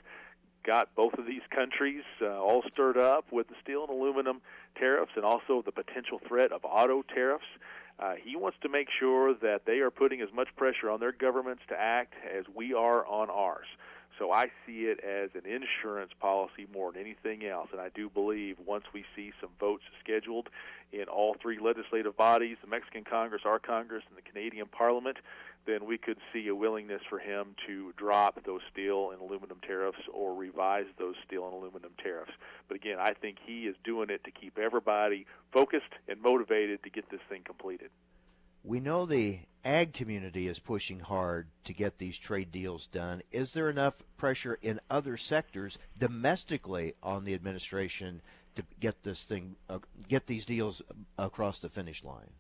got 0.65 0.95
both 0.95 1.13
of 1.19 1.27
these 1.27 1.43
countries 1.55 2.05
uh, 2.23 2.29
all 2.29 2.63
stirred 2.73 2.97
up 2.97 3.27
with 3.31 3.49
the 3.49 3.55
steel 3.63 3.83
and 3.83 3.91
aluminum 3.91 4.41
tariffs 4.79 5.13
and 5.17 5.25
also 5.27 5.61
the 5.61 5.73
potential 5.73 6.19
threat 6.27 6.51
of 6.51 6.65
auto 6.65 7.03
tariffs. 7.15 7.45
Uh, 7.99 8.15
he 8.15 8.37
wants 8.37 8.57
to 8.63 8.71
make 8.71 8.89
sure 8.99 9.35
that 9.35 9.67
they 9.67 9.81
are 9.81 9.91
putting 9.91 10.23
as 10.23 10.33
much 10.33 10.49
pressure 10.57 10.89
on 10.89 10.99
their 10.99 11.13
governments 11.13 11.63
to 11.69 11.79
act 11.79 12.15
as 12.35 12.47
we 12.55 12.73
are 12.73 13.05
on 13.05 13.29
ours. 13.29 13.67
So 14.23 14.31
I 14.31 14.53
see 14.65 14.83
it 14.85 15.01
as 15.03 15.31
an 15.35 15.51
insurance 15.51 16.13
policy 16.21 16.69
more 16.73 16.93
than 16.93 17.01
anything 17.01 17.45
else. 17.45 17.71
And 17.73 17.81
I 17.81 17.89
do 17.93 18.09
believe 18.09 18.57
once 18.65 18.85
we 18.95 19.05
see 19.17 19.33
some 19.41 19.51
votes 19.59 19.83
scheduled 19.99 20.49
in 20.93 21.05
all 21.05 21.35
three 21.43 21.59
legislative 21.59 22.17
bodies 22.17 22.57
the 22.63 22.69
Mexican 22.69 23.03
Congress, 23.03 23.43
our 23.45 23.59
Congress, 23.59 24.05
and 24.09 24.17
the 24.17 24.23
Canadian 24.23 24.67
Parliament 24.67 25.17
then 25.67 25.87
we 25.87 25.97
could 25.97 26.17
see 26.33 26.49
a 26.49 26.55
willingness 26.55 27.03
for 27.09 27.19
him 27.19 27.55
to 27.67 27.93
drop 27.97 28.45
those 28.45 28.61
steel 28.73 29.11
and 29.13 29.21
aluminum 29.21 29.59
tariffs 29.65 30.01
or 30.13 30.35
revise 30.35 30.87
those 30.99 31.15
steel 31.25 31.45
and 31.45 31.55
aluminum 31.55 31.93
tariffs. 32.03 32.33
But 32.67 32.77
again, 32.77 32.99
I 32.99 33.13
think 33.13 33.39
he 33.45 33.67
is 33.67 33.77
doing 33.85 34.11
it 34.11 34.25
to 34.25 34.31
keep 34.31 34.59
everybody 34.59 35.27
focused 35.53 35.93
and 36.09 36.21
motivated 36.21 36.83
to 36.83 36.91
get 36.91 37.09
this 37.11 37.21
thing 37.29 37.43
completed. 37.45 37.91
We 38.65 38.79
know 38.79 39.07
the 39.07 39.41
ag 39.65 39.93
community 39.93 40.47
is 40.49 40.59
pushing 40.59 41.01
hard 41.01 41.49
to 41.65 41.73
get 41.73 41.99
these 41.99 42.17
trade 42.17 42.53
deals 42.53 42.87
done. 42.87 43.23
Is 43.33 43.53
there 43.53 43.69
enough 43.69 43.95
pressure 44.17 44.59
in 44.63 44.81
other 44.91 45.17
sectors 45.17 45.79
domestically 45.99 46.95
on 47.03 47.25
the 47.25 47.35
administration 47.35 48.23
to 48.55 48.65
get 48.81 49.03
this 49.03 49.25
thing, 49.25 49.57
uh, 49.69 49.79
get 50.09 50.27
these 50.27 50.47
deals 50.47 50.83
across 51.19 51.59
the 51.59 51.69
finish 51.69 52.05
line? 52.05 52.31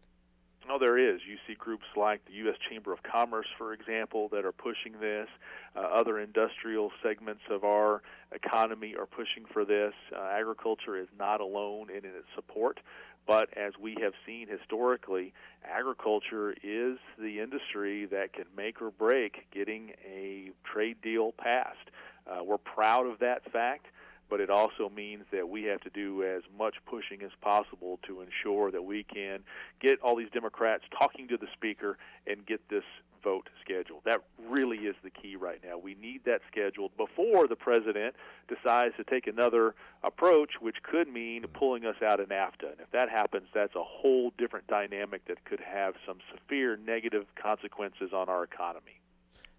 No, 0.69 0.79
there 0.79 0.97
is. 0.97 1.21
You 1.29 1.37
see 1.47 1.55
groups 1.55 1.85
like 1.97 2.25
the 2.25 2.35
U.S. 2.35 2.57
Chamber 2.71 2.93
of 2.93 3.03
Commerce, 3.03 3.49
for 3.59 3.73
example, 3.73 4.29
that 4.29 4.45
are 4.45 4.53
pushing 4.53 4.93
this. 5.01 5.29
Uh, 5.75 5.81
other 5.81 6.21
industrial 6.21 6.93
segments 7.03 7.43
of 7.51 7.65
our 7.65 8.03
economy 8.31 8.95
are 8.97 9.07
pushing 9.07 9.45
for 9.53 9.65
this. 9.65 9.93
Uh, 10.17 10.21
agriculture 10.21 10.97
is 10.97 11.09
not 11.19 11.41
alone 11.41 11.91
in 11.91 12.05
its 12.05 12.27
support. 12.35 12.79
But 13.27 13.57
as 13.57 13.73
we 13.81 13.97
have 14.03 14.13
seen 14.27 14.49
historically, 14.49 15.33
agriculture 15.65 16.53
is 16.63 16.99
the 17.19 17.41
industry 17.41 18.07
that 18.07 18.33
can 18.33 18.45
make 18.57 18.83
or 18.83 18.91
break 18.91 19.47
getting 19.53 19.93
a 20.05 20.51
trade 20.65 20.97
deal 21.03 21.33
passed. 21.33 21.91
Uh, 22.27 22.43
we're 22.45 22.59
proud 22.59 23.07
of 23.07 23.21
that 23.21 23.51
fact, 23.53 23.87
but 24.29 24.41
it 24.41 24.51
also 24.51 24.89
means 24.89 25.25
that 25.31 25.49
we 25.49 25.65
have 25.65 25.81
to 25.83 25.91
do 25.91 26.23
as 26.25 26.43
much 26.59 26.77
pushing 26.87 27.23
as 27.23 27.31
possible 27.41 28.01
to 28.07 28.23
ensure 28.23 28.71
that 28.71 28.83
we 28.83 29.05
can 29.05 29.41
get 29.81 30.01
all 30.01 30.17
these 30.17 30.31
Democrats 30.33 30.85
talking 30.99 31.29
to 31.29 31.37
the 31.37 31.49
Speaker 31.53 31.99
and 32.27 32.45
get 32.47 32.69
this 32.69 32.85
vote 33.23 33.49
scheduled. 33.65 34.03
That 34.05 34.23
really 34.49 34.79
is 34.79 34.97
the 35.03 35.11
key 35.11 35.37
right 35.37 35.61
now. 35.65 35.79
We 35.79 35.95
need 35.95 36.25
that 36.25 36.41
scheduled 36.51 36.97
before 36.97 37.47
the 37.47 37.57
president 37.57 38.15
decides 38.49 38.97
to 38.97 39.05
take 39.05 39.27
another 39.27 39.75
approach, 40.03 40.61
which 40.61 40.83
could 40.83 41.09
mean 41.09 41.45
pulling 41.53 41.85
us 41.85 41.97
out 42.03 42.21
of 42.21 42.29
NAFTA. 42.29 42.73
And 42.73 42.81
if 42.81 42.91
that 42.93 43.09
happens, 43.09 43.49
that's 43.55 43.75
a 43.75 43.85
whole 43.85 44.33
different 44.39 44.67
dynamic 44.67 45.25
that 45.27 45.45
could 45.45 45.61
have 45.61 45.95
some 46.07 46.19
severe 46.33 46.77
negative 46.77 47.27
consequences 47.41 48.13
on 48.13 48.29
our 48.29 48.45
economy. 48.45 49.01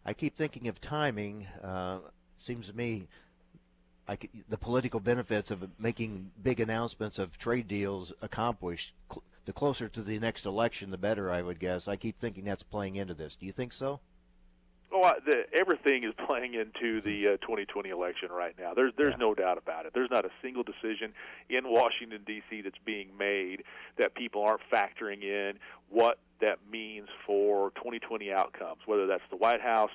I 0.05 0.13
keep 0.13 0.35
thinking 0.35 0.67
of 0.67 0.81
timing. 0.81 1.47
Uh, 1.63 1.99
seems 2.37 2.67
to 2.67 2.75
me 2.75 3.07
like 4.07 4.29
the 4.49 4.57
political 4.57 4.99
benefits 4.99 5.49
of 5.49 5.69
making 5.79 6.31
big 6.41 6.59
announcements 6.59 7.19
of 7.19 7.37
trade 7.37 7.67
deals 7.67 8.11
accomplished 8.21 8.93
the 9.45 9.53
closer 9.53 9.89
to 9.89 10.01
the 10.01 10.19
next 10.19 10.45
election, 10.45 10.91
the 10.91 10.97
better, 10.97 11.31
I 11.31 11.41
would 11.41 11.59
guess. 11.59 11.87
I 11.87 11.95
keep 11.95 12.17
thinking 12.17 12.45
that's 12.45 12.63
playing 12.63 12.95
into 12.95 13.13
this. 13.13 13.35
Do 13.35 13.45
you 13.45 13.51
think 13.51 13.73
so? 13.73 13.99
Oh, 14.95 15.11
the, 15.25 15.45
everything 15.59 16.03
is 16.03 16.13
playing 16.27 16.53
into 16.53 17.01
the 17.01 17.33
uh, 17.33 17.37
2020 17.37 17.89
election 17.89 18.29
right 18.31 18.53
now. 18.59 18.75
There's 18.75 18.93
there's 18.95 19.13
yeah. 19.13 19.25
no 19.25 19.33
doubt 19.33 19.57
about 19.57 19.87
it. 19.87 19.93
There's 19.95 20.11
not 20.11 20.23
a 20.23 20.29
single 20.41 20.61
decision 20.61 21.13
in 21.49 21.63
Washington 21.65 22.21
D.C. 22.27 22.61
that's 22.61 22.77
being 22.85 23.09
made 23.17 23.63
that 23.97 24.13
people 24.13 24.43
aren't 24.43 24.61
factoring 24.71 25.23
in 25.23 25.57
what 25.89 26.19
that 26.41 26.59
means 26.71 27.07
for 27.25 27.71
2020 27.71 28.31
outcomes, 28.31 28.81
whether 28.85 29.07
that's 29.07 29.23
the 29.31 29.35
White 29.35 29.61
House, 29.61 29.91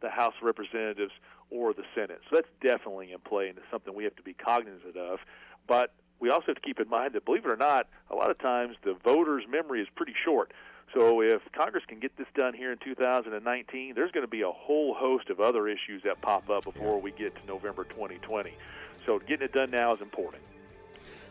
the 0.00 0.08
House 0.08 0.32
of 0.40 0.46
Representatives, 0.46 1.12
or 1.50 1.74
the 1.74 1.84
Senate. 1.94 2.20
So 2.30 2.36
that's 2.36 2.48
definitely 2.62 3.12
in 3.12 3.18
play, 3.18 3.48
and 3.48 3.58
it's 3.58 3.66
something 3.70 3.94
we 3.94 4.04
have 4.04 4.16
to 4.16 4.22
be 4.22 4.32
cognizant 4.32 4.96
of. 4.96 5.18
But 5.66 5.92
we 6.20 6.30
also 6.30 6.46
have 6.48 6.56
to 6.56 6.62
keep 6.62 6.80
in 6.80 6.88
mind 6.88 7.14
that, 7.14 7.24
believe 7.24 7.44
it 7.44 7.52
or 7.52 7.56
not, 7.56 7.86
a 8.10 8.14
lot 8.14 8.30
of 8.30 8.38
times 8.38 8.76
the 8.84 8.94
voter's 8.94 9.44
memory 9.48 9.80
is 9.80 9.88
pretty 9.94 10.14
short. 10.24 10.52
So 10.94 11.20
if 11.20 11.42
Congress 11.52 11.84
can 11.86 12.00
get 12.00 12.16
this 12.16 12.26
done 12.34 12.54
here 12.54 12.72
in 12.72 12.78
2019, 12.78 13.94
there's 13.94 14.10
going 14.10 14.24
to 14.24 14.30
be 14.30 14.42
a 14.42 14.50
whole 14.50 14.94
host 14.94 15.28
of 15.28 15.38
other 15.38 15.68
issues 15.68 16.02
that 16.04 16.20
pop 16.22 16.48
up 16.48 16.64
before 16.64 16.98
we 17.00 17.10
get 17.10 17.34
to 17.36 17.46
November 17.46 17.84
2020. 17.84 18.54
So 19.04 19.18
getting 19.18 19.44
it 19.44 19.52
done 19.52 19.70
now 19.70 19.92
is 19.92 20.00
important. 20.00 20.42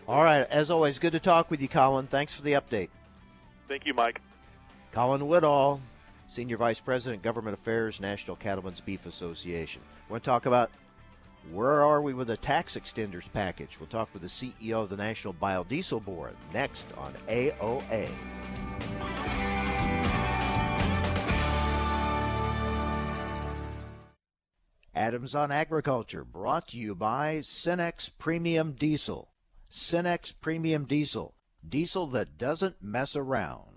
All 0.07 0.23
right. 0.23 0.47
As 0.49 0.69
always, 0.69 0.99
good 0.99 1.13
to 1.13 1.19
talk 1.19 1.49
with 1.49 1.61
you, 1.61 1.67
Colin. 1.67 2.07
Thanks 2.07 2.33
for 2.33 2.43
the 2.43 2.53
update. 2.53 2.89
Thank 3.67 3.85
you, 3.85 3.93
Mike. 3.93 4.21
Colin 4.91 5.27
Woodall, 5.27 5.81
Senior 6.29 6.57
Vice 6.57 6.79
President, 6.79 7.21
Government 7.21 7.57
Affairs, 7.59 7.99
National 7.99 8.35
Cattlemen's 8.35 8.79
Beef 8.79 9.05
Association. 9.05 9.81
want 10.09 10.23
to 10.23 10.29
talk 10.29 10.45
about 10.45 10.71
where 11.51 11.81
are 11.83 12.01
we 12.01 12.13
with 12.13 12.27
the 12.27 12.37
tax 12.37 12.75
extenders 12.75 13.31
package? 13.31 13.77
We'll 13.79 13.87
talk 13.87 14.09
with 14.13 14.21
the 14.21 14.27
CEO 14.27 14.83
of 14.83 14.89
the 14.89 14.97
National 14.97 15.33
Biodiesel 15.33 16.03
Board 16.03 16.35
next 16.53 16.85
on 16.97 17.13
AOA. 17.27 18.09
Adams 24.93 25.35
on 25.35 25.51
Agriculture, 25.51 26.23
brought 26.23 26.69
to 26.69 26.77
you 26.77 26.95
by 26.95 27.37
Cenex 27.37 28.09
Premium 28.17 28.73
Diesel. 28.73 29.29
Cenex 29.69 30.33
Premium 30.41 30.85
Diesel, 30.85 31.35
diesel 31.67 32.07
that 32.07 32.37
doesn't 32.37 32.81
mess 32.81 33.15
around. 33.15 33.76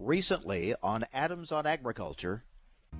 Recently 0.00 0.74
on 0.82 1.04
Adams 1.12 1.52
on 1.52 1.66
Agriculture, 1.66 2.42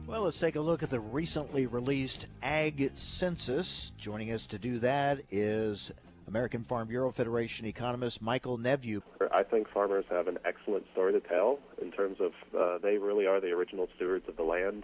well, 0.07 0.25
let's 0.25 0.39
take 0.39 0.57
a 0.57 0.61
look 0.61 0.83
at 0.83 0.91
the 0.91 1.01
recently 1.01 1.67
released 1.67 2.27
Ag 2.43 2.93
Census. 2.95 3.91
Joining 3.97 4.33
us 4.33 4.45
to 4.47 4.59
do 4.59 4.79
that 4.81 5.21
is 5.31 5.91
American 6.29 6.63
Farm 6.63 6.89
Bureau 6.89 7.11
Federation 7.11 7.65
economist 7.65 8.21
Michael 8.21 8.59
Nepveux. 8.59 9.01
I 9.33 9.43
think 9.45 9.67
farmers 9.71 10.05
have 10.11 10.29
an 10.29 10.39
excellent 10.45 10.85
story 10.93 11.15
to 11.15 11.21
tell 11.21 11.59
in 11.81 11.91
terms 11.91 12.21
of 12.21 12.35
uh, 12.55 12.77
they 12.77 12.99
really 12.99 13.27
are 13.27 13.41
the 13.41 13.53
original 13.53 13.89
stewards 13.97 14.29
of 14.29 14.37
the 14.37 14.45
land. 14.45 14.83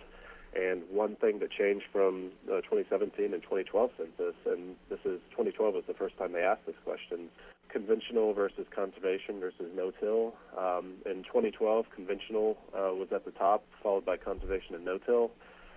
And 0.59 0.85
one 0.91 1.17
thing 1.17 1.39
that 1.41 1.51
changed 1.51 1.85
from 1.93 2.31
the 2.47 2.63
2017 2.63 3.35
and 3.35 3.43
2012 3.43 3.91
census, 3.95 4.35
and 4.47 4.75
this 4.89 5.01
is 5.01 5.21
2012 5.33 5.75
was 5.75 5.85
the 5.85 5.93
first 5.93 6.17
time 6.17 6.33
they 6.33 6.43
asked 6.43 6.65
this 6.65 6.77
question, 6.83 7.29
conventional 7.69 8.33
versus 8.33 8.67
conservation 8.71 9.41
versus 9.41 9.71
no-till. 9.75 10.35
Um, 10.57 10.95
in 11.05 11.23
2012, 11.25 11.91
conventional 11.91 12.57
uh, 12.75 12.95
was 12.95 13.13
at 13.13 13.25
the 13.25 13.31
top, 13.31 13.65
followed 13.83 14.05
by 14.05 14.17
conservation 14.17 14.75
and 14.75 14.85
no-till. 14.85 15.31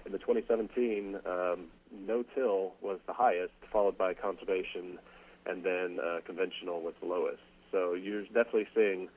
In 0.05 0.11
the 0.11 0.17
2017, 0.17 1.19
um, 1.25 1.65
no-till 1.91 2.73
was 2.81 2.99
the 3.05 3.13
highest, 3.13 3.53
followed 3.71 3.97
by 3.97 4.13
conservation, 4.13 4.99
and 5.45 5.63
then 5.63 5.99
uh, 5.99 6.19
conventional 6.25 6.81
was 6.81 6.93
the 6.99 7.05
lowest. 7.05 7.41
So 7.71 7.93
you're 7.93 8.23
definitely 8.23 8.67
seeing 8.73 9.09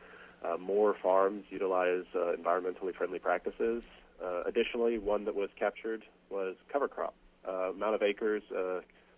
uh, 0.45 0.57
more 0.59 0.95
farms 0.95 1.45
utilize 1.51 2.05
uh, 2.15 2.35
environmentally 2.37 2.95
friendly 2.95 3.19
practices. 3.19 3.83
Uh, 4.23 4.43
additionally, 4.45 4.99
one 4.99 5.25
that 5.25 5.35
was 5.35 5.51
captured 5.57 6.03
was 6.31 6.57
cover 6.69 6.89
crop. 6.89 7.15
Uh, 7.47 7.71
amount 7.71 7.95
of 7.95 8.03
acres 8.03 8.43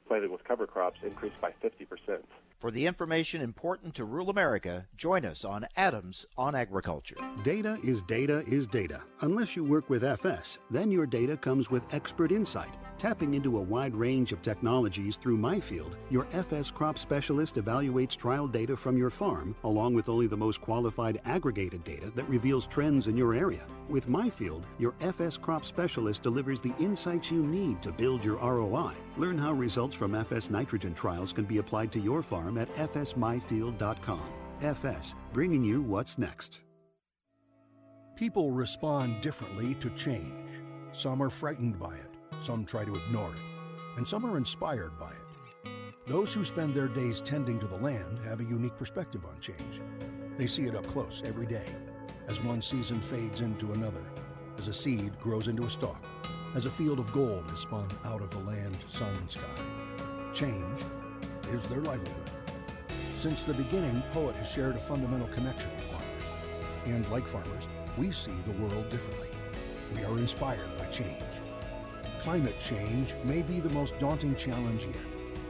planted 0.07 0.30
with 0.30 0.44
cover 0.44 0.66
crops 0.66 0.98
increased 1.02 1.40
by 1.40 1.50
50 1.50 1.84
percent. 1.86 2.24
For 2.65 2.71
the 2.71 2.87
information 2.87 3.43
important 3.43 3.95
to 3.97 4.07
rural 4.07 4.31
America, 4.31 4.87
join 4.97 5.27
us 5.27 5.45
on 5.45 5.67
Adams 5.77 6.25
on 6.39 6.55
Agriculture. 6.55 7.17
Data 7.43 7.79
is 7.85 8.01
data 8.01 8.43
is 8.47 8.67
data. 8.67 9.03
Unless 9.21 9.55
you 9.55 9.65
work 9.65 9.91
with 9.91 10.03
FS, 10.03 10.59
then 10.71 10.91
your 10.91 11.05
data 11.05 11.37
comes 11.37 11.71
with 11.71 11.93
expert 11.93 12.33
insight. 12.33 12.73
Tapping 12.99 13.34
into 13.34 13.59
a 13.59 13.62
wide 13.62 13.95
range 13.95 14.32
of 14.32 14.40
technologies 14.40 15.16
through 15.16 15.36
MyField, 15.36 15.97
your 16.11 16.26
FS 16.32 16.70
crop 16.70 16.99
specialist 16.99 17.57
evaluates 17.57 18.16
trial 18.16 18.47
data 18.47 18.76
from 18.76 18.97
your 18.97 19.11
farm 19.11 19.55
along 19.64 19.95
with 19.95 20.09
only 20.09 20.26
the 20.26 20.36
most 20.36 20.61
qualified 20.61 21.20
aggregated 21.24 21.84
data 21.84 22.11
that 22.14 22.28
reveals 22.28 22.66
trends 22.66 23.07
in 23.07 23.16
your 23.16 23.34
area. 23.34 23.66
With 23.88 24.09
MyField, 24.09 24.62
your 24.78 24.95
FS 25.01 25.36
crop 25.36 25.64
specialist 25.64 26.22
delivers 26.22 26.61
the 26.61 26.74
insights 26.78 27.30
you 27.30 27.45
need 27.45 27.82
to 27.82 27.92
build 27.92 28.24
your 28.24 28.36
ROI. 28.36 28.92
Learn 29.16 29.38
how 29.38 29.53
results 29.53 29.95
from 29.95 30.14
FS 30.14 30.49
nitrogen 30.49 30.95
trials 30.95 31.32
can 31.32 31.45
be 31.45 31.59
applied 31.59 31.92
to 31.92 32.01
your 32.01 32.22
farm 32.22 32.59
at 32.59 32.72
fsmyfield.com. 32.74 34.22
FS, 34.62 35.14
bringing 35.32 35.64
you 35.64 35.82
what's 35.82 36.16
next. 36.16 36.62
People 38.16 38.53
respond 38.53 39.20
differently 39.20 39.74
to 39.74 39.90
change. 39.90 40.62
Some 40.92 41.20
are 41.20 41.30
frightened 41.30 41.80
by 41.80 41.97
it, 41.97 42.14
some 42.41 42.64
try 42.64 42.85
to 42.85 42.95
ignore 42.95 43.30
it, 43.30 43.97
and 43.97 44.07
some 44.07 44.24
are 44.26 44.37
inspired 44.37 44.99
by 44.99 45.11
it. 45.11 45.70
Those 46.07 46.35
who 46.35 46.45
spend 46.45 46.74
their 46.74 46.89
days 46.89 47.20
tending 47.20 47.59
to 47.61 47.66
the 47.66 47.76
land 47.76 48.18
have 48.24 48.41
a 48.41 48.45
unique 48.45 48.76
perspective 48.76 49.24
on 49.24 49.41
change. 49.41 49.80
They 50.37 50.47
see 50.47 50.64
it 50.64 50.74
up 50.74 50.87
close 50.87 51.22
every 51.24 51.47
day, 51.47 51.64
as 52.28 52.43
one 52.43 52.61
season 52.61 53.01
fades 53.01 53.41
into 53.41 53.72
another, 53.72 54.05
as 54.59 54.68
a 54.68 54.72
seed 54.72 55.18
grows 55.18 55.49
into 55.49 55.64
a 55.64 55.70
stalk, 55.70 56.03
as 56.55 56.66
a 56.66 56.70
field 56.70 56.99
of 56.99 57.12
gold 57.12 57.51
is 57.53 57.61
spun 57.61 57.89
out 58.05 58.20
of 58.20 58.30
the 58.30 58.39
land, 58.39 58.76
sun, 58.87 59.14
and 59.16 59.30
sky. 59.30 59.43
Change 60.32 60.85
is 61.53 61.66
their 61.66 61.80
livelihood. 61.80 62.30
Since 63.16 63.45
the 63.45 63.55
beginning, 63.55 64.03
Poet 64.12 64.37
has 64.37 64.51
shared 64.51 64.76
a 64.76 64.80
fundamental 64.80 65.28
connection 65.28 65.70
with 65.76 65.85
farmers. 65.85 66.22
And 66.87 67.09
like 67.11 67.26
farmers, 67.26 67.68
we 67.97 68.12
see 68.12 68.35
the 68.45 68.53
world 68.62 68.89
differently. 68.91 69.28
We 69.95 70.05
are 70.05 70.18
inspired 70.18 70.76
by 70.76 70.87
change. 70.87 71.22
Climate 72.25 72.59
change 72.59 73.14
may 73.22 73.43
be 73.43 73.61
the 73.61 73.68
most 73.68 73.99
daunting 73.99 74.35
challenge 74.35 74.87
yet, 74.87 74.97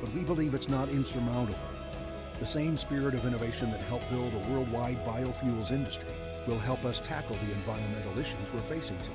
but 0.00 0.12
we 0.12 0.24
believe 0.24 0.54
it's 0.54 0.68
not 0.68 0.88
insurmountable. 0.88 1.56
The 2.40 2.46
same 2.46 2.76
spirit 2.76 3.14
of 3.14 3.24
innovation 3.24 3.70
that 3.70 3.80
helped 3.84 4.10
build 4.10 4.34
a 4.34 4.50
worldwide 4.50 4.98
biofuels 5.06 5.70
industry 5.70 6.10
will 6.48 6.58
help 6.58 6.84
us 6.84 6.98
tackle 6.98 7.36
the 7.36 7.52
environmental 7.52 8.18
issues 8.18 8.52
we're 8.52 8.60
facing 8.60 8.98
today 8.98 9.14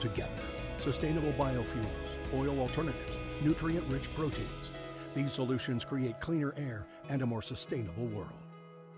together. 0.00 0.42
Sustainable 0.76 1.32
biofuels, 1.32 1.86
oil 2.34 2.60
alternatives, 2.60 3.16
nutrient 3.40 3.88
rich 3.88 4.14
proteins. 4.14 4.70
These 5.14 5.32
solutions 5.32 5.86
create 5.86 6.20
cleaner 6.20 6.52
air 6.58 6.86
and 7.08 7.22
a 7.22 7.26
more 7.26 7.40
sustainable 7.40 8.04
world. 8.08 8.44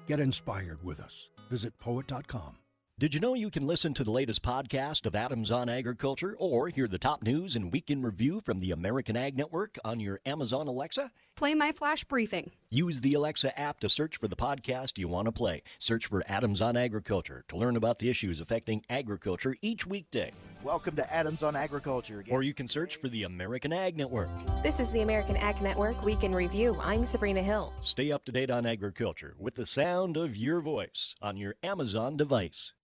Get 0.08 0.18
inspired 0.18 0.82
with 0.82 0.98
us. 0.98 1.30
Visit 1.48 1.78
poet.com. 1.78 2.59
Did 3.00 3.14
you 3.14 3.20
know 3.20 3.32
you 3.32 3.48
can 3.48 3.66
listen 3.66 3.94
to 3.94 4.04
the 4.04 4.10
latest 4.10 4.42
podcast 4.42 5.06
of 5.06 5.16
Adams 5.16 5.50
on 5.50 5.70
Agriculture 5.70 6.36
or 6.38 6.68
hear 6.68 6.86
the 6.86 6.98
top 6.98 7.22
news 7.22 7.56
and 7.56 7.72
week 7.72 7.88
in 7.90 8.02
review 8.02 8.42
from 8.42 8.60
the 8.60 8.72
American 8.72 9.16
Ag 9.16 9.38
Network 9.38 9.78
on 9.82 10.00
your 10.00 10.20
Amazon 10.26 10.68
Alexa? 10.68 11.10
Play 11.34 11.54
my 11.54 11.72
flash 11.72 12.04
briefing. 12.04 12.50
Use 12.68 13.00
the 13.00 13.14
Alexa 13.14 13.58
app 13.58 13.80
to 13.80 13.88
search 13.88 14.18
for 14.18 14.28
the 14.28 14.36
podcast 14.36 14.98
you 14.98 15.08
want 15.08 15.24
to 15.24 15.32
play. 15.32 15.62
Search 15.78 16.08
for 16.08 16.22
Adams 16.28 16.60
on 16.60 16.76
Agriculture 16.76 17.42
to 17.48 17.56
learn 17.56 17.76
about 17.76 18.00
the 18.00 18.10
issues 18.10 18.38
affecting 18.38 18.84
agriculture 18.90 19.56
each 19.62 19.86
weekday. 19.86 20.30
Welcome 20.62 20.94
to 20.96 21.10
Adams 21.10 21.42
on 21.42 21.56
Agriculture. 21.56 22.22
Or 22.28 22.42
you 22.42 22.52
can 22.52 22.68
search 22.68 22.96
for 22.96 23.08
the 23.08 23.22
American 23.22 23.72
Ag 23.72 23.96
Network. 23.96 24.28
This 24.62 24.78
is 24.78 24.90
the 24.90 25.00
American 25.00 25.38
Ag 25.38 25.62
Network 25.62 26.04
Week 26.04 26.22
in 26.22 26.34
Review. 26.34 26.76
I'm 26.82 27.06
Sabrina 27.06 27.40
Hill. 27.40 27.72
Stay 27.80 28.12
up 28.12 28.26
to 28.26 28.32
date 28.32 28.50
on 28.50 28.66
agriculture 28.66 29.36
with 29.38 29.54
the 29.54 29.64
sound 29.64 30.18
of 30.18 30.36
your 30.36 30.60
voice 30.60 31.14
on 31.22 31.38
your 31.38 31.54
Amazon 31.62 32.18
device. 32.18 32.74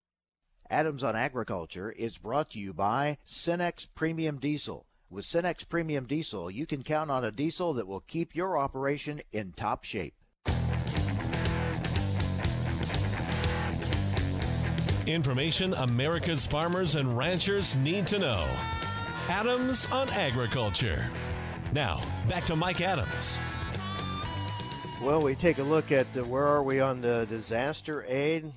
Adams 0.71 1.05
on 1.05 1.15
Agriculture 1.15 1.93
is 1.93 2.19
brought 2.19 2.51
to 2.51 2.59
you 2.59 2.73
by 2.73 3.19
Cenex 3.27 3.87
Premium 3.95 4.39
Diesel. 4.39 4.87
With 5.09 5.25
Cenex 5.25 5.69
Premium 5.69 6.07
Diesel, 6.07 6.51
you 6.51 6.67
can 6.67 6.83
count 6.83 7.11
on 7.11 7.25
a 7.25 7.31
diesel 7.31 7.73
that 7.75 7.87
will 7.87 8.01
keep 8.01 8.35
your 8.35 8.59
operation 8.59 9.21
in 9.33 9.53
top 9.53 9.85
shape. 9.85 10.15
Information 15.07 15.73
America's 15.75 16.45
farmers 16.45 16.97
and 16.97 17.17
ranchers 17.17 17.77
need 17.77 18.09
to 18.09 18.19
know. 18.19 18.45
Adams 19.29 19.87
on 19.93 20.09
Agriculture. 20.11 21.11
Now, 21.73 22.01
back 22.29 22.45
to 22.47 22.57
Mike 22.57 22.81
Adams. 22.81 23.39
Well, 25.01 25.23
we 25.23 25.37
take 25.37 25.59
a 25.59 25.63
look 25.63 25.93
at 25.93 26.13
the, 26.13 26.25
where 26.25 26.47
are 26.47 26.65
we 26.65 26.81
on 26.81 27.01
the 27.01 27.27
disaster 27.27 28.05
aid? 28.09 28.53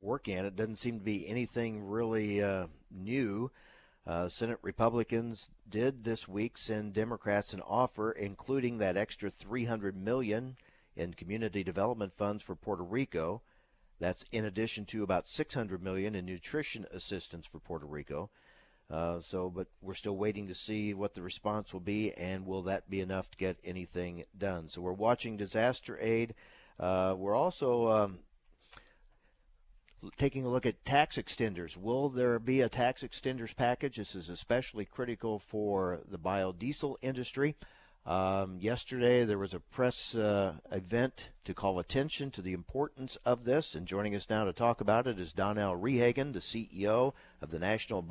Working 0.00 0.34
at 0.36 0.44
it 0.44 0.56
doesn't 0.56 0.76
seem 0.76 0.98
to 0.98 1.04
be 1.04 1.26
anything 1.26 1.86
really 1.86 2.42
uh, 2.42 2.66
new. 2.90 3.50
Uh, 4.06 4.28
Senate 4.28 4.58
Republicans 4.62 5.48
did 5.68 6.04
this 6.04 6.28
week 6.28 6.56
send 6.56 6.92
Democrats 6.92 7.52
an 7.52 7.60
offer, 7.62 8.12
including 8.12 8.78
that 8.78 8.96
extra 8.96 9.30
300 9.30 9.96
million 9.96 10.56
in 10.94 11.14
community 11.14 11.64
development 11.64 12.12
funds 12.12 12.42
for 12.42 12.54
Puerto 12.54 12.84
Rico. 12.84 13.42
That's 13.98 14.24
in 14.30 14.44
addition 14.44 14.84
to 14.86 15.02
about 15.02 15.26
600 15.26 15.82
million 15.82 16.14
in 16.14 16.26
nutrition 16.26 16.86
assistance 16.92 17.46
for 17.46 17.58
Puerto 17.58 17.86
Rico. 17.86 18.30
Uh, 18.88 19.20
so, 19.20 19.50
but 19.50 19.66
we're 19.82 19.94
still 19.94 20.16
waiting 20.16 20.46
to 20.46 20.54
see 20.54 20.94
what 20.94 21.14
the 21.14 21.22
response 21.22 21.72
will 21.72 21.80
be, 21.80 22.12
and 22.12 22.46
will 22.46 22.62
that 22.62 22.88
be 22.88 23.00
enough 23.00 23.28
to 23.30 23.36
get 23.36 23.56
anything 23.64 24.24
done? 24.38 24.68
So, 24.68 24.80
we're 24.80 24.92
watching 24.92 25.36
disaster 25.36 25.98
aid. 26.00 26.34
Uh, 26.78 27.14
we're 27.18 27.34
also 27.34 27.88
um, 27.88 28.18
taking 30.16 30.44
a 30.44 30.48
look 30.48 30.66
at 30.66 30.84
tax 30.84 31.16
extenders. 31.16 31.76
Will 31.76 32.08
there 32.08 32.38
be 32.38 32.60
a 32.60 32.68
tax 32.68 33.02
extenders 33.02 33.54
package? 33.54 33.96
This 33.96 34.14
is 34.14 34.28
especially 34.28 34.84
critical 34.84 35.38
for 35.38 36.00
the 36.08 36.18
biodiesel 36.18 36.96
industry. 37.02 37.56
Um, 38.04 38.58
yesterday, 38.60 39.24
there 39.24 39.38
was 39.38 39.52
a 39.52 39.58
press 39.58 40.14
uh, 40.14 40.54
event 40.70 41.30
to 41.44 41.54
call 41.54 41.80
attention 41.80 42.30
to 42.32 42.42
the 42.42 42.52
importance 42.52 43.16
of 43.24 43.44
this, 43.44 43.74
and 43.74 43.84
joining 43.86 44.14
us 44.14 44.30
now 44.30 44.44
to 44.44 44.52
talk 44.52 44.80
about 44.80 45.08
it 45.08 45.18
is 45.18 45.32
Donnell 45.32 45.76
Rehagen, 45.76 46.32
the 46.32 46.38
CEO 46.38 47.14
of 47.42 47.50
the 47.50 47.58
National. 47.58 48.06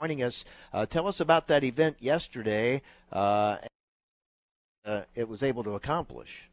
Joining 0.00 0.22
us, 0.22 0.44
uh, 0.72 0.86
tell 0.86 1.08
us 1.08 1.18
about 1.18 1.48
that 1.48 1.64
event 1.64 1.96
yesterday. 1.98 2.80
Uh, 3.12 3.58
uh, 4.84 5.02
it 5.14 5.28
was 5.28 5.42
able 5.42 5.64
to 5.64 5.74
accomplish. 5.74 6.49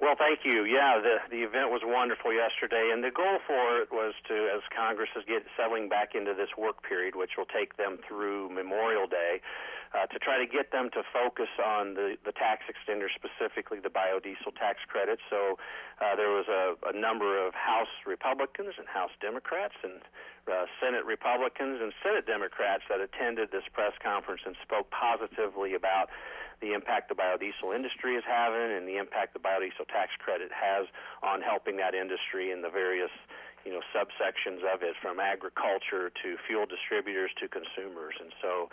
Well, 0.00 0.16
thank 0.18 0.40
you. 0.44 0.64
Yeah, 0.64 0.98
the 1.00 1.16
the 1.30 1.42
event 1.42 1.70
was 1.70 1.82
wonderful 1.84 2.32
yesterday, 2.32 2.90
and 2.92 3.02
the 3.02 3.10
goal 3.10 3.38
for 3.46 3.78
it 3.78 3.90
was 3.92 4.12
to, 4.28 4.34
as 4.50 4.60
Congress 4.74 5.10
is 5.16 5.24
get 5.26 5.46
settling 5.56 5.88
back 5.88 6.14
into 6.14 6.34
this 6.34 6.50
work 6.58 6.82
period, 6.82 7.14
which 7.14 7.38
will 7.38 7.46
take 7.46 7.76
them 7.76 7.98
through 8.06 8.50
Memorial 8.50 9.06
Day, 9.06 9.40
uh, 9.94 10.06
to 10.10 10.18
try 10.18 10.36
to 10.36 10.46
get 10.46 10.72
them 10.72 10.90
to 10.90 11.02
focus 11.14 11.48
on 11.62 11.94
the, 11.94 12.18
the 12.26 12.32
tax 12.32 12.66
extender, 12.66 13.06
specifically 13.14 13.78
the 13.78 13.88
biodiesel 13.88 14.50
tax 14.58 14.82
credit. 14.90 15.20
So 15.30 15.56
uh, 16.02 16.16
there 16.18 16.30
was 16.34 16.50
a, 16.50 16.74
a 16.90 16.92
number 16.92 17.38
of 17.38 17.54
House 17.54 17.94
Republicans 18.04 18.74
and 18.76 18.88
House 18.90 19.14
Democrats 19.22 19.78
and 19.86 20.02
uh, 20.50 20.66
Senate 20.82 21.06
Republicans 21.06 21.78
and 21.80 21.94
Senate 22.02 22.26
Democrats 22.26 22.82
that 22.90 23.00
attended 23.00 23.52
this 23.54 23.64
press 23.72 23.94
conference 24.02 24.42
and 24.44 24.56
spoke 24.60 24.90
positively 24.90 25.74
about 25.74 26.10
the 26.60 26.72
impact 26.72 27.08
the 27.08 27.14
biodiesel 27.14 27.74
industry 27.74 28.14
is 28.14 28.24
having 28.26 28.76
and 28.76 28.86
the 28.86 28.96
impact 28.96 29.34
the 29.34 29.42
biodiesel 29.42 29.86
tax 29.88 30.12
credit 30.18 30.50
has 30.52 30.86
on 31.22 31.40
helping 31.40 31.76
that 31.76 31.94
industry 31.94 32.50
in 32.50 32.62
the 32.62 32.70
various 32.70 33.12
you 33.64 33.72
know 33.72 33.80
subsections 33.96 34.60
of 34.62 34.82
it 34.82 34.94
from 35.00 35.18
agriculture 35.18 36.12
to 36.22 36.36
fuel 36.46 36.66
distributors 36.66 37.30
to 37.40 37.48
consumers 37.48 38.14
and 38.20 38.32
so 38.42 38.68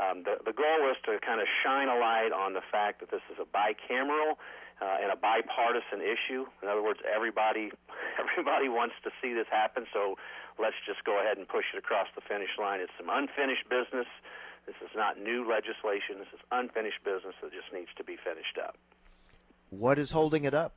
um, 0.00 0.24
the, 0.24 0.40
the 0.44 0.56
goal 0.56 0.80
was 0.80 0.96
to 1.04 1.20
kind 1.20 1.40
of 1.40 1.46
shine 1.62 1.88
a 1.88 1.98
light 1.98 2.32
on 2.32 2.54
the 2.54 2.64
fact 2.72 3.00
that 3.00 3.10
this 3.10 3.22
is 3.28 3.36
a 3.36 3.44
bicameral 3.44 4.40
uh, 4.82 4.98
and 4.98 5.12
a 5.12 5.16
bipartisan 5.16 6.02
issue. 6.02 6.42
In 6.62 6.66
other 6.66 6.82
words, 6.82 6.98
everybody 7.06 7.70
everybody 8.22 8.68
wants 8.68 8.96
to 9.04 9.10
see 9.20 9.32
this 9.32 9.46
happen. 9.50 9.86
So 9.92 10.16
let's 10.58 10.76
just 10.86 11.04
go 11.04 11.20
ahead 11.20 11.38
and 11.38 11.46
push 11.46 11.70
it 11.74 11.78
across 11.78 12.08
the 12.16 12.24
finish 12.24 12.50
line. 12.58 12.80
It's 12.80 12.92
some 12.98 13.12
unfinished 13.12 13.68
business. 13.68 14.08
This 14.66 14.76
is 14.82 14.90
not 14.94 15.18
new 15.18 15.48
legislation. 15.48 16.18
This 16.18 16.32
is 16.32 16.40
unfinished 16.50 17.02
business 17.04 17.34
that 17.42 17.52
just 17.52 17.72
needs 17.72 17.90
to 17.96 18.04
be 18.04 18.16
finished 18.16 18.58
up. 18.62 18.76
What 19.70 19.98
is 19.98 20.12
holding 20.12 20.44
it 20.44 20.54
up? 20.54 20.74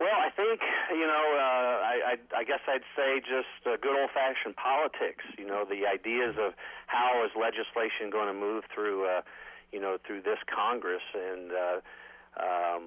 Well, 0.00 0.18
I 0.18 0.30
think 0.30 0.60
you 0.90 1.06
know. 1.06 1.26
Uh, 1.38 1.74
I, 1.84 1.94
I, 2.34 2.38
I 2.40 2.44
guess 2.44 2.60
I'd 2.66 2.86
say 2.96 3.20
just 3.20 3.62
uh, 3.66 3.76
good 3.80 3.94
old-fashioned 3.94 4.56
politics. 4.56 5.24
You 5.38 5.46
know, 5.46 5.64
the 5.64 5.86
ideas 5.86 6.34
of 6.38 6.54
how 6.86 7.22
is 7.24 7.30
legislation 7.38 8.10
going 8.10 8.26
to 8.26 8.34
move 8.34 8.64
through, 8.74 9.06
uh, 9.06 9.22
you 9.70 9.80
know, 9.80 9.98
through 10.04 10.22
this 10.22 10.38
Congress, 10.50 11.02
and 11.14 11.52
uh, 11.52 11.78
um, 12.42 12.82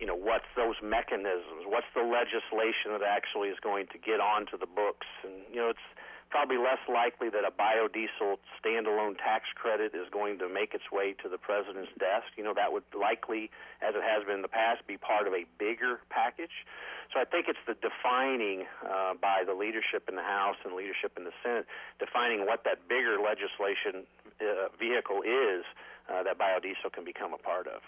you 0.00 0.06
know, 0.06 0.16
what's 0.16 0.50
those 0.56 0.74
mechanisms? 0.82 1.62
What's 1.64 1.86
the 1.94 2.02
legislation 2.02 2.90
that 2.90 3.06
actually 3.06 3.48
is 3.48 3.60
going 3.62 3.86
to 3.94 3.98
get 3.98 4.18
onto 4.18 4.58
the 4.58 4.66
books? 4.66 5.06
And 5.22 5.46
you 5.48 5.62
know, 5.62 5.70
it's 5.70 5.86
probably 6.32 6.56
less 6.56 6.80
likely 6.88 7.28
that 7.28 7.44
a 7.44 7.52
biodiesel 7.52 8.40
standalone 8.56 9.20
tax 9.20 9.44
credit 9.54 9.92
is 9.94 10.08
going 10.10 10.38
to 10.38 10.48
make 10.48 10.72
its 10.72 10.88
way 10.90 11.12
to 11.22 11.28
the 11.28 11.36
president's 11.36 11.92
desk. 12.00 12.32
You 12.40 12.42
know, 12.42 12.54
that 12.56 12.72
would 12.72 12.88
likely, 12.98 13.52
as 13.84 13.94
it 13.94 14.02
has 14.02 14.24
been 14.24 14.36
in 14.36 14.42
the 14.42 14.48
past, 14.48 14.80
be 14.88 14.96
part 14.96 15.28
of 15.28 15.34
a 15.34 15.44
bigger 15.60 16.00
package. 16.08 16.64
So 17.12 17.20
I 17.20 17.28
think 17.28 17.46
it's 17.52 17.60
the 17.68 17.76
defining 17.76 18.64
uh, 18.80 19.12
by 19.20 19.44
the 19.44 19.52
leadership 19.52 20.08
in 20.08 20.16
the 20.16 20.24
House 20.24 20.56
and 20.64 20.72
leadership 20.72 21.12
in 21.20 21.24
the 21.24 21.36
Senate, 21.44 21.66
defining 22.00 22.46
what 22.46 22.64
that 22.64 22.88
bigger 22.88 23.20
legislation 23.20 24.08
uh, 24.40 24.72
vehicle 24.80 25.20
is 25.20 25.68
uh, 26.08 26.22
that 26.24 26.40
biodiesel 26.40 26.90
can 26.90 27.04
become 27.04 27.34
a 27.34 27.38
part 27.38 27.68
of. 27.68 27.84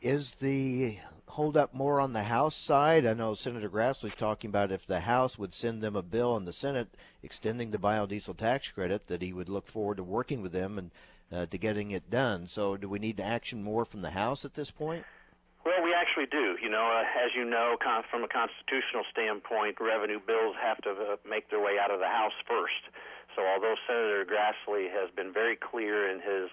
Is 0.00 0.32
the 0.40 0.96
hold 1.28 1.56
up 1.56 1.74
more 1.74 2.00
on 2.00 2.12
the 2.12 2.24
House 2.24 2.56
side? 2.56 3.06
I 3.06 3.14
know 3.14 3.34
Senator 3.34 3.68
Grassley's 3.68 4.14
talking 4.14 4.48
about 4.48 4.72
if 4.72 4.86
the 4.86 5.00
House 5.00 5.38
would 5.38 5.52
send 5.52 5.82
them 5.82 5.96
a 5.96 6.02
bill 6.02 6.36
in 6.36 6.44
the 6.44 6.52
Senate 6.52 6.88
extending 7.22 7.70
the 7.70 7.78
biodiesel 7.78 8.36
tax 8.36 8.70
credit, 8.70 9.06
that 9.06 9.22
he 9.22 9.32
would 9.32 9.48
look 9.48 9.66
forward 9.66 9.98
to 9.98 10.02
working 10.02 10.42
with 10.42 10.52
them 10.52 10.78
and 10.78 10.90
uh, 11.32 11.46
to 11.46 11.58
getting 11.58 11.90
it 11.90 12.10
done. 12.10 12.46
So, 12.46 12.76
do 12.76 12.88
we 12.88 12.98
need 12.98 13.18
to 13.18 13.24
action 13.24 13.62
more 13.62 13.84
from 13.84 14.02
the 14.02 14.10
House 14.10 14.44
at 14.44 14.54
this 14.54 14.70
point? 14.70 15.04
Well, 15.64 15.82
we 15.84 15.92
actually 15.92 16.26
do. 16.26 16.56
You 16.62 16.70
know, 16.70 16.86
uh, 16.86 17.04
as 17.24 17.30
you 17.36 17.44
know, 17.44 17.76
con- 17.82 18.04
from 18.10 18.24
a 18.24 18.28
constitutional 18.28 19.04
standpoint, 19.12 19.76
revenue 19.80 20.20
bills 20.24 20.56
have 20.60 20.78
to 20.82 20.90
uh, 20.90 21.16
make 21.28 21.50
their 21.50 21.60
way 21.60 21.76
out 21.78 21.90
of 21.90 22.00
the 22.00 22.08
House 22.08 22.32
first. 22.46 22.88
So, 23.36 23.42
although 23.46 23.74
Senator 23.86 24.24
Grassley 24.24 24.90
has 24.90 25.10
been 25.14 25.32
very 25.32 25.56
clear 25.56 26.10
in 26.10 26.20
his 26.20 26.50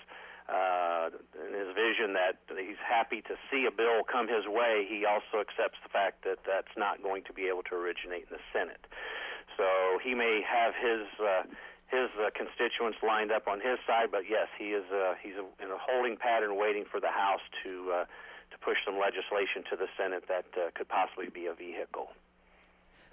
uh, 0.48 1.10
in 1.42 1.54
his 1.54 1.74
vision 1.74 2.14
that 2.14 2.38
he's 2.54 2.82
happy 2.82 3.22
to 3.26 3.34
see 3.50 3.66
a 3.66 3.74
bill 3.74 4.06
come 4.06 4.28
his 4.28 4.46
way, 4.46 4.86
he 4.88 5.06
also 5.06 5.42
accepts 5.42 5.82
the 5.82 5.90
fact 5.90 6.24
that 6.24 6.46
that's 6.46 6.74
not 6.78 7.02
going 7.02 7.24
to 7.26 7.34
be 7.34 7.50
able 7.50 7.64
to 7.64 7.76
originate 7.76 8.30
in 8.30 8.38
the 8.38 8.44
Senate. 8.54 8.86
So 9.58 9.66
he 10.04 10.14
may 10.14 10.42
have 10.46 10.74
his 10.78 11.08
uh, 11.18 11.44
his 11.90 12.10
uh, 12.18 12.34
constituents 12.34 12.98
lined 13.06 13.32
up 13.32 13.48
on 13.48 13.62
his 13.62 13.78
side, 13.86 14.10
but 14.12 14.26
yes, 14.30 14.50
he 14.58 14.74
is 14.74 14.86
uh, 14.92 15.16
he's 15.22 15.38
in 15.62 15.70
a 15.70 15.78
holding 15.78 16.18
pattern, 16.18 16.58
waiting 16.58 16.86
for 16.86 17.00
the 17.00 17.14
House 17.14 17.46
to 17.64 17.94
uh, 17.94 18.06
to 18.52 18.58
push 18.62 18.78
some 18.86 18.98
legislation 19.00 19.64
to 19.70 19.76
the 19.76 19.88
Senate 19.98 20.26
that 20.28 20.46
uh, 20.58 20.70
could 20.74 20.90
possibly 20.90 21.30
be 21.30 21.46
a 21.46 21.54
vehicle. 21.54 22.10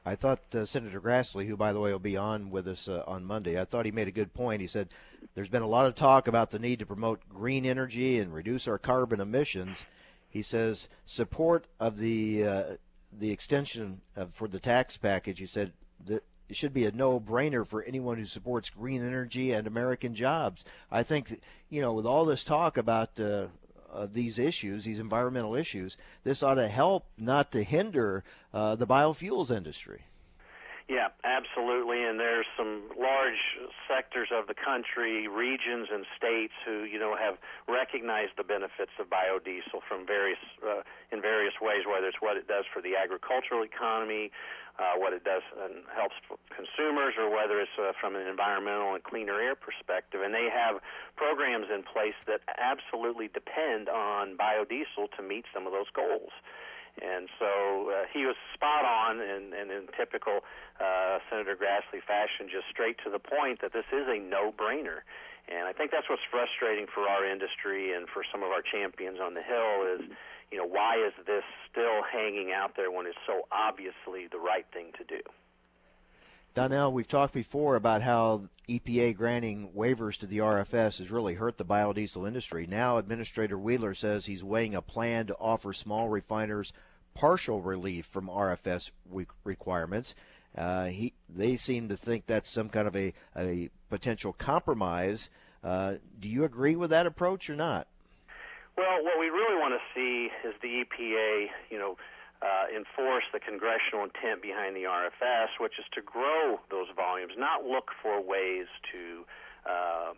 I 0.05 0.17
thought 0.17 0.41
uh, 0.55 0.65
Senator 0.65 1.01
Grassley, 1.01 1.47
who 1.47 1.57
by 1.57 1.73
the 1.73 1.81
way 1.81 1.93
will 1.93 1.99
be 1.99 2.17
on 2.17 2.51
with 2.51 2.67
us 2.67 2.89
uh, 2.89 3.05
on 3.07 3.25
Monday, 3.25 3.61
I 3.61 3.65
thought 3.65 3.85
he 3.85 3.93
made 3.93 4.09
a 4.09 4.13
good 4.13 4.35
point. 4.35 4.61
He 4.61 4.67
said 4.67 4.89
there's 5.35 5.49
been 5.49 5.63
a 5.63 5.69
lot 5.69 5.87
of 5.87 5.95
talk 5.95 6.27
about 6.27 6.51
the 6.51 6.59
need 6.59 6.81
to 6.81 6.87
promote 6.87 7.29
green 7.29 7.65
energy 7.65 8.19
and 8.19 8.35
reduce 8.35 8.67
our 8.67 8.79
carbon 8.79 9.21
emissions. 9.21 9.87
He 10.29 10.43
says 10.43 10.89
support 11.07 11.67
of 11.79 11.99
the 11.99 12.45
uh, 12.45 12.65
the 13.17 13.31
extension 13.31 14.01
of, 14.17 14.35
for 14.35 14.49
the 14.49 14.61
tax 14.61 14.97
package. 14.97 15.39
He 15.39 15.47
said 15.47 15.73
that 16.07 16.25
it 16.49 16.57
should 16.57 16.75
be 16.75 16.87
a 16.87 16.93
no-brainer 16.93 17.67
for 17.67 17.83
anyone 17.83 18.19
who 18.19 18.25
supports 18.25 18.71
green 18.71 19.07
energy 19.07 19.53
and 19.53 19.67
American 19.67 20.15
jobs. 20.15 20.65
I 20.91 21.03
think 21.03 21.41
you 21.71 21.81
know 21.81 21.93
with 21.93 22.07
all 22.07 22.25
this 22.25 22.45
talk 22.45 22.77
about 22.77 23.19
uh, 23.21 23.47
uh, 23.93 24.07
these 24.11 24.39
issues, 24.39 24.85
these 24.85 24.99
environmental 24.99 25.55
issues, 25.55 25.97
this 26.25 26.43
ought 26.43 26.55
to 26.55 26.69
help, 26.69 27.07
not 27.19 27.53
to 27.53 27.63
hinder, 27.63 28.25
uh, 28.53 28.75
the 28.75 28.87
biofuels 28.87 29.55
industry. 29.55 30.03
Yeah, 30.89 31.09
absolutely. 31.23 32.03
And 32.03 32.19
there's 32.19 32.47
some 32.57 32.91
large 32.99 33.39
sectors 33.87 34.29
of 34.35 34.47
the 34.47 34.55
country, 34.55 35.29
regions 35.29 35.89
and 35.93 36.05
states 36.17 36.53
who 36.67 36.83
you 36.85 36.99
know 36.99 37.17
have 37.17 37.39
recognized 37.69 38.33
the 38.37 38.43
benefits 38.43 38.91
of 38.99 39.07
biodiesel 39.07 39.81
from 39.87 40.07
various 40.07 40.43
uh, 40.67 40.83
in 41.13 41.23
various 41.23 41.55
ways, 41.63 41.87
whether 41.87 42.09
it's 42.09 42.21
what 42.21 42.37
it 42.37 42.49
does 42.49 42.65
for 42.73 42.83
the 42.83 42.97
agricultural 42.99 43.63
economy, 43.63 44.31
uh, 44.79 44.99
what 44.99 45.13
it 45.13 45.23
does 45.23 45.43
and 45.63 45.87
helps 45.95 46.19
consumers, 46.51 47.15
or 47.19 47.31
whether 47.31 47.61
it's 47.61 47.79
uh, 47.79 47.93
from 48.01 48.17
an 48.17 48.27
environmental 48.27 48.95
and 48.95 49.05
cleaner 49.05 49.39
air 49.41 49.55
perspective. 49.55 50.21
And 50.23 50.35
they 50.35 50.49
have 50.51 50.83
programs 51.17 51.67
in 51.73 51.85
place 51.87 52.19
that 52.27 52.41
absolutely 52.59 53.29
depend 53.29 53.89
on 53.89 54.37
biodiesel 54.37 55.15
to 55.17 55.23
meet 55.23 55.45
some 55.55 55.67
of 55.67 55.73
those 55.73 55.91
goals. 55.95 56.35
And 57.01 57.29
so 57.39 57.89
uh, 57.89 58.05
he 58.13 58.27
was 58.27 58.37
spot 58.53 58.85
on 58.85 59.21
and, 59.21 59.55
and 59.55 59.71
in 59.71 59.89
typical 59.97 60.45
uh, 60.77 61.19
Senator 61.31 61.57
Grassley 61.57 62.05
fashion, 62.05 62.53
just 62.53 62.69
straight 62.69 62.97
to 63.05 63.11
the 63.11 63.19
point 63.19 63.63
that 63.63 63.73
this 63.73 63.89
is 63.93 64.05
a 64.09 64.21
no-brainer. 64.21 65.01
And 65.49 65.67
I 65.67 65.73
think 65.73 65.91
that's 65.91 66.09
what's 66.09 66.23
frustrating 66.31 66.87
for 66.87 67.09
our 67.09 67.25
industry 67.25 67.93
and 67.97 68.07
for 68.09 68.23
some 68.31 68.43
of 68.43 68.51
our 68.53 68.63
champions 68.63 69.19
on 69.19 69.35
the 69.35 69.43
Hill 69.43 69.89
is, 69.99 70.03
you 70.53 70.59
know, 70.59 70.69
why 70.69 71.01
is 71.01 71.13
this 71.27 71.43
still 71.71 72.05
hanging 72.05 72.53
out 72.53 72.77
there 72.77 72.93
when 72.93 73.07
it's 73.07 73.19
so 73.27 73.49
obviously 73.51 74.29
the 74.31 74.39
right 74.39 74.67
thing 74.73 74.93
to 74.99 75.05
do? 75.05 75.21
Donnell, 76.55 76.93
we've 76.93 77.09
talked 77.09 77.33
before 77.33 77.77
about 77.77 78.03
how 78.03 78.43
EPA 78.69 79.17
granting 79.17 79.71
waivers 79.75 80.19
to 80.19 80.27
the 80.27 80.39
RFS 80.39 80.99
has 80.99 81.11
really 81.11 81.35
hurt 81.35 81.57
the 81.57 81.65
biodiesel 81.65 82.27
industry. 82.27 82.67
Now, 82.67 82.99
Administrator 82.99 83.59
Wheeler 83.59 83.95
says 83.95 84.27
he's 84.27 84.45
weighing 84.45 84.75
a 84.75 84.83
plan 84.83 85.27
to 85.29 85.37
offer 85.37 85.73
small 85.73 86.11
refiners 86.11 86.75
partial 87.15 87.63
relief 87.63 88.05
from 88.05 88.29
RFS 88.29 88.91
requirements. 89.45 90.15
Uh, 90.57 90.87
he, 90.87 91.15
they 91.27 91.57
seem 91.57 91.89
to 91.89 91.97
think 91.97 92.27
that's 92.27 92.51
some 92.51 92.69
kind 92.69 92.87
of 92.87 92.95
a, 92.97 93.15
a 93.35 93.71
potential 93.89 94.35
compromise. 94.35 95.31
Uh, 95.65 95.95
do 96.21 96.29
you 96.29 96.45
agree 96.45 96.77
with 96.77 96.91
that 96.91 97.07
approach 97.07 97.49
or 97.49 97.57
not? 97.57 97.87
Well, 98.77 99.03
what 99.03 99.19
we 99.19 99.29
really 99.29 99.57
want 99.57 99.73
to 99.75 99.81
see 99.95 100.29
is 100.47 100.55
the 100.61 100.85
EPA, 100.85 101.47
you 101.71 101.79
know, 101.79 101.97
uh, 102.43 102.67
enforce 102.75 103.25
the 103.33 103.39
congressional 103.39 104.03
intent 104.03 104.43
behind 104.43 104.75
the 104.75 104.83
RFS, 104.83 105.55
which 105.63 105.79
is 105.79 105.87
to 105.95 106.03
grow 106.03 106.59
those 106.71 106.91
volumes, 106.95 107.33
not 107.39 107.65
look 107.65 107.95
for 108.03 108.19
ways 108.21 108.67
to 108.91 109.23
uh, 109.63 110.13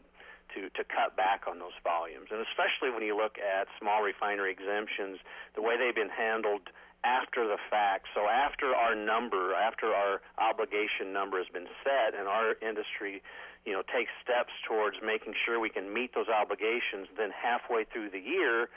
to 0.57 0.73
to 0.73 0.83
cut 0.89 1.17
back 1.17 1.45
on 1.45 1.61
those 1.61 1.77
volumes. 1.85 2.33
And 2.33 2.41
especially 2.41 2.89
when 2.89 3.05
you 3.05 3.13
look 3.17 3.37
at 3.37 3.69
small 3.79 4.01
refinery 4.01 4.53
exemptions, 4.53 5.21
the 5.55 5.61
way 5.61 5.77
they've 5.77 5.95
been 5.95 6.13
handled 6.13 6.73
after 7.05 7.47
the 7.47 7.61
fact. 7.69 8.09
So 8.17 8.25
after 8.27 8.73
our 8.73 8.97
number, 8.97 9.53
after 9.53 9.93
our 9.93 10.23
obligation 10.41 11.13
number 11.13 11.37
has 11.37 11.49
been 11.53 11.69
set, 11.85 12.17
and 12.19 12.27
our 12.27 12.57
industry, 12.65 13.21
you 13.69 13.73
know, 13.77 13.83
takes 13.85 14.11
steps 14.25 14.57
towards 14.67 14.97
making 15.05 15.35
sure 15.45 15.61
we 15.61 15.69
can 15.69 15.93
meet 15.93 16.15
those 16.15 16.33
obligations, 16.33 17.13
then 17.21 17.29
halfway 17.31 17.85
through 17.85 18.09
the 18.09 18.21
year 18.21 18.73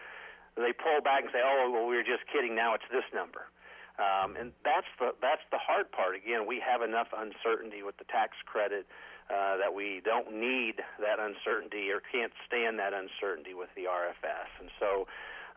they 0.57 0.73
pull 0.73 1.01
back 1.01 1.23
and 1.23 1.31
say, 1.31 1.41
"Oh, 1.43 1.69
well, 1.71 1.85
we 1.85 1.95
were 1.95 2.07
just 2.07 2.25
kidding. 2.31 2.55
Now 2.55 2.73
it's 2.73 2.87
this 2.91 3.05
number." 3.13 3.49
Um, 3.97 4.37
and 4.37 4.53
that's 4.61 4.89
the 5.01 5.17
that's 5.21 5.41
the 5.49 5.57
hard 5.57 5.91
part. 5.91 6.13
Again, 6.13 6.45
we 6.45 6.61
have 6.61 6.81
enough 6.81 7.09
uncertainty 7.13 7.81
with 7.81 7.97
the 7.97 8.05
tax 8.05 8.37
credit 8.45 8.85
uh, 9.29 9.57
that 9.57 9.73
we 9.73 10.01
don't 10.05 10.31
need 10.31 10.79
that 11.01 11.19
uncertainty 11.19 11.89
or 11.89 11.99
can't 11.99 12.31
stand 12.45 12.77
that 12.79 12.93
uncertainty 12.93 13.57
with 13.57 13.69
the 13.75 13.89
RFS. 13.89 14.47
And 14.61 14.69
so 14.79 15.09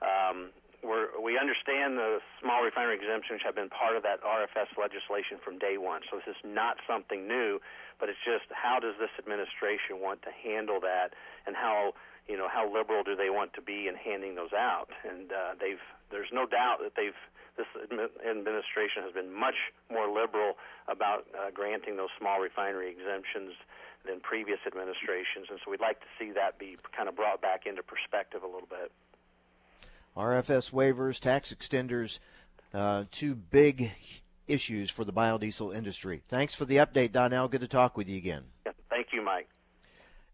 um, 0.03 0.51
we're, 0.83 1.13
we 1.21 1.37
understand 1.37 2.01
the 2.01 2.19
small 2.41 2.65
refinery 2.65 2.97
exemptions 2.97 3.45
have 3.45 3.55
been 3.55 3.69
part 3.69 3.95
of 3.95 4.03
that 4.03 4.25
RFS 4.25 4.73
legislation 4.81 5.37
from 5.39 5.61
day 5.61 5.77
one. 5.77 6.01
So 6.11 6.17
this 6.19 6.33
is 6.33 6.41
not 6.43 6.81
something 6.89 7.29
new, 7.29 7.61
but 8.01 8.09
it's 8.09 8.19
just 8.25 8.49
how 8.51 8.81
does 8.81 8.97
this 8.99 9.13
administration 9.21 10.01
want 10.01 10.25
to 10.25 10.33
handle 10.33 10.81
that, 10.81 11.13
and 11.47 11.55
how 11.55 11.93
you 12.31 12.39
know 12.39 12.47
how 12.49 12.73
liberal 12.73 13.03
do 13.03 13.17
they 13.17 13.29
want 13.29 13.53
to 13.55 13.61
be 13.61 13.89
in 13.89 13.97
handing 13.97 14.37
those 14.37 14.53
out? 14.55 14.89
And 15.03 15.33
uh, 15.33 15.59
they've 15.59 15.83
there's 16.11 16.31
no 16.33 16.47
doubt 16.47 16.79
that 16.83 16.95
they've 16.97 17.19
this 17.59 17.67
administration 18.23 19.03
has 19.03 19.13
been 19.13 19.35
much 19.35 19.59
more 19.91 20.07
liberal 20.07 20.55
about 20.87 21.27
uh, 21.35 21.51
granting 21.53 21.97
those 21.97 22.09
small 22.19 22.41
refinery 22.41 22.89
exemptions 22.89 23.53
than 24.07 24.21
previous 24.21 24.61
administrations, 24.67 25.51
and 25.51 25.59
so 25.63 25.71
we'd 25.71 25.81
like 25.81 26.01
to 26.01 26.07
see 26.19 26.31
that 26.33 26.59
be 26.59 26.79
kind 26.97 27.09
of 27.09 27.17
brought 27.17 27.43
back 27.43 27.67
into 27.67 27.83
perspective 27.83 28.43
a 28.43 28.47
little 28.47 28.69
bit. 28.71 28.91
RFS 30.17 30.73
waivers, 30.73 31.21
tax 31.21 31.53
extenders, 31.53 32.19
uh, 32.73 33.05
two 33.11 33.35
big 33.35 33.91
issues 34.47 34.89
for 34.89 35.05
the 35.05 35.13
biodiesel 35.13 35.75
industry. 35.75 36.23
Thanks 36.29 36.55
for 36.55 36.65
the 36.65 36.77
update, 36.77 37.13
Donnell. 37.13 37.49
Good 37.49 37.61
to 37.61 37.69
talk 37.69 37.97
with 37.97 38.09
you 38.09 38.17
again. 38.17 38.45
Yeah, 38.65 38.73
thank 38.89 39.09
you, 39.13 39.23
Mike. 39.23 39.49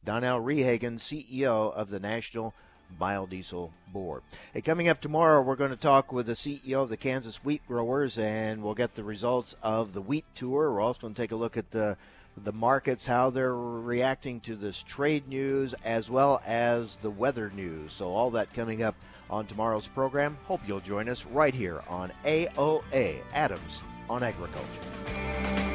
Donnell 0.06 0.40
Rehagen, 0.40 0.98
CEO 0.98 1.74
of 1.74 1.90
the 1.90 1.98
National 1.98 2.54
Biodiesel 2.98 3.72
Board. 3.92 4.22
Hey, 4.54 4.60
coming 4.60 4.88
up 4.88 5.00
tomorrow, 5.00 5.42
we're 5.42 5.56
going 5.56 5.70
to 5.70 5.76
talk 5.76 6.12
with 6.12 6.26
the 6.26 6.34
CEO 6.34 6.84
of 6.84 6.88
the 6.88 6.96
Kansas 6.96 7.44
Wheat 7.44 7.66
Growers, 7.66 8.16
and 8.16 8.62
we'll 8.62 8.74
get 8.74 8.94
the 8.94 9.02
results 9.02 9.56
of 9.64 9.92
the 9.92 10.00
wheat 10.00 10.24
tour. 10.36 10.70
We're 10.70 10.80
also 10.80 11.00
going 11.00 11.14
to 11.14 11.20
take 11.20 11.32
a 11.32 11.36
look 11.36 11.56
at 11.56 11.72
the 11.72 11.96
the 12.44 12.52
markets, 12.52 13.06
how 13.06 13.30
they're 13.30 13.54
reacting 13.54 14.40
to 14.40 14.56
this 14.56 14.82
trade 14.82 15.26
news, 15.26 15.74
as 15.84 16.10
well 16.10 16.42
as 16.46 16.96
the 16.96 17.10
weather 17.10 17.50
news. 17.56 17.94
So 17.94 18.08
all 18.08 18.30
that 18.32 18.52
coming 18.52 18.82
up 18.82 18.94
on 19.30 19.46
tomorrow's 19.46 19.88
program. 19.88 20.36
Hope 20.44 20.60
you'll 20.66 20.80
join 20.80 21.08
us 21.08 21.24
right 21.24 21.54
here 21.54 21.82
on 21.88 22.12
AOA 22.26 23.22
Adams 23.32 23.80
on 24.10 24.22
Agriculture. 24.22 25.65